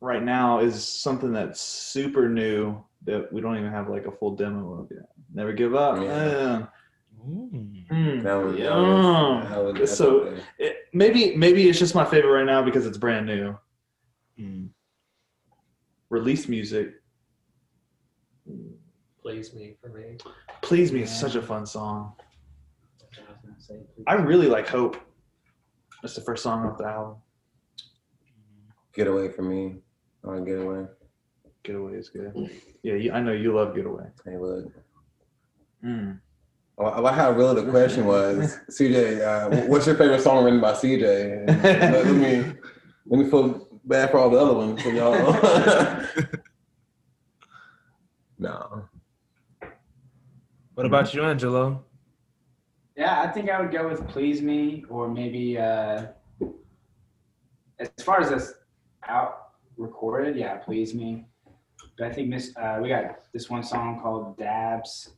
right 0.00 0.22
now 0.22 0.60
is 0.60 0.86
something 0.86 1.32
that's 1.32 1.60
super 1.60 2.28
new 2.28 2.82
that 3.04 3.32
we 3.32 3.40
don't 3.40 3.56
even 3.58 3.70
have 3.70 3.88
like 3.88 4.06
a 4.06 4.12
full 4.12 4.34
demo 4.36 4.74
of 4.80 4.88
yet. 4.90 5.08
Never 5.32 5.52
give 5.52 5.74
up. 5.74 6.00
Yeah. 6.02 6.66
Mm. 7.26 7.88
Mm. 7.90 8.22
That 8.22 8.34
was, 8.34 8.56
Yeah. 8.56 8.76
was, 8.76 9.48
that 9.74 9.80
was, 9.80 9.96
so- 9.96 10.36
It, 10.58 10.76
maybe 10.92 11.36
maybe 11.36 11.68
it's 11.68 11.78
just 11.78 11.94
my 11.94 12.04
favorite 12.04 12.32
right 12.32 12.46
now 12.46 12.62
because 12.62 12.86
it's 12.86 12.96
brand 12.98 13.26
new. 13.26 13.56
Mm. 14.38 14.68
Release 16.10 16.48
music. 16.48 16.94
Please 19.20 19.52
me 19.52 19.76
for 19.80 19.88
me. 19.90 20.16
Please 20.62 20.90
me 20.92 21.02
is 21.02 21.10
such 21.14 21.34
a 21.34 21.42
fun 21.42 21.66
song. 21.66 22.14
I 24.06 24.14
really 24.14 24.46
like 24.46 24.66
Hope. 24.68 24.96
That's 26.02 26.14
the 26.14 26.22
first 26.22 26.42
song 26.42 26.64
off 26.64 26.78
the 26.78 26.84
album. 26.84 27.16
Get 28.94 29.06
away 29.06 29.28
from 29.28 29.50
me. 29.50 29.82
I 30.28 30.32
want 30.32 30.44
to 30.44 30.50
get 30.50 30.60
away. 30.60 30.84
Getaway 31.62 31.94
is 31.94 32.10
good. 32.10 32.50
Yeah, 32.82 32.94
you, 32.94 33.12
I 33.12 33.20
know 33.20 33.32
you 33.32 33.54
love 33.54 33.74
Getaway. 33.74 34.04
Hey, 34.26 34.36
look. 34.36 34.70
Mm. 35.82 36.20
I 36.78 36.82
I 36.82 37.00
like 37.00 37.14
how 37.14 37.30
real 37.30 37.54
the 37.54 37.64
question 37.70 38.04
was. 38.04 38.58
CJ, 38.70 39.22
uh, 39.22 39.66
what's 39.68 39.86
your 39.86 39.96
favorite 39.96 40.20
song 40.20 40.44
written 40.44 40.60
by 40.60 40.72
CJ? 40.72 41.48
And 41.48 41.62
let, 41.62 42.06
let 42.06 42.14
me 42.14 42.52
let 43.06 43.24
me 43.24 43.30
feel 43.30 43.68
bad 43.84 44.10
for 44.10 44.18
all 44.18 44.28
the 44.28 44.38
other 44.38 44.52
ones 44.52 44.82
for 44.82 44.90
y'all. 44.90 45.14
no. 48.38 48.84
What 50.74 50.86
about 50.86 51.14
you, 51.14 51.24
Angelo? 51.24 51.84
Yeah, 52.96 53.22
I 53.22 53.28
think 53.28 53.48
I 53.48 53.60
would 53.62 53.72
go 53.72 53.88
with 53.88 54.06
"Please 54.08 54.42
Me" 54.42 54.84
or 54.90 55.08
maybe 55.08 55.56
uh, 55.56 56.08
as 57.78 57.88
far 58.02 58.20
as 58.20 58.28
this 58.28 58.52
out 59.08 59.47
recorded, 59.78 60.36
yeah, 60.36 60.56
"Please 60.56 60.94
Me." 60.94 61.26
But 61.96 62.08
I 62.08 62.12
think 62.12 62.28
Miss 62.28 62.56
uh, 62.56 62.78
we 62.82 62.88
got 62.88 63.20
this 63.32 63.48
one 63.48 63.62
song 63.62 64.00
called 64.00 64.36
"Dabs," 64.36 65.10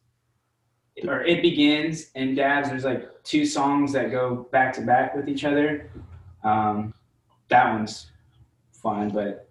or 1.06 1.22
"It 1.22 1.42
Begins" 1.42 2.11
and 2.14 2.36
"Dabs." 2.36 2.68
There's 2.68 2.84
like 2.84 3.22
two 3.24 3.44
songs 3.44 3.92
that 3.92 4.11
go 4.11 4.48
back 4.52 4.72
to 4.74 4.82
back 4.82 5.14
with 5.14 5.28
each 5.28 5.44
other. 5.44 5.90
Um, 6.44 6.94
that 7.48 7.72
one's 7.72 8.11
fun, 8.72 9.11
but 9.11 9.48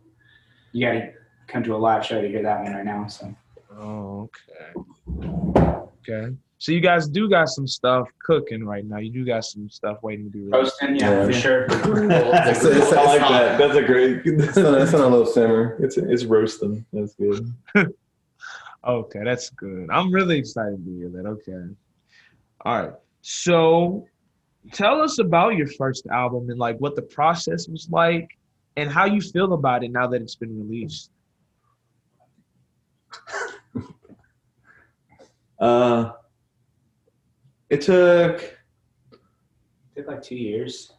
you 0.71 0.85
got 0.85 0.93
to 0.93 1.11
come 1.47 1.63
to 1.63 1.75
a 1.75 1.77
live 1.77 2.05
show 2.05 2.21
to 2.21 2.27
hear 2.27 2.43
that 2.43 2.63
one 2.63 2.73
right 2.73 2.85
now. 2.85 3.07
So 3.07 3.35
Oh, 3.71 4.29
okay. 4.47 5.79
Okay. 6.07 6.35
So 6.59 6.73
you 6.73 6.81
guys 6.81 7.07
do 7.07 7.29
got 7.29 7.47
some 7.47 7.65
stuff 7.65 8.09
cooking 8.21 8.65
right 8.65 8.85
now. 8.85 8.97
You 8.97 9.09
do 9.11 9.25
got 9.25 9.45
some 9.45 9.69
stuff 9.69 10.03
waiting 10.03 10.25
to 10.25 10.31
be 10.31 10.39
released. 10.39 10.53
roasting, 10.81 10.97
yeah, 10.97 11.25
for 11.25 11.33
sure. 11.33 11.65
It's, 11.69 12.65
it's, 12.65 12.91
I 12.91 13.05
like 13.05 13.21
that. 13.21 13.57
That's 13.57 13.75
a 13.75 13.81
great. 13.81 14.23
That's 14.37 14.57
on, 14.57 14.81
it's 14.81 14.93
on 14.93 15.01
a 15.01 15.07
little 15.07 15.25
simmer. 15.25 15.77
It's 15.79 15.97
it's 15.97 16.25
roasting. 16.25 16.85
That's 16.93 17.15
good. 17.15 17.53
Okay, 18.87 19.19
that's 19.25 19.49
good. 19.49 19.89
I'm 19.91 20.09
really 20.09 20.37
excited 20.37 20.85
to 20.85 20.89
hear 20.89 21.09
that. 21.09 21.25
Okay. 21.27 21.75
All 22.61 22.81
right. 22.81 22.93
So 23.21 24.07
tell 24.71 25.01
us 25.01 25.19
about 25.19 25.57
your 25.57 25.67
first 25.67 26.07
album 26.07 26.49
and 26.49 26.57
like 26.57 26.77
what 26.77 26.95
the 26.95 27.01
process 27.01 27.67
was 27.67 27.89
like 27.91 28.29
and 28.77 28.89
how 28.89 29.03
you 29.03 29.19
feel 29.19 29.51
about 29.51 29.83
it 29.83 29.91
now 29.91 30.07
that 30.07 30.21
it's 30.21 30.35
been 30.35 30.57
released. 30.57 31.11
Uh, 35.59 36.13
it 37.69 37.81
took 37.81 38.57
took 39.95 40.07
like 40.07 40.21
two 40.21 40.35
years. 40.35 40.91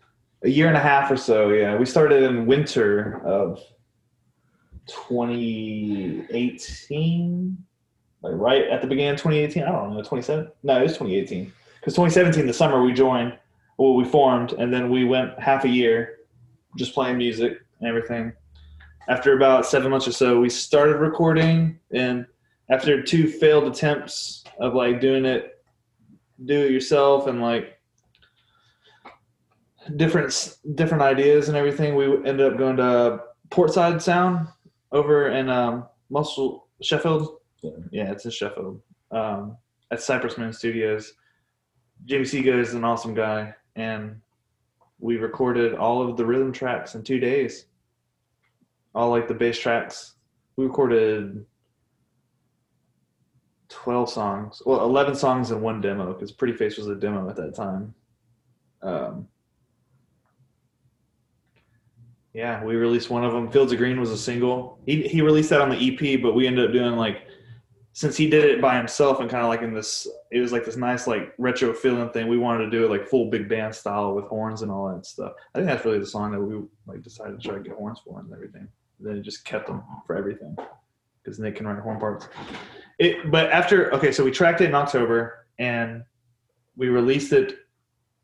a 0.42 0.48
year 0.48 0.68
and 0.68 0.76
a 0.76 0.80
half 0.80 1.10
or 1.10 1.16
so. 1.16 1.50
Yeah, 1.50 1.76
we 1.76 1.84
started 1.84 2.22
in 2.22 2.46
winter 2.46 3.20
of 3.24 3.60
2018, 4.86 7.58
like 8.22 8.32
right 8.34 8.68
at 8.68 8.80
the 8.80 8.86
beginning 8.86 9.12
of 9.12 9.18
2018. 9.18 9.64
I 9.64 9.66
don't 9.66 9.94
know, 9.94 10.02
27. 10.02 10.50
No, 10.62 10.78
it 10.78 10.82
was 10.82 10.92
2018 10.92 11.52
because 11.80 11.94
2017, 11.94 12.46
the 12.46 12.52
summer 12.52 12.82
we 12.82 12.92
joined, 12.92 13.36
well, 13.78 13.94
we 13.94 14.04
formed, 14.04 14.52
and 14.52 14.72
then 14.72 14.90
we 14.90 15.04
went 15.04 15.38
half 15.38 15.64
a 15.64 15.68
year 15.68 16.16
just 16.76 16.94
playing 16.94 17.18
music 17.18 17.58
and 17.80 17.88
everything. 17.88 18.32
After 19.08 19.34
about 19.34 19.66
seven 19.66 19.90
months 19.90 20.06
or 20.06 20.12
so, 20.12 20.40
we 20.40 20.48
started 20.48 20.96
recording, 20.96 21.78
and 21.92 22.26
after 22.70 23.02
two 23.02 23.28
failed 23.28 23.64
attempts 23.64 24.44
of 24.60 24.74
like 24.74 25.00
doing 25.00 25.24
it, 25.24 25.59
do 26.44 26.64
it 26.64 26.70
yourself, 26.70 27.26
and 27.26 27.40
like 27.40 27.80
different 29.96 30.56
different 30.74 31.02
ideas 31.02 31.48
and 31.48 31.56
everything. 31.56 31.94
We 31.94 32.04
ended 32.28 32.40
up 32.40 32.58
going 32.58 32.76
to 32.76 33.20
Portside 33.50 34.00
Sound 34.00 34.48
over 34.92 35.28
in 35.28 35.48
um, 35.48 35.86
Muscle 36.10 36.68
Sheffield. 36.82 37.38
Yeah. 37.62 37.70
Yeah, 37.90 38.12
it's 38.12 38.24
in 38.24 38.30
Sheffield 38.30 38.80
um, 39.10 39.56
at 39.90 40.00
Cypress 40.00 40.38
Moon 40.38 40.52
Studios. 40.52 41.14
Jimmy 42.06 42.24
Sega 42.24 42.58
is 42.58 42.74
an 42.74 42.84
awesome 42.84 43.14
guy, 43.14 43.54
and 43.76 44.20
we 44.98 45.16
recorded 45.16 45.74
all 45.74 46.02
of 46.02 46.16
the 46.16 46.24
rhythm 46.24 46.52
tracks 46.52 46.94
in 46.94 47.02
two 47.02 47.20
days. 47.20 47.66
All 48.94 49.10
like 49.10 49.28
the 49.28 49.34
bass 49.34 49.58
tracks. 49.58 50.14
We 50.56 50.66
recorded 50.66 51.44
twelve 53.70 54.10
songs, 54.10 54.60
well, 54.66 54.82
eleven 54.82 55.14
songs 55.14 55.50
in 55.50 55.62
one 55.62 55.80
demo 55.80 56.12
because 56.12 56.32
Pretty 56.32 56.52
Face 56.54 56.76
was 56.76 56.88
a 56.88 56.94
demo 56.94 57.28
at 57.30 57.36
that 57.36 57.54
time. 57.54 57.94
Um, 58.82 59.28
yeah, 62.34 62.62
we 62.62 62.76
released 62.76 63.10
one 63.10 63.24
of 63.24 63.32
them. 63.32 63.50
Fields 63.50 63.72
of 63.72 63.78
Green 63.78 63.98
was 63.98 64.10
a 64.10 64.18
single. 64.18 64.78
He 64.84 65.02
he 65.02 65.22
released 65.22 65.50
that 65.50 65.60
on 65.60 65.70
the 65.70 65.76
EP, 65.76 66.20
but 66.20 66.34
we 66.34 66.46
ended 66.46 66.66
up 66.66 66.72
doing 66.72 66.96
like 66.96 67.22
since 67.92 68.16
he 68.16 68.28
did 68.28 68.44
it 68.44 68.60
by 68.60 68.76
himself 68.76 69.20
and 69.20 69.28
kind 69.28 69.42
of 69.42 69.48
like 69.48 69.62
in 69.62 69.74
this 69.74 70.06
it 70.30 70.40
was 70.40 70.52
like 70.52 70.64
this 70.64 70.76
nice 70.76 71.06
like 71.06 71.32
retro 71.38 71.72
feeling 71.72 72.10
thing. 72.10 72.28
We 72.28 72.38
wanted 72.38 72.64
to 72.64 72.70
do 72.70 72.84
it 72.84 72.90
like 72.90 73.08
full 73.08 73.30
big 73.30 73.48
band 73.48 73.74
style 73.74 74.14
with 74.14 74.26
horns 74.26 74.62
and 74.62 74.70
all 74.70 74.92
that 74.94 75.06
stuff. 75.06 75.32
I 75.54 75.58
think 75.58 75.68
that's 75.68 75.84
really 75.84 75.98
the 75.98 76.06
song 76.06 76.32
that 76.32 76.40
we 76.40 76.60
like 76.86 77.02
decided 77.02 77.40
to 77.40 77.48
try 77.48 77.56
to 77.56 77.62
get 77.62 77.74
horns 77.74 78.00
for 78.04 78.20
and 78.20 78.32
everything. 78.32 78.68
And 78.98 79.08
then 79.08 79.16
it 79.16 79.22
just 79.22 79.44
kept 79.44 79.66
them 79.66 79.82
for 80.06 80.16
everything 80.16 80.56
because 81.22 81.38
Nick 81.38 81.56
can 81.56 81.66
write 81.66 81.78
horn 81.78 81.98
parts. 81.98 82.28
It 82.98 83.30
but 83.30 83.50
after 83.50 83.92
okay, 83.94 84.12
so 84.12 84.24
we 84.24 84.30
tracked 84.30 84.60
it 84.60 84.66
in 84.66 84.74
October 84.74 85.46
and 85.58 86.02
we 86.76 86.88
released 86.88 87.32
it 87.32 87.58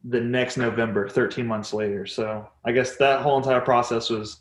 the 0.04 0.20
next 0.20 0.56
November, 0.56 1.08
13 1.08 1.46
months 1.46 1.72
later. 1.72 2.06
So 2.06 2.48
I 2.64 2.72
guess 2.72 2.96
that 2.96 3.22
whole 3.22 3.38
entire 3.38 3.60
process 3.60 4.08
was 4.08 4.40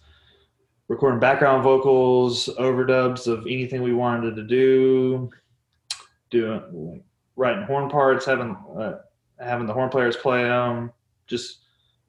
recording 0.87 1.19
background 1.19 1.63
vocals, 1.63 2.49
overdubs 2.59 3.27
of 3.27 3.45
anything 3.47 3.81
we 3.81 3.93
wanted 3.93 4.35
to 4.35 4.43
do, 4.43 5.29
doing 6.29 7.03
writing 7.35 7.63
horn 7.63 7.89
parts, 7.89 8.25
having 8.25 8.55
uh, 8.77 8.99
having 9.39 9.67
the 9.67 9.73
horn 9.73 9.89
players 9.89 10.15
play 10.15 10.43
them, 10.43 10.91
just 11.27 11.59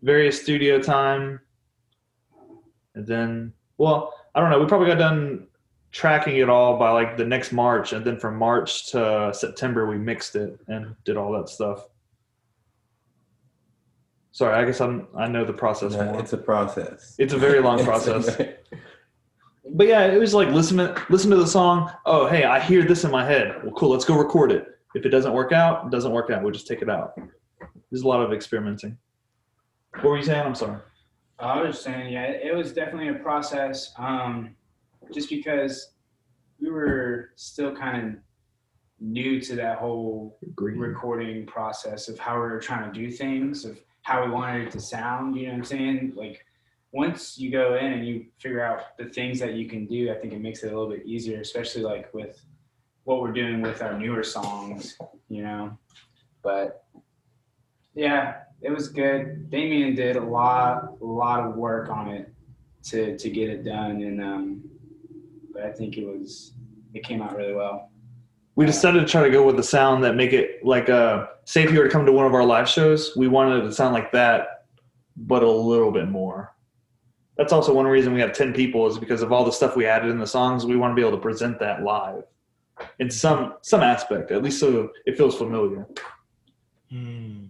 various 0.03 0.41
studio 0.41 0.81
time, 0.81 1.41
and 2.95 3.07
then 3.07 3.53
well, 3.79 4.13
I 4.35 4.41
don't 4.41 4.51
know. 4.51 4.61
We 4.61 4.67
probably 4.67 4.89
got 4.89 4.99
done 4.99 5.49
tracking 5.93 6.37
it 6.37 6.49
all 6.49 6.79
by 6.79 6.91
like 6.91 7.17
the 7.17 7.25
next 7.25 7.53
March, 7.53 7.93
and 7.93 8.05
then 8.05 8.19
from 8.19 8.37
March 8.37 8.91
to 8.93 9.33
September 9.35 9.87
we 9.87 9.97
mixed 9.99 10.37
it 10.37 10.59
and 10.69 10.95
did 11.05 11.17
all 11.17 11.33
that 11.33 11.49
stuff. 11.49 11.87
Sorry, 14.33 14.55
I 14.55 14.65
guess 14.67 14.81
I'm 14.81 15.09
I 15.17 15.27
know 15.29 15.45
the 15.45 15.53
process 15.53 15.93
No, 15.95 16.05
more. 16.05 16.21
it's 16.21 16.33
a 16.33 16.39
process. 16.39 17.15
It's 17.19 17.33
a 17.33 17.39
very 17.39 17.61
long 17.61 17.83
process. 17.91 18.37
But 19.69 19.87
yeah, 19.89 20.07
it 20.07 20.19
was 20.21 20.35
like 20.35 20.49
listen 20.49 20.77
to 20.77 21.03
listen 21.09 21.31
to 21.31 21.37
the 21.37 21.47
song. 21.47 21.91
Oh, 22.05 22.27
hey, 22.29 22.45
I 22.45 22.61
hear 22.61 22.85
this 22.85 23.05
in 23.05 23.11
my 23.11 23.25
head. 23.25 23.63
Well, 23.65 23.73
cool. 23.75 23.91
Let's 23.91 24.05
go 24.05 24.17
record 24.17 24.53
it. 24.53 24.69
If 24.95 25.05
it 25.05 25.09
doesn't 25.11 25.33
work 25.33 25.53
out, 25.53 25.87
it 25.87 25.91
doesn't 25.91 26.13
work 26.13 26.31
out. 26.31 26.43
We'll 26.43 26.53
just 26.53 26.67
take 26.67 26.83
it 26.83 26.89
out. 26.91 27.15
There's 27.91 28.03
a 28.03 28.09
lot 28.09 28.23
of 28.23 28.33
experimenting. 28.33 28.97
What 29.95 30.05
were 30.05 30.17
you 30.19 30.25
saying? 30.25 30.43
I'm 30.47 30.55
sorry. 30.55 30.81
I 31.39 31.61
was 31.61 31.75
just 31.75 31.85
saying, 31.85 32.13
yeah, 32.13 32.25
it 32.25 32.55
was 32.55 32.73
definitely 32.73 33.09
a 33.09 33.15
process. 33.15 33.93
Um, 33.99 34.55
just 35.13 35.29
because 35.31 35.93
we 36.61 36.71
were 36.71 37.31
still 37.37 37.75
kind 37.75 38.07
of 38.07 38.21
new 38.99 39.41
to 39.41 39.55
that 39.57 39.79
whole 39.79 40.39
recording 40.57 41.47
process 41.47 42.09
of 42.09 42.19
how 42.19 42.35
we 42.35 42.41
were 42.41 42.61
trying 42.61 42.91
to 42.93 42.99
do 42.99 43.11
things, 43.11 43.65
of 43.65 43.79
how 44.03 44.25
we 44.25 44.31
wanted 44.31 44.67
it 44.67 44.71
to 44.71 44.81
sound. 44.81 45.37
You 45.37 45.47
know 45.47 45.53
what 45.53 45.59
I'm 45.59 45.65
saying? 45.65 46.13
Like 46.17 46.45
once 46.93 47.39
you 47.39 47.51
go 47.51 47.77
in 47.77 47.93
and 47.93 48.07
you 48.07 48.27
figure 48.39 48.65
out 48.65 48.97
the 48.99 49.05
things 49.07 49.39
that 49.41 49.55
you 49.55 49.69
can 49.69 49.87
do, 49.87 50.11
I 50.11 50.15
think 50.15 50.33
it 50.33 50.41
makes 50.41 50.63
it 50.63 50.73
a 50.73 50.79
little 50.79 50.91
bit 50.91 51.07
easier, 51.07 51.41
especially 51.41 51.83
like 51.83 52.13
with 52.15 52.41
what 53.05 53.21
we're 53.21 53.33
doing 53.33 53.61
with 53.61 53.83
our 53.83 53.99
newer 53.99 54.23
songs. 54.23 54.97
You 55.29 55.43
know, 55.43 55.79
but 56.43 56.85
yeah, 57.95 58.37
it 58.63 58.71
was 58.71 58.89
good. 58.89 59.51
Damien 59.51 59.95
did 59.95 60.17
a 60.17 60.25
lot, 60.25 60.97
a 61.01 61.05
lot 61.05 61.47
of 61.47 61.57
work 61.57 61.91
on 61.91 62.09
it 62.09 62.33
to 62.85 63.19
to 63.19 63.31
get 63.31 63.51
it 63.51 63.65
done, 63.65 64.03
and 64.03 64.23
um, 64.23 64.65
but 65.57 65.65
I 65.65 65.73
think 65.73 65.97
it 65.97 66.07
was 66.07 66.53
it 66.95 67.03
came 67.03 67.23
out 67.23 67.37
really 67.37 67.55
well. 67.55 67.91
We 68.55 68.65
decided 68.65 69.01
to 69.01 69.07
try 69.07 69.23
to 69.23 69.31
go 69.31 69.45
with 69.45 69.57
the 69.57 69.63
sound 69.63 70.03
that 70.05 70.15
make 70.15 70.33
it 70.33 70.65
like 70.65 70.89
uh 70.89 71.27
say 71.45 71.63
if 71.63 71.73
you 71.73 71.79
were 71.79 71.87
to 71.87 71.91
come 71.91 72.07
to 72.07 72.13
one 72.13 72.27
of 72.27 72.35
our 72.35 72.45
live 72.45 72.69
shows, 72.69 73.17
we 73.17 73.29
wanted 73.29 73.65
it 73.65 73.67
to 73.67 73.73
sound 73.73 73.95
like 73.95 74.13
that, 74.13 74.67
but 75.17 75.43
a 75.43 75.51
little 75.51 75.91
bit 75.91 76.09
more. 76.09 76.55
That's 77.37 77.53
also 77.53 77.75
one 77.75 77.87
reason 77.87 78.15
we 78.15 78.21
have 78.21 78.33
ten 78.33 78.53
people 78.53 78.87
is 78.87 78.99
because 78.99 79.23
of 79.23 79.33
all 79.33 79.45
the 79.45 79.53
stuff 79.53 79.77
we 79.77 79.87
added 79.87 80.11
in 80.11 80.19
the 80.19 80.27
songs. 80.27 80.65
We 80.65 80.77
want 80.77 80.93
to 80.93 80.95
be 80.95 81.07
able 81.07 81.17
to 81.17 81.23
present 81.23 81.59
that 81.61 81.83
live 81.83 82.25
in 82.99 83.11
some 83.11 83.55
some 83.63 83.83
aspect, 83.83 84.31
at 84.31 84.43
least 84.43 84.61
so 84.61 84.91
it 85.07 85.17
feels 85.17 85.37
familiar. 85.37 85.87
Hmm. 86.91 87.47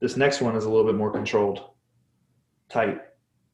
This 0.00 0.16
next 0.16 0.40
one 0.40 0.54
is 0.54 0.64
a 0.64 0.70
little 0.70 0.86
bit 0.86 0.94
more 0.94 1.10
controlled, 1.10 1.70
tight 2.68 3.00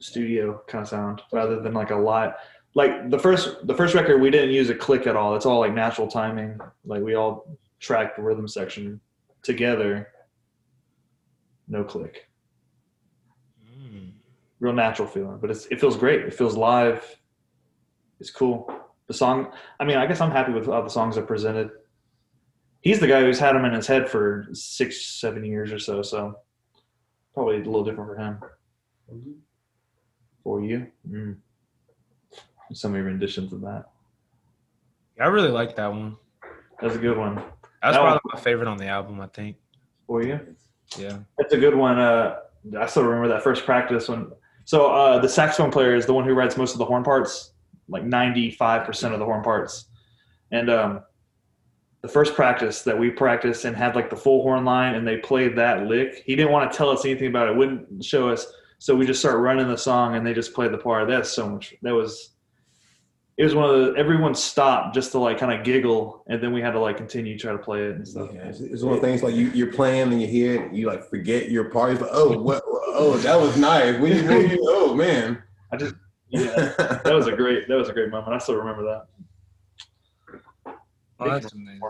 studio 0.01 0.63
kind 0.67 0.83
of 0.83 0.89
sound 0.89 1.23
rather 1.33 1.61
than 1.61 1.73
like 1.73 1.91
a 1.91 1.97
lot. 1.97 2.37
Like 2.75 3.11
the 3.11 3.19
first 3.19 3.67
the 3.67 3.75
first 3.75 3.95
record, 3.95 4.21
we 4.21 4.31
didn't 4.31 4.51
use 4.51 4.69
a 4.69 4.75
click 4.75 5.07
at 5.07 5.17
all. 5.17 5.37
It's 5.37 5.47
all 5.47 5.61
like 5.61 5.73
natural 5.73 6.09
timing. 6.09 6.59
Like 6.85 7.03
we 7.03 7.15
all 7.15 7.57
tracked 7.79 8.17
the 8.17 8.23
rhythm 8.23 8.49
section 8.49 9.01
together. 9.43 10.09
No 11.69 11.85
click. 11.85 12.29
Hmm. 13.65 14.09
Real 14.59 14.73
natural 14.73 15.07
feeling, 15.07 15.39
but 15.41 15.51
it's, 15.51 15.67
it 15.67 15.81
feels 15.81 15.97
great. 15.97 16.23
It 16.23 16.35
feels 16.35 16.57
live. 16.57 17.05
It's 18.21 18.31
cool. 18.31 18.73
The 19.07 19.15
song, 19.15 19.53
I 19.79 19.85
mean, 19.85 19.97
I 19.97 20.07
guess 20.07 20.21
I'm 20.21 20.31
happy 20.31 20.53
with 20.53 20.67
how 20.67 20.81
the 20.83 20.89
songs 20.89 21.19
are 21.19 21.23
presented. 21.23 21.71
He's 22.81 23.01
the 23.01 23.07
guy 23.07 23.21
who's 23.21 23.39
had 23.39 23.55
them 23.55 23.65
in 23.65 23.73
his 23.73 23.87
head 23.87 24.09
for 24.09 24.47
six, 24.53 25.05
seven 25.07 25.45
years 25.45 25.73
or 25.73 25.79
so. 25.79 26.03
So 26.03 26.39
probably 27.35 27.57
a 27.57 27.59
little 27.59 27.85
different 27.85 28.11
for 28.11 28.17
him. 28.17 28.41
For 30.43 30.63
you, 30.63 30.87
mm. 31.09 31.37
Some 32.73 32.93
of 32.93 32.97
your 32.97 33.07
renditions 33.07 33.53
of 33.53 33.61
that. 33.63 33.85
Yeah, 35.17 35.25
I 35.25 35.27
really 35.29 35.51
like 35.51 35.77
that 35.77 35.89
one. 35.93 36.17
That's 36.81 36.95
a 36.97 36.99
good 36.99 37.17
one. 37.17 37.37
That's 37.83 37.97
That 37.97 38.03
one- 38.03 38.13
probably 38.13 38.31
my 38.35 38.41
favorite 38.41 38.69
on 38.69 38.79
the 38.79 38.87
album, 38.87 39.21
I 39.21 39.27
think. 39.27 39.57
For 40.07 40.23
you, 40.23 40.39
Yeah. 40.99 41.19
that's 41.39 41.55
a 41.55 41.59
good 41.59 41.75
one. 41.75 41.99
Uh, 41.99 42.37
I 42.79 42.87
still 42.87 43.05
remember 43.05 43.29
that 43.29 43.43
first 43.43 43.65
practice 43.65 44.09
when. 44.09 44.31
So 44.67 44.91
uh, 44.93 45.19
the 45.19 45.29
saxophone 45.29 45.71
player 45.71 45.95
is 45.95 46.07
the 46.07 46.15
one 46.15 46.25
who 46.25 46.33
writes 46.35 46.57
most 46.57 46.73
of 46.73 46.79
the 46.79 46.85
horn 46.85 47.05
parts, 47.05 47.53
like 47.89 48.03
ninety 48.05 48.51
five 48.51 48.85
percent 48.87 49.13
of 49.15 49.19
the 49.21 49.25
horn 49.27 49.43
parts, 49.43 49.87
and 50.51 50.69
um, 50.71 51.03
the 52.03 52.09
first 52.09 52.35
practice 52.35 52.83
that 52.83 52.99
we 52.99 53.11
practiced 53.11 53.65
and 53.67 53.77
had 53.77 53.95
like 53.95 54.09
the 54.11 54.17
full 54.17 54.43
horn 54.43 54.65
line, 54.65 54.95
and 54.95 55.07
they 55.07 55.19
played 55.19 55.57
that 55.57 55.87
lick. 55.87 56.23
He 56.27 56.35
didn't 56.37 56.53
want 56.53 56.71
to 56.71 56.77
tell 56.77 56.89
us 56.91 57.05
anything 57.05 57.29
about 57.29 57.49
it. 57.49 57.57
Wouldn't 57.57 58.03
show 58.05 58.29
us. 58.31 58.47
So 58.79 58.95
we 58.95 59.07
just 59.07 59.21
start 59.21 59.39
running 59.39 59.69
the 59.69 59.77
song, 59.79 60.17
and 60.17 60.27
they 60.27 60.35
just 60.35 60.53
played 60.55 60.73
the 60.73 60.79
part. 60.79 61.09
That's 61.09 61.31
so 61.31 61.49
much. 61.49 61.75
That 61.83 61.93
was. 61.95 62.34
It 63.37 63.43
was 63.43 63.55
one 63.55 63.69
of 63.69 63.81
the. 63.81 63.95
Everyone 63.99 64.33
stopped 64.35 64.95
just 64.95 65.11
to 65.13 65.19
like 65.19 65.39
kind 65.39 65.53
of 65.53 65.65
giggle, 65.65 66.23
and 66.29 66.41
then 66.41 66.53
we 66.53 66.61
had 66.61 66.71
to 66.71 66.79
like 66.79 66.97
continue 66.97 67.37
try 67.37 67.51
to 67.51 67.59
play 67.59 67.83
it 67.83 67.97
and 67.97 68.07
stuff. 68.07 68.31
Yeah, 68.33 68.43
it's, 68.43 68.61
it's 68.61 68.83
one 68.85 68.95
of 68.95 69.01
the 69.01 69.07
things 69.07 69.25
like 69.25 69.35
you, 69.35 69.49
you're 69.49 69.73
playing 69.73 70.13
and 70.13 70.23
you 70.23 70.29
hear 70.29 70.63
it, 70.63 70.73
you 70.73 70.87
like 70.87 71.03
forget 71.11 71.51
your 71.51 71.65
part. 71.65 71.93
It's 71.93 72.01
like, 72.01 72.11
oh, 72.13 72.39
what? 72.41 72.63
Oh, 72.67 73.17
that 73.19 73.41
was 73.41 73.57
nice. 73.57 73.99
What 73.99 74.09
do 74.09 74.17
you, 74.17 74.23
what 74.23 74.41
do 74.41 74.47
you, 74.47 74.59
oh 74.63 74.95
man. 74.95 75.43
Yeah, 76.29 76.99
that 77.05 77.13
was 77.13 77.27
a 77.27 77.33
great. 77.33 77.67
That 77.67 77.77
was 77.77 77.89
a 77.89 77.93
great 77.93 78.11
moment. 78.11 78.33
I 78.35 78.39
still 78.39 78.55
remember 78.55 78.85
that. 78.85 80.77
Oh, 81.19 81.29
that's 81.29 81.53
amazing. 81.53 81.81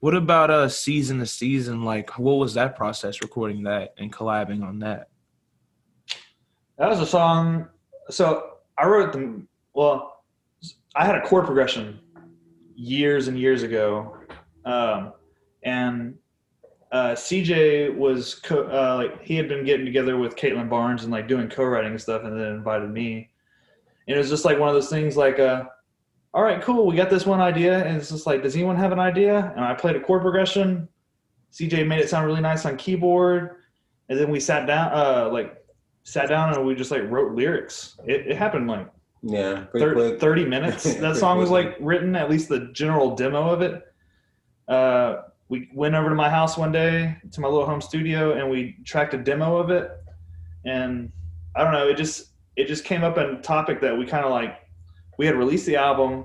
What 0.00 0.16
about 0.16 0.50
uh 0.50 0.68
season 0.68 1.20
to 1.20 1.26
season? 1.26 1.84
Like, 1.84 2.18
what 2.18 2.34
was 2.34 2.54
that 2.54 2.74
process 2.74 3.22
recording 3.22 3.62
that 3.62 3.94
and 3.96 4.12
collabing 4.12 4.64
on 4.64 4.80
that? 4.80 5.08
That 6.78 6.88
was 6.88 6.98
a 6.98 7.06
song. 7.06 7.68
So 8.10 8.54
I 8.76 8.86
wrote 8.86 9.12
them. 9.12 9.46
Well, 9.74 10.24
I 10.94 11.06
had 11.06 11.14
a 11.14 11.22
chord 11.22 11.46
progression 11.46 11.98
years 12.74 13.28
and 13.28 13.38
years 13.38 13.62
ago, 13.62 14.16
um, 14.64 15.12
and 15.62 16.14
uh, 16.90 17.12
CJ 17.12 17.96
was 17.96 18.34
co- 18.34 18.68
uh, 18.68 18.96
like 18.96 19.22
he 19.22 19.34
had 19.34 19.48
been 19.48 19.64
getting 19.64 19.86
together 19.86 20.18
with 20.18 20.36
Caitlin 20.36 20.68
Barnes 20.68 21.04
and 21.04 21.12
like 21.12 21.26
doing 21.26 21.48
co-writing 21.48 21.92
and 21.92 22.00
stuff, 22.00 22.24
and 22.24 22.38
then 22.38 22.48
invited 22.48 22.90
me. 22.90 23.30
And 24.06 24.16
it 24.16 24.18
was 24.18 24.28
just 24.28 24.44
like 24.44 24.58
one 24.58 24.68
of 24.68 24.74
those 24.74 24.90
things, 24.90 25.16
like, 25.16 25.38
uh, 25.38 25.64
all 26.34 26.42
right, 26.42 26.60
cool, 26.60 26.86
we 26.86 26.96
got 26.96 27.08
this 27.08 27.24
one 27.24 27.40
idea, 27.40 27.84
and 27.84 27.96
it's 27.96 28.10
just 28.10 28.26
like, 28.26 28.42
does 28.42 28.54
anyone 28.54 28.76
have 28.76 28.92
an 28.92 28.98
idea? 28.98 29.52
And 29.56 29.64
I 29.64 29.74
played 29.74 29.96
a 29.96 30.00
chord 30.00 30.22
progression. 30.22 30.88
CJ 31.52 31.86
made 31.86 32.00
it 32.00 32.08
sound 32.08 32.26
really 32.26 32.40
nice 32.40 32.66
on 32.66 32.76
keyboard, 32.76 33.56
and 34.08 34.18
then 34.18 34.30
we 34.30 34.40
sat 34.40 34.66
down, 34.66 34.92
uh, 34.92 35.30
like 35.32 35.56
sat 36.04 36.28
down 36.28 36.52
and 36.52 36.66
we 36.66 36.74
just 36.74 36.90
like 36.90 37.08
wrote 37.10 37.32
lyrics. 37.34 37.96
It, 38.06 38.26
it 38.26 38.36
happened 38.36 38.68
like 38.68 38.88
Yeah, 39.22 39.64
pretty 39.70 39.86
30, 39.86 39.94
quick. 39.94 40.20
30 40.20 40.44
minutes. 40.46 40.94
That 40.94 41.16
song 41.16 41.38
was 41.38 41.50
like 41.50 41.76
written, 41.80 42.16
at 42.16 42.30
least 42.30 42.48
the 42.48 42.70
general 42.72 43.14
demo 43.14 43.50
of 43.50 43.62
it. 43.62 43.82
Uh, 44.68 45.22
we 45.48 45.68
went 45.74 45.94
over 45.94 46.08
to 46.08 46.14
my 46.14 46.30
house 46.30 46.56
one 46.56 46.72
day 46.72 47.16
to 47.30 47.40
my 47.40 47.48
little 47.48 47.66
home 47.66 47.80
studio 47.80 48.32
and 48.38 48.50
we 48.50 48.76
tracked 48.84 49.14
a 49.14 49.18
demo 49.18 49.56
of 49.56 49.70
it. 49.70 49.90
And 50.64 51.12
I 51.54 51.62
don't 51.62 51.72
know, 51.72 51.88
it 51.88 51.96
just 51.96 52.30
it 52.56 52.66
just 52.66 52.84
came 52.84 53.02
up 53.02 53.18
in 53.18 53.24
a 53.24 53.42
topic 53.42 53.80
that 53.80 53.96
we 53.96 54.06
kind 54.06 54.24
of 54.24 54.30
like 54.30 54.60
we 55.18 55.26
had 55.26 55.36
released 55.36 55.66
the 55.66 55.76
album 55.76 56.24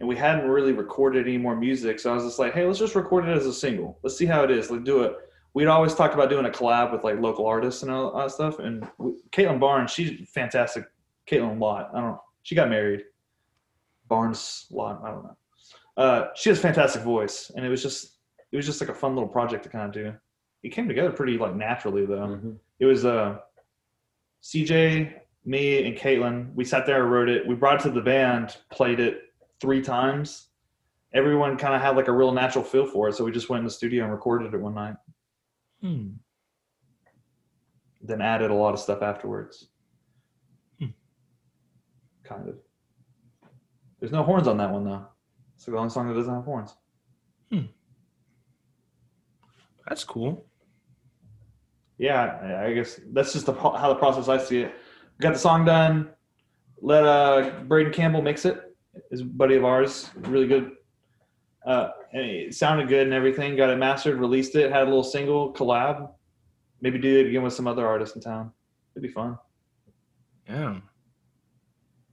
and 0.00 0.08
we 0.08 0.16
hadn't 0.16 0.48
really 0.48 0.72
recorded 0.72 1.26
any 1.26 1.38
more 1.38 1.54
music. 1.56 2.00
So 2.00 2.10
I 2.10 2.14
was 2.14 2.24
just 2.24 2.38
like, 2.38 2.54
hey, 2.54 2.66
let's 2.66 2.78
just 2.78 2.94
record 2.94 3.28
it 3.28 3.36
as 3.36 3.46
a 3.46 3.52
single. 3.52 3.98
Let's 4.02 4.16
see 4.16 4.26
how 4.26 4.42
it 4.44 4.50
is. 4.50 4.70
Let's 4.70 4.84
do 4.84 5.02
it. 5.02 5.14
We'd 5.54 5.66
always 5.66 5.94
talked 5.94 6.14
about 6.14 6.30
doing 6.30 6.46
a 6.46 6.50
collab 6.50 6.92
with 6.92 7.04
like 7.04 7.20
local 7.20 7.46
artists 7.46 7.82
and 7.82 7.92
all 7.92 8.16
that 8.16 8.30
stuff. 8.32 8.58
And 8.58 8.88
we, 8.98 9.12
Caitlin 9.30 9.60
Barnes, 9.60 9.92
she's 9.92 10.28
fantastic. 10.30 10.84
Caitlin 11.28 11.58
Lott, 11.58 11.90
I 11.94 12.00
don't 12.00 12.10
know. 12.10 12.22
She 12.42 12.54
got 12.54 12.68
married. 12.68 13.04
Barnes 14.08 14.66
Lott, 14.70 15.00
I 15.04 15.10
don't 15.10 15.24
know. 15.24 15.36
Uh, 15.96 16.28
she 16.34 16.50
has 16.50 16.58
a 16.58 16.62
fantastic 16.62 17.02
voice, 17.02 17.50
and 17.54 17.64
it 17.64 17.68
was 17.68 17.82
just 17.82 18.18
it 18.52 18.56
was 18.56 18.66
just 18.66 18.80
like 18.80 18.90
a 18.90 18.94
fun 18.94 19.14
little 19.14 19.28
project 19.28 19.62
to 19.64 19.68
kind 19.70 19.86
of 19.86 19.92
do. 19.92 20.12
It 20.62 20.70
came 20.70 20.88
together 20.88 21.10
pretty 21.10 21.38
like 21.38 21.54
naturally 21.54 22.04
though. 22.06 22.26
Mhm. 22.26 22.56
It 22.80 22.86
was 22.86 23.04
uh, 23.04 23.38
CJ, 24.42 25.12
me, 25.44 25.86
and 25.86 25.96
Caitlin. 25.96 26.52
We 26.54 26.64
sat 26.64 26.84
there 26.86 27.02
and 27.02 27.10
wrote 27.12 27.28
it. 27.28 27.46
We 27.46 27.54
brought 27.54 27.80
it 27.80 27.82
to 27.84 27.90
the 27.90 28.00
band, 28.00 28.56
played 28.70 29.00
it 29.00 29.22
three 29.60 29.80
times. 29.82 30.48
Everyone 31.14 31.56
kind 31.56 31.74
of 31.74 31.80
had 31.80 31.96
like 31.96 32.08
a 32.08 32.12
real 32.12 32.32
natural 32.32 32.64
feel 32.64 32.86
for 32.86 33.08
it, 33.08 33.14
so 33.14 33.24
we 33.24 33.30
just 33.32 33.48
went 33.48 33.60
in 33.60 33.64
the 33.64 33.70
studio 33.70 34.02
and 34.04 34.12
recorded 34.12 34.52
it 34.52 34.60
one 34.60 34.74
night. 34.74 34.96
Hmm. 35.80 36.08
Then 38.02 38.20
added 38.20 38.50
a 38.50 38.54
lot 38.54 38.74
of 38.74 38.80
stuff 38.80 39.00
afterwards. 39.00 39.68
Kind 42.24 42.48
of. 42.48 42.56
There's 44.00 44.12
no 44.12 44.22
horns 44.22 44.48
on 44.48 44.56
that 44.58 44.70
one 44.70 44.84
though. 44.84 45.06
It's 45.54 45.64
the 45.66 45.76
only 45.76 45.90
song 45.90 46.08
that 46.08 46.14
doesn't 46.14 46.34
have 46.34 46.44
horns. 46.44 46.74
Hmm. 47.52 47.60
That's 49.88 50.04
cool. 50.04 50.44
yeah, 51.98 52.62
I- 52.66 52.72
guess 52.72 53.00
that's 53.12 53.32
just 53.32 53.46
the, 53.46 53.52
how 53.54 53.88
the 53.88 53.94
process 53.96 54.28
I 54.28 54.38
see 54.38 54.60
it. 54.62 54.74
Got 55.20 55.34
the 55.34 55.38
song 55.38 55.64
done. 55.64 56.10
Let 56.80 57.04
uh, 57.04 57.50
Braden 57.66 57.92
Campbell 57.92 58.22
mix 58.22 58.44
it. 58.44 58.60
Is 59.10 59.20
a 59.22 59.24
buddy 59.24 59.56
of 59.56 59.64
ours, 59.64 60.10
really 60.16 60.46
good. 60.46 60.72
Uh, 61.66 61.88
and 62.12 62.22
it 62.22 62.54
sounded 62.54 62.88
good 62.88 63.02
and 63.06 63.12
everything. 63.14 63.56
Got 63.56 63.70
it 63.70 63.76
mastered, 63.76 64.18
released 64.20 64.54
it, 64.54 64.70
had 64.70 64.82
a 64.82 64.84
little 64.84 65.02
single 65.04 65.52
collab. 65.52 66.10
Maybe 66.80 66.98
do 66.98 67.18
it 67.20 67.26
again 67.28 67.42
with 67.42 67.54
some 67.54 67.66
other 67.66 67.86
artists 67.86 68.14
in 68.16 68.22
town. 68.22 68.52
It'd 68.94 69.02
be 69.02 69.08
fun. 69.08 69.38
Yeah. 70.48 70.76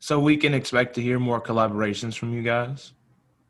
So 0.01 0.19
we 0.19 0.35
can 0.35 0.55
expect 0.55 0.95
to 0.95 1.01
hear 1.01 1.19
more 1.19 1.39
collaborations 1.39 2.17
from 2.17 2.33
you 2.33 2.41
guys. 2.41 2.93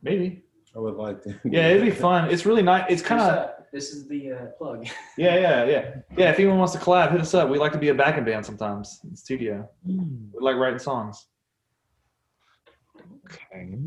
Maybe. 0.04 0.44
I 0.76 0.80
would 0.80 0.96
like 0.96 1.24
to. 1.24 1.40
Yeah, 1.46 1.70
it'd 1.70 1.84
be 1.84 1.92
fun. 1.92 2.30
It's 2.30 2.46
really 2.46 2.62
nice. 2.62 2.86
It's 2.90 3.02
kind 3.02 3.22
of 3.22 3.52
this 3.72 3.92
is 3.92 4.06
the 4.10 4.34
uh, 4.34 4.46
plug. 4.58 4.86
yeah, 5.18 5.36
yeah, 5.38 5.66
yeah, 5.66 5.96
yeah. 6.18 6.30
If 6.30 6.40
anyone 6.40 6.58
wants 6.58 6.74
to 6.74 6.80
collab, 6.80 7.12
hit 7.12 7.22
us 7.22 7.34
up. 7.34 7.50
We 7.50 7.58
like 7.58 7.72
to 7.72 7.78
be 7.78 7.88
a 7.88 7.96
backing 7.96 8.26
band 8.26 8.46
sometimes 8.46 9.00
in 9.06 9.12
the 9.12 9.18
studio. 9.18 9.70
We 9.86 10.42
like 10.42 10.58
writing 10.58 10.80
songs. 10.80 11.26
Okay. 13.26 13.78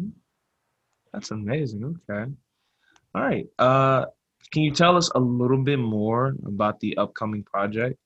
That's 1.13 1.31
amazing. 1.31 1.99
Okay. 2.09 2.31
All 3.15 3.23
right. 3.23 3.47
Uh 3.59 4.07
can 4.53 4.63
you 4.63 4.71
tell 4.71 4.97
us 4.97 5.11
a 5.15 5.21
little 5.21 5.63
bit 5.63 5.79
more 5.79 6.35
about 6.47 6.81
the 6.81 6.97
upcoming 6.97 7.43
project? 7.43 7.99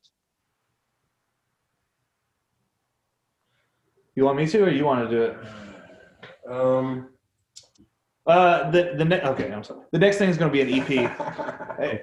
You 4.18 4.24
want 4.24 4.36
me 4.36 4.48
to, 4.48 4.64
or 4.64 4.68
you 4.68 4.84
want 4.84 5.08
to 5.08 5.16
do 5.16 5.22
it? 5.22 5.36
Um. 6.50 7.10
Uh, 8.26 8.68
the 8.72 8.94
the 8.96 9.04
ne- 9.04 9.22
okay, 9.22 9.52
I'm 9.52 9.62
sorry. 9.62 9.82
The 9.92 10.00
next 10.00 10.18
thing 10.18 10.28
is 10.28 10.36
going 10.36 10.50
to 10.52 10.52
be 10.52 10.62
an 10.62 10.80
EP. 10.80 10.90
Hey. 11.78 12.02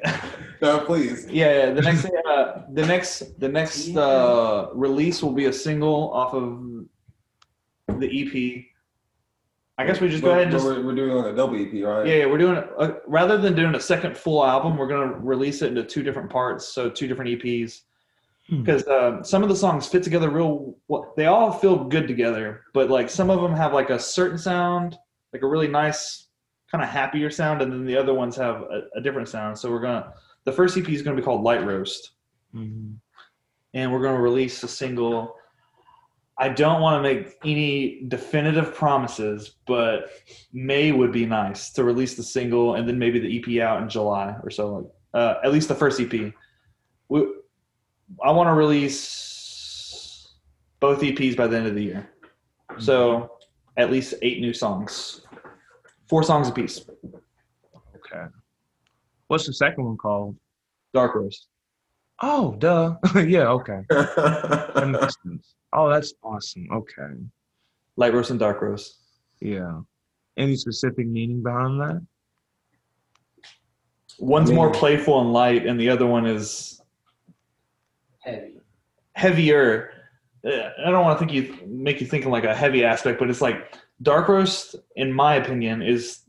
no, 0.62 0.80
please. 0.80 1.28
yeah, 1.30 1.52
yeah. 1.58 1.72
The 1.74 1.82
next 1.82 2.04
thing, 2.04 2.12
uh, 2.26 2.62
the 2.72 2.86
next 2.86 3.38
the 3.42 3.50
next 3.50 3.98
uh, 3.98 4.70
release 4.74 5.22
will 5.22 5.34
be 5.34 5.48
a 5.48 5.52
single 5.52 6.14
off 6.14 6.34
of 6.34 6.86
the 8.00 8.08
EP. 8.08 8.64
I 9.78 9.86
guess 9.86 10.00
we 10.00 10.08
just 10.08 10.24
go 10.24 10.32
ahead 10.32 10.44
and 10.44 10.52
but 10.54 10.58
just 10.60 10.66
We're, 10.66 10.86
we're 10.86 10.96
doing 10.96 11.12
like 11.18 11.34
a 11.34 11.36
double 11.36 11.58
EP, 11.58 11.74
right? 11.84 12.08
yeah, 12.08 12.20
yeah. 12.20 12.26
We're 12.28 12.38
doing 12.38 12.64
a, 12.80 12.94
rather 13.08 13.38
than 13.38 13.54
doing 13.54 13.76
a 13.76 13.80
second 13.82 14.18
full 14.18 14.46
album, 14.46 14.78
we're 14.78 14.88
going 14.88 15.10
to 15.10 15.16
release 15.20 15.62
it 15.62 15.68
into 15.68 15.84
two 15.84 16.02
different 16.02 16.30
parts, 16.30 16.70
so 16.70 16.90
two 16.90 17.10
different 17.10 17.32
EPs. 17.32 17.82
Hmm. 18.50 18.62
Because 18.64 18.86
uh, 18.88 19.24
some 19.24 19.42
of 19.44 19.50
the 19.50 19.56
songs 19.56 19.88
fit 19.88 20.04
together 20.04 20.30
real. 20.30 20.76
Well, 20.88 21.14
they 21.18 21.26
all 21.26 21.52
feel 21.52 21.84
good 21.86 22.08
together, 22.08 22.64
but 22.74 22.90
like 22.90 23.10
some 23.10 23.30
of 23.30 23.42
them 23.42 23.56
have 23.56 23.74
like 23.74 23.90
a 23.90 23.98
certain 24.00 24.38
sound, 24.38 24.98
like 25.34 25.42
a 25.42 25.48
really 25.48 25.68
nice 25.68 26.28
kind 26.72 26.84
of 26.84 26.90
happier 26.90 27.30
sound, 27.32 27.62
and 27.62 27.72
then 27.72 27.86
the 27.86 27.98
other 27.98 28.14
ones 28.14 28.36
have 28.36 28.62
a, 28.62 28.84
a 28.96 29.02
different 29.02 29.30
sound. 29.30 29.58
So 29.58 29.72
we're 29.72 29.82
gonna. 29.82 30.14
The 30.44 30.52
first 30.52 30.78
EP 30.78 30.88
is 30.90 31.02
gonna 31.02 31.16
be 31.18 31.24
called 31.24 31.42
Light 31.44 31.66
Roast, 31.66 32.12
Mhm. 32.54 32.96
and 33.74 33.92
we're 33.92 34.02
gonna 34.04 34.22
release 34.22 34.62
a 34.64 34.68
single. 34.68 35.36
I 36.38 36.50
don't 36.50 36.82
want 36.82 37.02
to 37.02 37.02
make 37.14 37.36
any 37.46 38.04
definitive 38.10 38.76
promises, 38.76 39.56
but 39.66 40.10
May 40.52 40.92
would 40.92 41.14
be 41.14 41.26
nice 41.26 41.72
to 41.72 41.84
release 41.86 42.16
the 42.16 42.24
single 42.24 42.76
and 42.76 42.88
then 42.88 43.00
maybe 43.00 43.20
the 43.20 43.38
EP 43.40 43.62
out 43.62 43.82
in 43.82 43.88
July 43.88 44.36
or 44.44 44.50
so. 44.50 44.92
Uh, 45.14 45.36
at 45.46 45.54
least 45.54 45.70
the 45.70 45.76
first 45.76 45.98
EP. 46.02 46.34
We, 47.08 47.26
I 48.24 48.32
want 48.32 48.48
to 48.48 48.54
release 48.54 50.34
both 50.80 51.02
EPs 51.02 51.36
by 51.36 51.48
the 51.48 51.58
end 51.58 51.68
of 51.68 51.76
the 51.76 51.84
year. 51.84 52.10
So 52.78 53.16
mm-hmm. 53.16 53.26
at 53.78 53.92
least 53.92 54.16
eight 54.22 54.40
new 54.42 54.54
songs, 54.54 55.22
four 56.08 56.24
songs 56.24 56.48
apiece. 56.48 56.86
Okay. 57.96 58.26
What's 59.28 59.48
the 59.48 59.54
second 59.54 59.86
one 59.86 59.98
called? 59.98 60.36
Dark 60.94 61.16
Roast. 61.16 61.48
Oh, 62.22 62.56
duh. 62.56 62.96
yeah, 63.16 63.48
okay. 63.50 63.82
That 63.90 64.88
makes 64.90 65.16
sense. 65.24 65.56
Oh, 65.74 65.90
that's 65.90 66.14
awesome. 66.24 66.68
Okay. 66.72 67.14
Light 67.98 68.14
Roast 68.14 68.30
and 68.30 68.40
Dark 68.40 68.62
Roast. 68.62 69.00
Yeah. 69.42 69.82
Any 70.38 70.56
specific 70.56 71.08
meaning 71.08 71.44
behind 71.44 71.80
that? 71.82 72.06
One's 74.20 74.50
I 74.50 74.52
mean- 74.52 74.56
more 74.56 74.72
playful 74.72 75.20
and 75.22 75.34
light, 75.34 75.66
and 75.66 75.80
the 75.80 75.90
other 75.90 76.06
one 76.06 76.26
is 76.26 76.82
Heavy. 78.26 78.60
heavier. 79.14 79.92
I 80.46 80.90
don't 80.92 81.04
want 81.06 81.18
to 81.20 81.26
think 81.26 81.32
you 81.32 81.66
make 81.68 82.02
you 82.02 82.08
think 82.08 82.26
in 82.26 82.32
like 82.32 82.44
a 82.44 82.54
heavy 82.54 82.84
aspect, 82.84 83.20
but 83.20 83.30
it's 83.30 83.42
like 83.42 83.74
Dark 84.02 84.28
Roast, 84.28 84.76
in 84.96 85.12
my 85.12 85.36
opinion, 85.36 85.82
is 85.82 86.20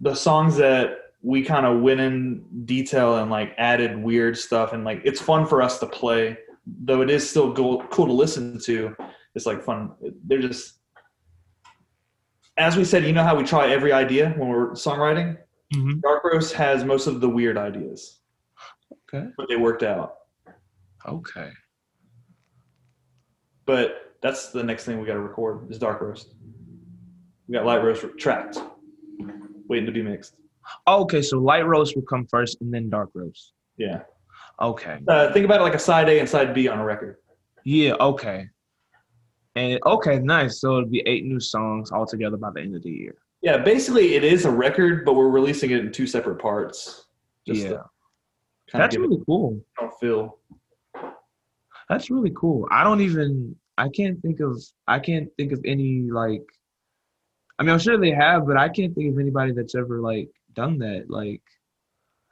the 0.00 0.14
songs 0.14 0.56
that 0.56 0.98
we 1.22 1.42
kind 1.42 1.66
of 1.66 1.80
went 1.80 2.00
in 2.00 2.44
detail 2.64 3.18
and 3.18 3.30
like 3.30 3.54
added 3.58 4.02
weird 4.02 4.36
stuff, 4.38 4.72
and 4.72 4.84
like 4.84 5.02
it's 5.04 5.20
fun 5.20 5.46
for 5.46 5.60
us 5.62 5.78
to 5.80 5.86
play, 5.86 6.38
though 6.66 7.00
it 7.02 7.10
is 7.10 7.28
still 7.28 7.52
go- 7.52 7.82
cool 7.90 8.06
to 8.06 8.12
listen 8.12 8.58
to. 8.60 8.94
It's 9.34 9.46
like 9.46 9.62
fun. 9.62 9.92
They're 10.26 10.40
just, 10.40 10.74
as 12.56 12.76
we 12.76 12.84
said, 12.84 13.04
you 13.04 13.12
know 13.12 13.24
how 13.24 13.34
we 13.36 13.44
try 13.44 13.68
every 13.70 13.92
idea 13.92 14.30
when 14.38 14.48
we're 14.48 14.70
songwriting. 14.72 15.36
Mm-hmm. 15.74 16.00
Dark 16.00 16.24
Roast 16.24 16.54
has 16.54 16.84
most 16.84 17.06
of 17.06 17.20
the 17.20 17.28
weird 17.28 17.58
ideas, 17.58 18.20
Okay. 19.12 19.28
but 19.36 19.48
they 19.48 19.56
worked 19.56 19.82
out. 19.82 20.14
Okay. 21.06 21.50
But 23.66 24.16
that's 24.22 24.50
the 24.50 24.62
next 24.62 24.84
thing 24.84 25.00
we 25.00 25.06
got 25.06 25.14
to 25.14 25.20
record 25.20 25.70
is 25.70 25.78
dark 25.78 26.00
roast. 26.00 26.34
We 27.48 27.52
got 27.52 27.66
light 27.66 27.82
roast 27.82 28.04
tracked, 28.18 28.58
waiting 29.68 29.86
to 29.86 29.92
be 29.92 30.02
mixed. 30.02 30.36
Okay, 30.86 31.20
so 31.20 31.38
light 31.38 31.66
roast 31.66 31.94
will 31.94 32.04
come 32.04 32.26
first 32.26 32.60
and 32.60 32.72
then 32.72 32.88
dark 32.88 33.10
roast. 33.14 33.52
Yeah. 33.76 34.02
Okay. 34.60 34.98
Uh, 35.08 35.32
think 35.32 35.44
about 35.44 35.60
it 35.60 35.64
like 35.64 35.74
a 35.74 35.78
side 35.78 36.08
A 36.08 36.20
and 36.20 36.28
side 36.28 36.54
B 36.54 36.68
on 36.68 36.78
a 36.78 36.84
record. 36.84 37.16
Yeah, 37.64 37.94
okay. 37.94 38.48
And 39.56 39.78
okay, 39.84 40.18
nice. 40.18 40.60
So 40.60 40.78
it'll 40.78 40.88
be 40.88 41.02
eight 41.06 41.24
new 41.24 41.40
songs 41.40 41.92
all 41.92 42.06
together 42.06 42.36
by 42.36 42.50
the 42.50 42.60
end 42.60 42.76
of 42.76 42.82
the 42.82 42.90
year. 42.90 43.16
Yeah, 43.42 43.58
basically 43.58 44.14
it 44.14 44.24
is 44.24 44.46
a 44.46 44.50
record, 44.50 45.04
but 45.04 45.14
we're 45.14 45.28
releasing 45.28 45.70
it 45.70 45.80
in 45.80 45.92
two 45.92 46.06
separate 46.06 46.38
parts. 46.38 47.06
Just 47.46 47.66
yeah, 47.66 47.82
that's 48.72 48.96
really 48.96 49.22
cool. 49.26 49.60
a 49.78 49.90
feel. 50.00 50.38
That's 51.88 52.10
really 52.10 52.32
cool. 52.34 52.66
I 52.70 52.84
don't 52.84 53.00
even. 53.00 53.56
I 53.76 53.88
can't 53.88 54.20
think 54.22 54.40
of. 54.40 54.62
I 54.86 54.98
can't 54.98 55.28
think 55.36 55.52
of 55.52 55.60
any 55.64 56.02
like. 56.10 56.42
I 57.58 57.62
mean, 57.62 57.70
I'm 57.70 57.78
sure 57.78 57.98
they 57.98 58.10
have, 58.10 58.46
but 58.46 58.56
I 58.56 58.68
can't 58.68 58.94
think 58.94 59.12
of 59.12 59.18
anybody 59.18 59.52
that's 59.52 59.74
ever 59.74 60.00
like 60.00 60.28
done 60.54 60.78
that. 60.78 61.06
Like, 61.08 61.42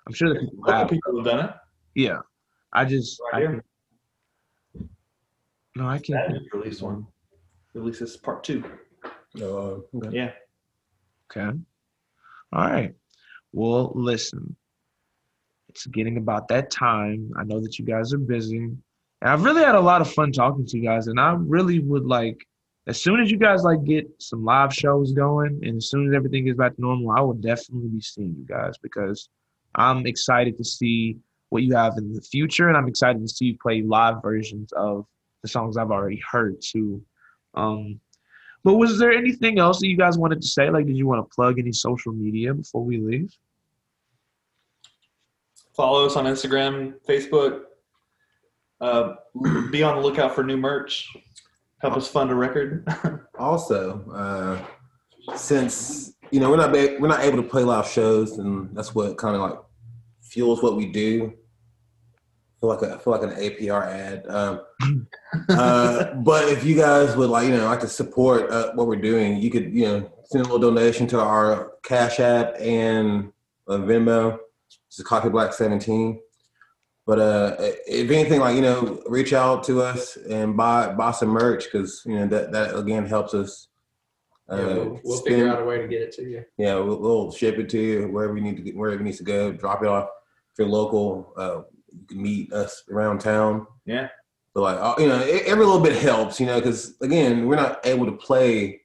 I'm 0.07 0.13
sure 0.15 0.33
that 0.33 0.41
people 0.41 0.65
have. 0.73 0.89
people 0.89 1.17
have 1.17 1.25
done 1.25 1.45
it. 1.47 1.55
Yeah, 1.95 2.21
I 2.73 2.85
just. 2.85 3.21
Right 3.33 3.47
I 3.49 3.53
here. 3.53 3.65
no, 5.77 5.87
I 5.87 5.99
can't. 5.99 6.19
That 6.19 6.27
think- 6.29 6.43
just 6.45 6.55
released 6.55 6.83
one. 6.83 7.07
Releases 7.75 8.17
part 8.17 8.45
two. 8.45 8.63
Uh, 9.41 9.77
Yeah. 10.11 10.33
Okay. 11.31 11.59
All 12.53 12.65
right. 12.67 12.95
Well, 13.53 13.93
listen. 13.95 14.57
It's 15.69 15.87
getting 15.87 16.19
about 16.19 16.49
that 16.49 16.71
time. 16.71 17.31
I 17.39 17.45
know 17.45 17.59
that 17.61 17.79
you 17.79 17.87
guys 17.87 18.13
are 18.13 18.19
busy. 18.19 18.69
And 19.23 19.31
I've 19.31 19.45
really 19.45 19.63
had 19.63 19.77
a 19.77 19.81
lot 19.81 20.01
of 20.01 20.13
fun 20.13 20.33
talking 20.33 20.67
to 20.67 20.77
you 20.77 20.83
guys. 20.83 21.07
And 21.07 21.21
I 21.21 21.37
really 21.39 21.79
would 21.79 22.05
like, 22.05 22.45
as 22.89 23.01
soon 23.01 23.21
as 23.21 23.31
you 23.31 23.39
guys 23.39 23.63
like 23.63 23.85
get 23.85 24.11
some 24.19 24.45
live 24.45 24.75
shows 24.75 25.13
going 25.13 25.61
and 25.63 25.77
as 25.77 25.89
soon 25.89 26.09
as 26.09 26.15
everything 26.15 26.47
gets 26.47 26.59
back 26.59 26.75
to 26.75 26.81
normal, 26.81 27.13
I 27.13 27.21
will 27.21 27.35
definitely 27.35 27.89
be 27.89 28.01
seeing 28.01 28.35
you 28.37 28.45
guys 28.45 28.75
because 28.83 29.29
I'm 29.77 30.09
excited 30.09 30.59
to 30.59 30.65
see 30.65 31.19
what 31.51 31.63
you 31.63 31.77
have 31.77 31.99
in 31.99 32.13
the 32.13 32.21
future. 32.21 32.67
And 32.67 32.77
I'm 32.77 32.89
excited 32.89 33.23
to 33.23 33.29
see 33.29 33.45
you 33.45 33.59
play 33.63 33.83
live 33.83 34.21
versions 34.23 34.73
of 34.73 35.07
the 35.43 35.49
songs 35.49 35.77
I've 35.77 35.93
already 35.93 36.21
heard 36.29 36.61
too. 36.61 37.01
Um, 37.55 38.01
but 38.65 38.75
was 38.75 38.99
there 38.99 39.13
anything 39.13 39.61
else 39.61 39.79
that 39.79 39.87
you 39.87 39.97
guys 39.97 40.19
wanted 40.19 40.43
to 40.43 40.49
say? 40.49 40.69
Like, 40.69 40.87
did 40.87 40.97
you 40.97 41.07
want 41.07 41.25
to 41.25 41.33
plug 41.33 41.61
any 41.61 41.73
social 41.73 42.13
media 42.13 42.55
before 42.55 42.85
we 42.85 42.99
leave? 42.99 43.33
Follow 45.77 46.07
us 46.07 46.17
on 46.17 46.25
Instagram, 46.25 46.95
Facebook. 47.09 47.67
Uh, 48.83 49.15
be 49.71 49.85
on 49.85 49.97
the 49.97 50.03
lookout 50.03 50.35
for 50.35 50.43
new 50.43 50.57
merch. 50.57 51.09
Help 51.81 51.97
us 51.97 52.09
fund 52.09 52.31
a 52.31 52.35
record. 52.35 52.87
also, 53.39 54.05
uh, 54.13 55.37
since 55.37 56.15
you 56.33 56.41
know 56.41 56.51
we're 56.51 56.57
not 56.57 56.73
ba- 56.73 56.97
we're 56.99 57.09
not 57.09 57.21
able 57.21 57.41
to 57.41 57.49
play 57.49 57.63
live 57.63 57.87
shows, 57.87 58.39
and 58.39 58.75
that's 58.77 58.93
what 58.93 59.17
kind 59.17 59.37
of 59.37 59.43
like 59.43 59.59
fuels 60.21 60.63
what 60.63 60.77
we 60.77 60.91
do. 60.91 61.33
I 61.33 62.61
feel 62.61 62.69
like 62.71 62.83
a, 62.83 62.95
I 62.95 62.99
feel 62.99 63.13
like 63.13 63.23
an 63.23 63.31
NPR 63.31 63.87
ad. 63.87 64.27
Um, 64.29 64.61
uh, 65.49 66.15
but 66.15 66.49
if 66.49 66.65
you 66.65 66.75
guys 66.75 67.17
would 67.17 67.31
like, 67.31 67.47
you 67.47 67.57
know, 67.57 67.67
like 67.67 67.81
to 67.81 67.89
support 67.89 68.51
uh, 68.51 68.73
what 68.75 68.89
we're 68.89 68.97
doing, 68.97 69.37
you 69.37 69.51
could, 69.51 69.73
you 69.73 69.85
know, 69.85 70.13
send 70.25 70.45
a 70.45 70.49
little 70.49 70.71
donation 70.71 71.07
to 71.09 71.21
our 71.21 71.73
Cash 71.85 72.19
App 72.19 72.55
and 72.61 73.33
uh, 73.69 73.79
Venmo. 73.79 74.39
It's 74.89 75.01
Coffee 75.05 75.29
Black 75.29 75.53
Seventeen. 75.53 76.21
But 77.07 77.19
uh, 77.19 77.57
if 77.59 78.11
anything, 78.11 78.41
like 78.41 78.55
you 78.55 78.63
know, 78.63 79.03
reach 79.07 79.33
out 79.33 79.65
to 79.65 79.83
us 79.83 80.17
and 80.17 80.57
buy 80.57 80.93
buy 80.93 81.11
some 81.11 81.31
merch 81.31 81.65
because 81.65 82.03
you 82.07 82.15
know 82.17 82.27
that 82.29 82.53
that 82.53 82.77
again 82.77 83.07
helps 83.07 83.35
us. 83.35 83.69
Uh, 84.51 84.57
Yeah, 84.57 84.67
we'll, 84.75 85.01
we'll 85.05 85.17
spend- 85.19 85.37
figure 85.37 85.49
out 85.49 85.63
a 85.63 85.65
way 85.65 85.79
to 85.79 85.89
get 85.89 86.03
it 86.03 86.13
to 86.13 86.23
you. 86.23 86.45
yeah, 86.59 86.75
we'll, 86.77 87.01
we'll 87.01 87.33
ship 87.33 87.59
it 87.59 87.69
to 87.71 87.79
you 87.81 88.09
wherever 88.09 88.37
you 88.37 88.43
need 88.43 88.57
to 88.57 88.63
get, 88.63 88.77
wherever 88.77 89.01
it 89.01 89.05
needs 89.05 89.19
to 89.19 89.25
go. 89.25 89.53
Drop 89.53 89.83
it 89.83 89.89
off. 89.89 90.09
If 90.53 90.59
you're 90.59 90.69
local, 90.69 91.33
uh, 91.37 91.63
you 91.93 92.07
can 92.07 92.21
meet 92.23 92.53
us 92.53 92.83
around 92.91 93.21
town. 93.21 93.67
Yeah. 93.87 94.09
But 94.55 94.61
like, 94.63 94.99
you 94.99 95.07
know, 95.09 95.23
every 95.47 95.65
little 95.65 95.81
bit 95.81 95.97
helps, 96.01 96.39
you 96.39 96.47
know, 96.47 96.61
because 96.61 96.97
again, 97.01 97.47
we're 97.47 97.57
not 97.57 97.85
able 97.87 98.05
to 98.07 98.13
play 98.13 98.83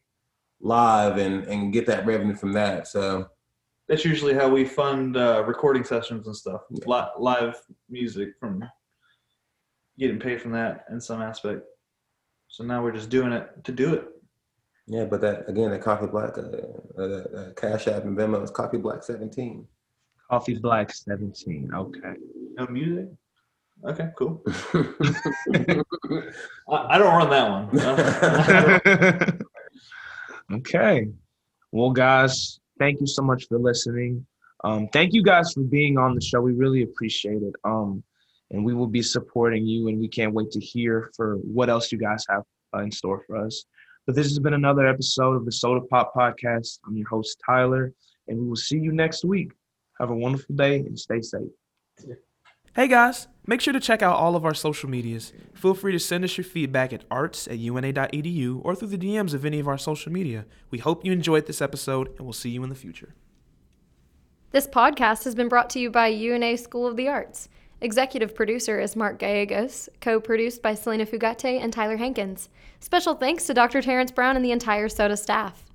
live 0.62 1.18
and 1.18 1.44
and 1.46 1.74
get 1.74 1.86
that 1.88 2.06
revenue 2.06 2.36
from 2.36 2.54
that. 2.54 2.88
So 2.88 3.28
That's 3.88 4.04
usually 4.04 4.34
how 4.34 4.50
we 4.50 4.66
fund 4.66 5.16
uh, 5.18 5.44
recording 5.46 5.84
sessions 5.84 6.28
and 6.28 6.36
stuff. 6.36 6.62
Yeah. 6.70 6.86
Li- 6.86 7.12
live 7.20 7.62
music 7.90 8.30
from 8.40 8.64
getting 9.98 10.20
paid 10.20 10.42
from 10.42 10.52
that 10.52 10.86
in 10.92 11.00
some 11.00 11.22
aspect. 11.22 11.62
So 12.50 12.64
now 12.64 12.84
we're 12.84 12.92
just 12.92 13.10
doing 13.10 13.32
it 13.32 13.50
to 13.64 13.72
do 13.72 13.94
it. 13.94 14.08
yeah, 14.88 15.06
but 15.06 15.22
that 15.22 15.48
again, 15.50 15.72
the 15.72 15.80
Coffee 15.80 16.08
Black, 16.08 16.38
uh, 16.38 16.42
uh, 16.98 17.04
uh, 17.04 17.54
Cash 17.54 17.88
App 17.88 18.04
and 18.04 18.18
Venmo 18.18 18.44
is 18.44 18.52
Coffee 18.52 18.78
Black 18.78 19.04
Seventeen. 19.04 19.68
Coffee 20.30 20.56
Black 20.56 20.94
17. 20.94 21.72
Okay. 21.74 22.14
No 22.58 22.68
music. 22.68 23.08
Okay, 23.88 24.10
cool. 24.18 24.44
I, 24.74 25.84
I 26.70 26.98
don't 26.98 27.16
run 27.16 27.30
that 27.30 27.50
one. 27.50 29.40
okay. 30.60 31.08
Well, 31.72 31.92
guys, 31.92 32.60
thank 32.80 33.00
you 33.00 33.08
so 33.08 33.22
much 33.22 33.48
for 33.48 33.58
listening. 33.58 34.26
Um, 34.64 34.88
thank 34.90 35.14
you 35.14 35.24
guys 35.24 35.54
for 35.54 35.62
being 35.62 35.98
on 35.98 36.16
the 36.16 36.22
show. 36.22 36.42
We 36.42 36.54
really 36.54 36.84
appreciate 36.84 37.44
it. 37.44 37.54
Um, 37.64 38.04
and 38.52 38.64
we 38.64 38.74
will 38.74 38.88
be 38.88 39.02
supporting 39.02 39.66
you, 39.66 39.90
and 39.90 40.00
we 40.00 40.08
can't 40.08 40.34
wait 40.34 40.52
to 40.52 40.60
hear 40.60 41.12
for 41.16 41.36
what 41.38 41.70
else 41.70 41.92
you 41.92 41.98
guys 41.98 42.26
have 42.30 42.44
uh, 42.74 42.80
in 42.80 42.92
store 42.92 43.24
for 43.28 43.38
us. 43.38 43.66
But 44.06 44.16
this 44.16 44.28
has 44.28 44.40
been 44.40 44.54
another 44.54 44.88
episode 44.88 45.36
of 45.36 45.46
the 45.46 45.52
SOTA 45.52 45.88
Pop 45.90 46.14
Podcast. 46.16 46.80
I'm 46.88 46.96
your 46.96 47.10
host, 47.10 47.42
Tyler, 47.46 47.94
and 48.28 48.40
we 48.40 48.48
will 48.48 48.56
see 48.56 48.78
you 48.78 48.94
next 48.94 49.26
week. 49.26 49.52
Have 50.00 50.12
a 50.12 50.16
wonderful 50.16 50.56
day 50.56 50.78
and 50.78 50.98
stay 50.98 51.22
safe. 51.22 52.18
Hey 52.78 52.88
guys, 52.88 53.28
make 53.48 53.60
sure 53.60 53.74
to 53.74 53.80
check 53.80 54.04
out 54.04 54.18
all 54.18 54.36
of 54.36 54.46
our 54.46 54.54
social 54.54 54.88
medias. 54.88 55.34
Feel 55.56 55.74
free 55.74 55.94
to 55.94 56.00
send 56.00 56.24
us 56.24 56.38
your 56.38 56.46
feedback 56.46 56.94
at 56.94 57.06
arts 57.10 57.48
at 57.48 57.58
una.edu 57.58 58.62
or 58.64 58.76
through 58.76 58.90
the 58.90 59.00
DMs 59.00 59.34
of 59.34 59.46
any 59.46 59.60
of 59.60 59.68
our 59.68 59.80
social 59.80 60.12
media. 60.12 60.46
We 60.70 60.78
hope 60.78 61.04
you 61.04 61.12
enjoyed 61.12 61.48
this 61.48 61.60
episode 61.60 62.10
and 62.10 62.20
we'll 62.20 62.34
see 62.34 62.52
you 62.52 62.62
in 62.62 62.70
the 62.70 62.76
future. 62.76 63.16
This 64.52 64.68
podcast 64.68 65.24
has 65.24 65.34
been 65.34 65.48
brought 65.48 65.72
to 65.72 65.80
you 65.80 65.90
by 65.90 66.10
UNA 66.10 66.56
School 66.60 66.86
of 66.86 66.98
the 66.98 67.08
Arts. 67.08 67.50
Executive 67.82 68.36
producer 68.36 68.80
is 68.80 68.96
Mark 68.96 69.18
Gallegos, 69.18 69.90
co 70.00 70.20
produced 70.20 70.62
by 70.62 70.76
Selena 70.76 71.08
Fugate 71.08 71.60
and 71.60 71.74
Tyler 71.74 71.98
Hankins. 71.98 72.48
Special 72.80 73.16
thanks 73.16 73.48
to 73.48 73.56
Dr. 73.56 73.82
Terrence 73.82 74.12
Brown 74.12 74.36
and 74.36 74.46
the 74.46 74.52
entire 74.52 74.88
SOTA 74.88 75.18
staff. 75.18 75.67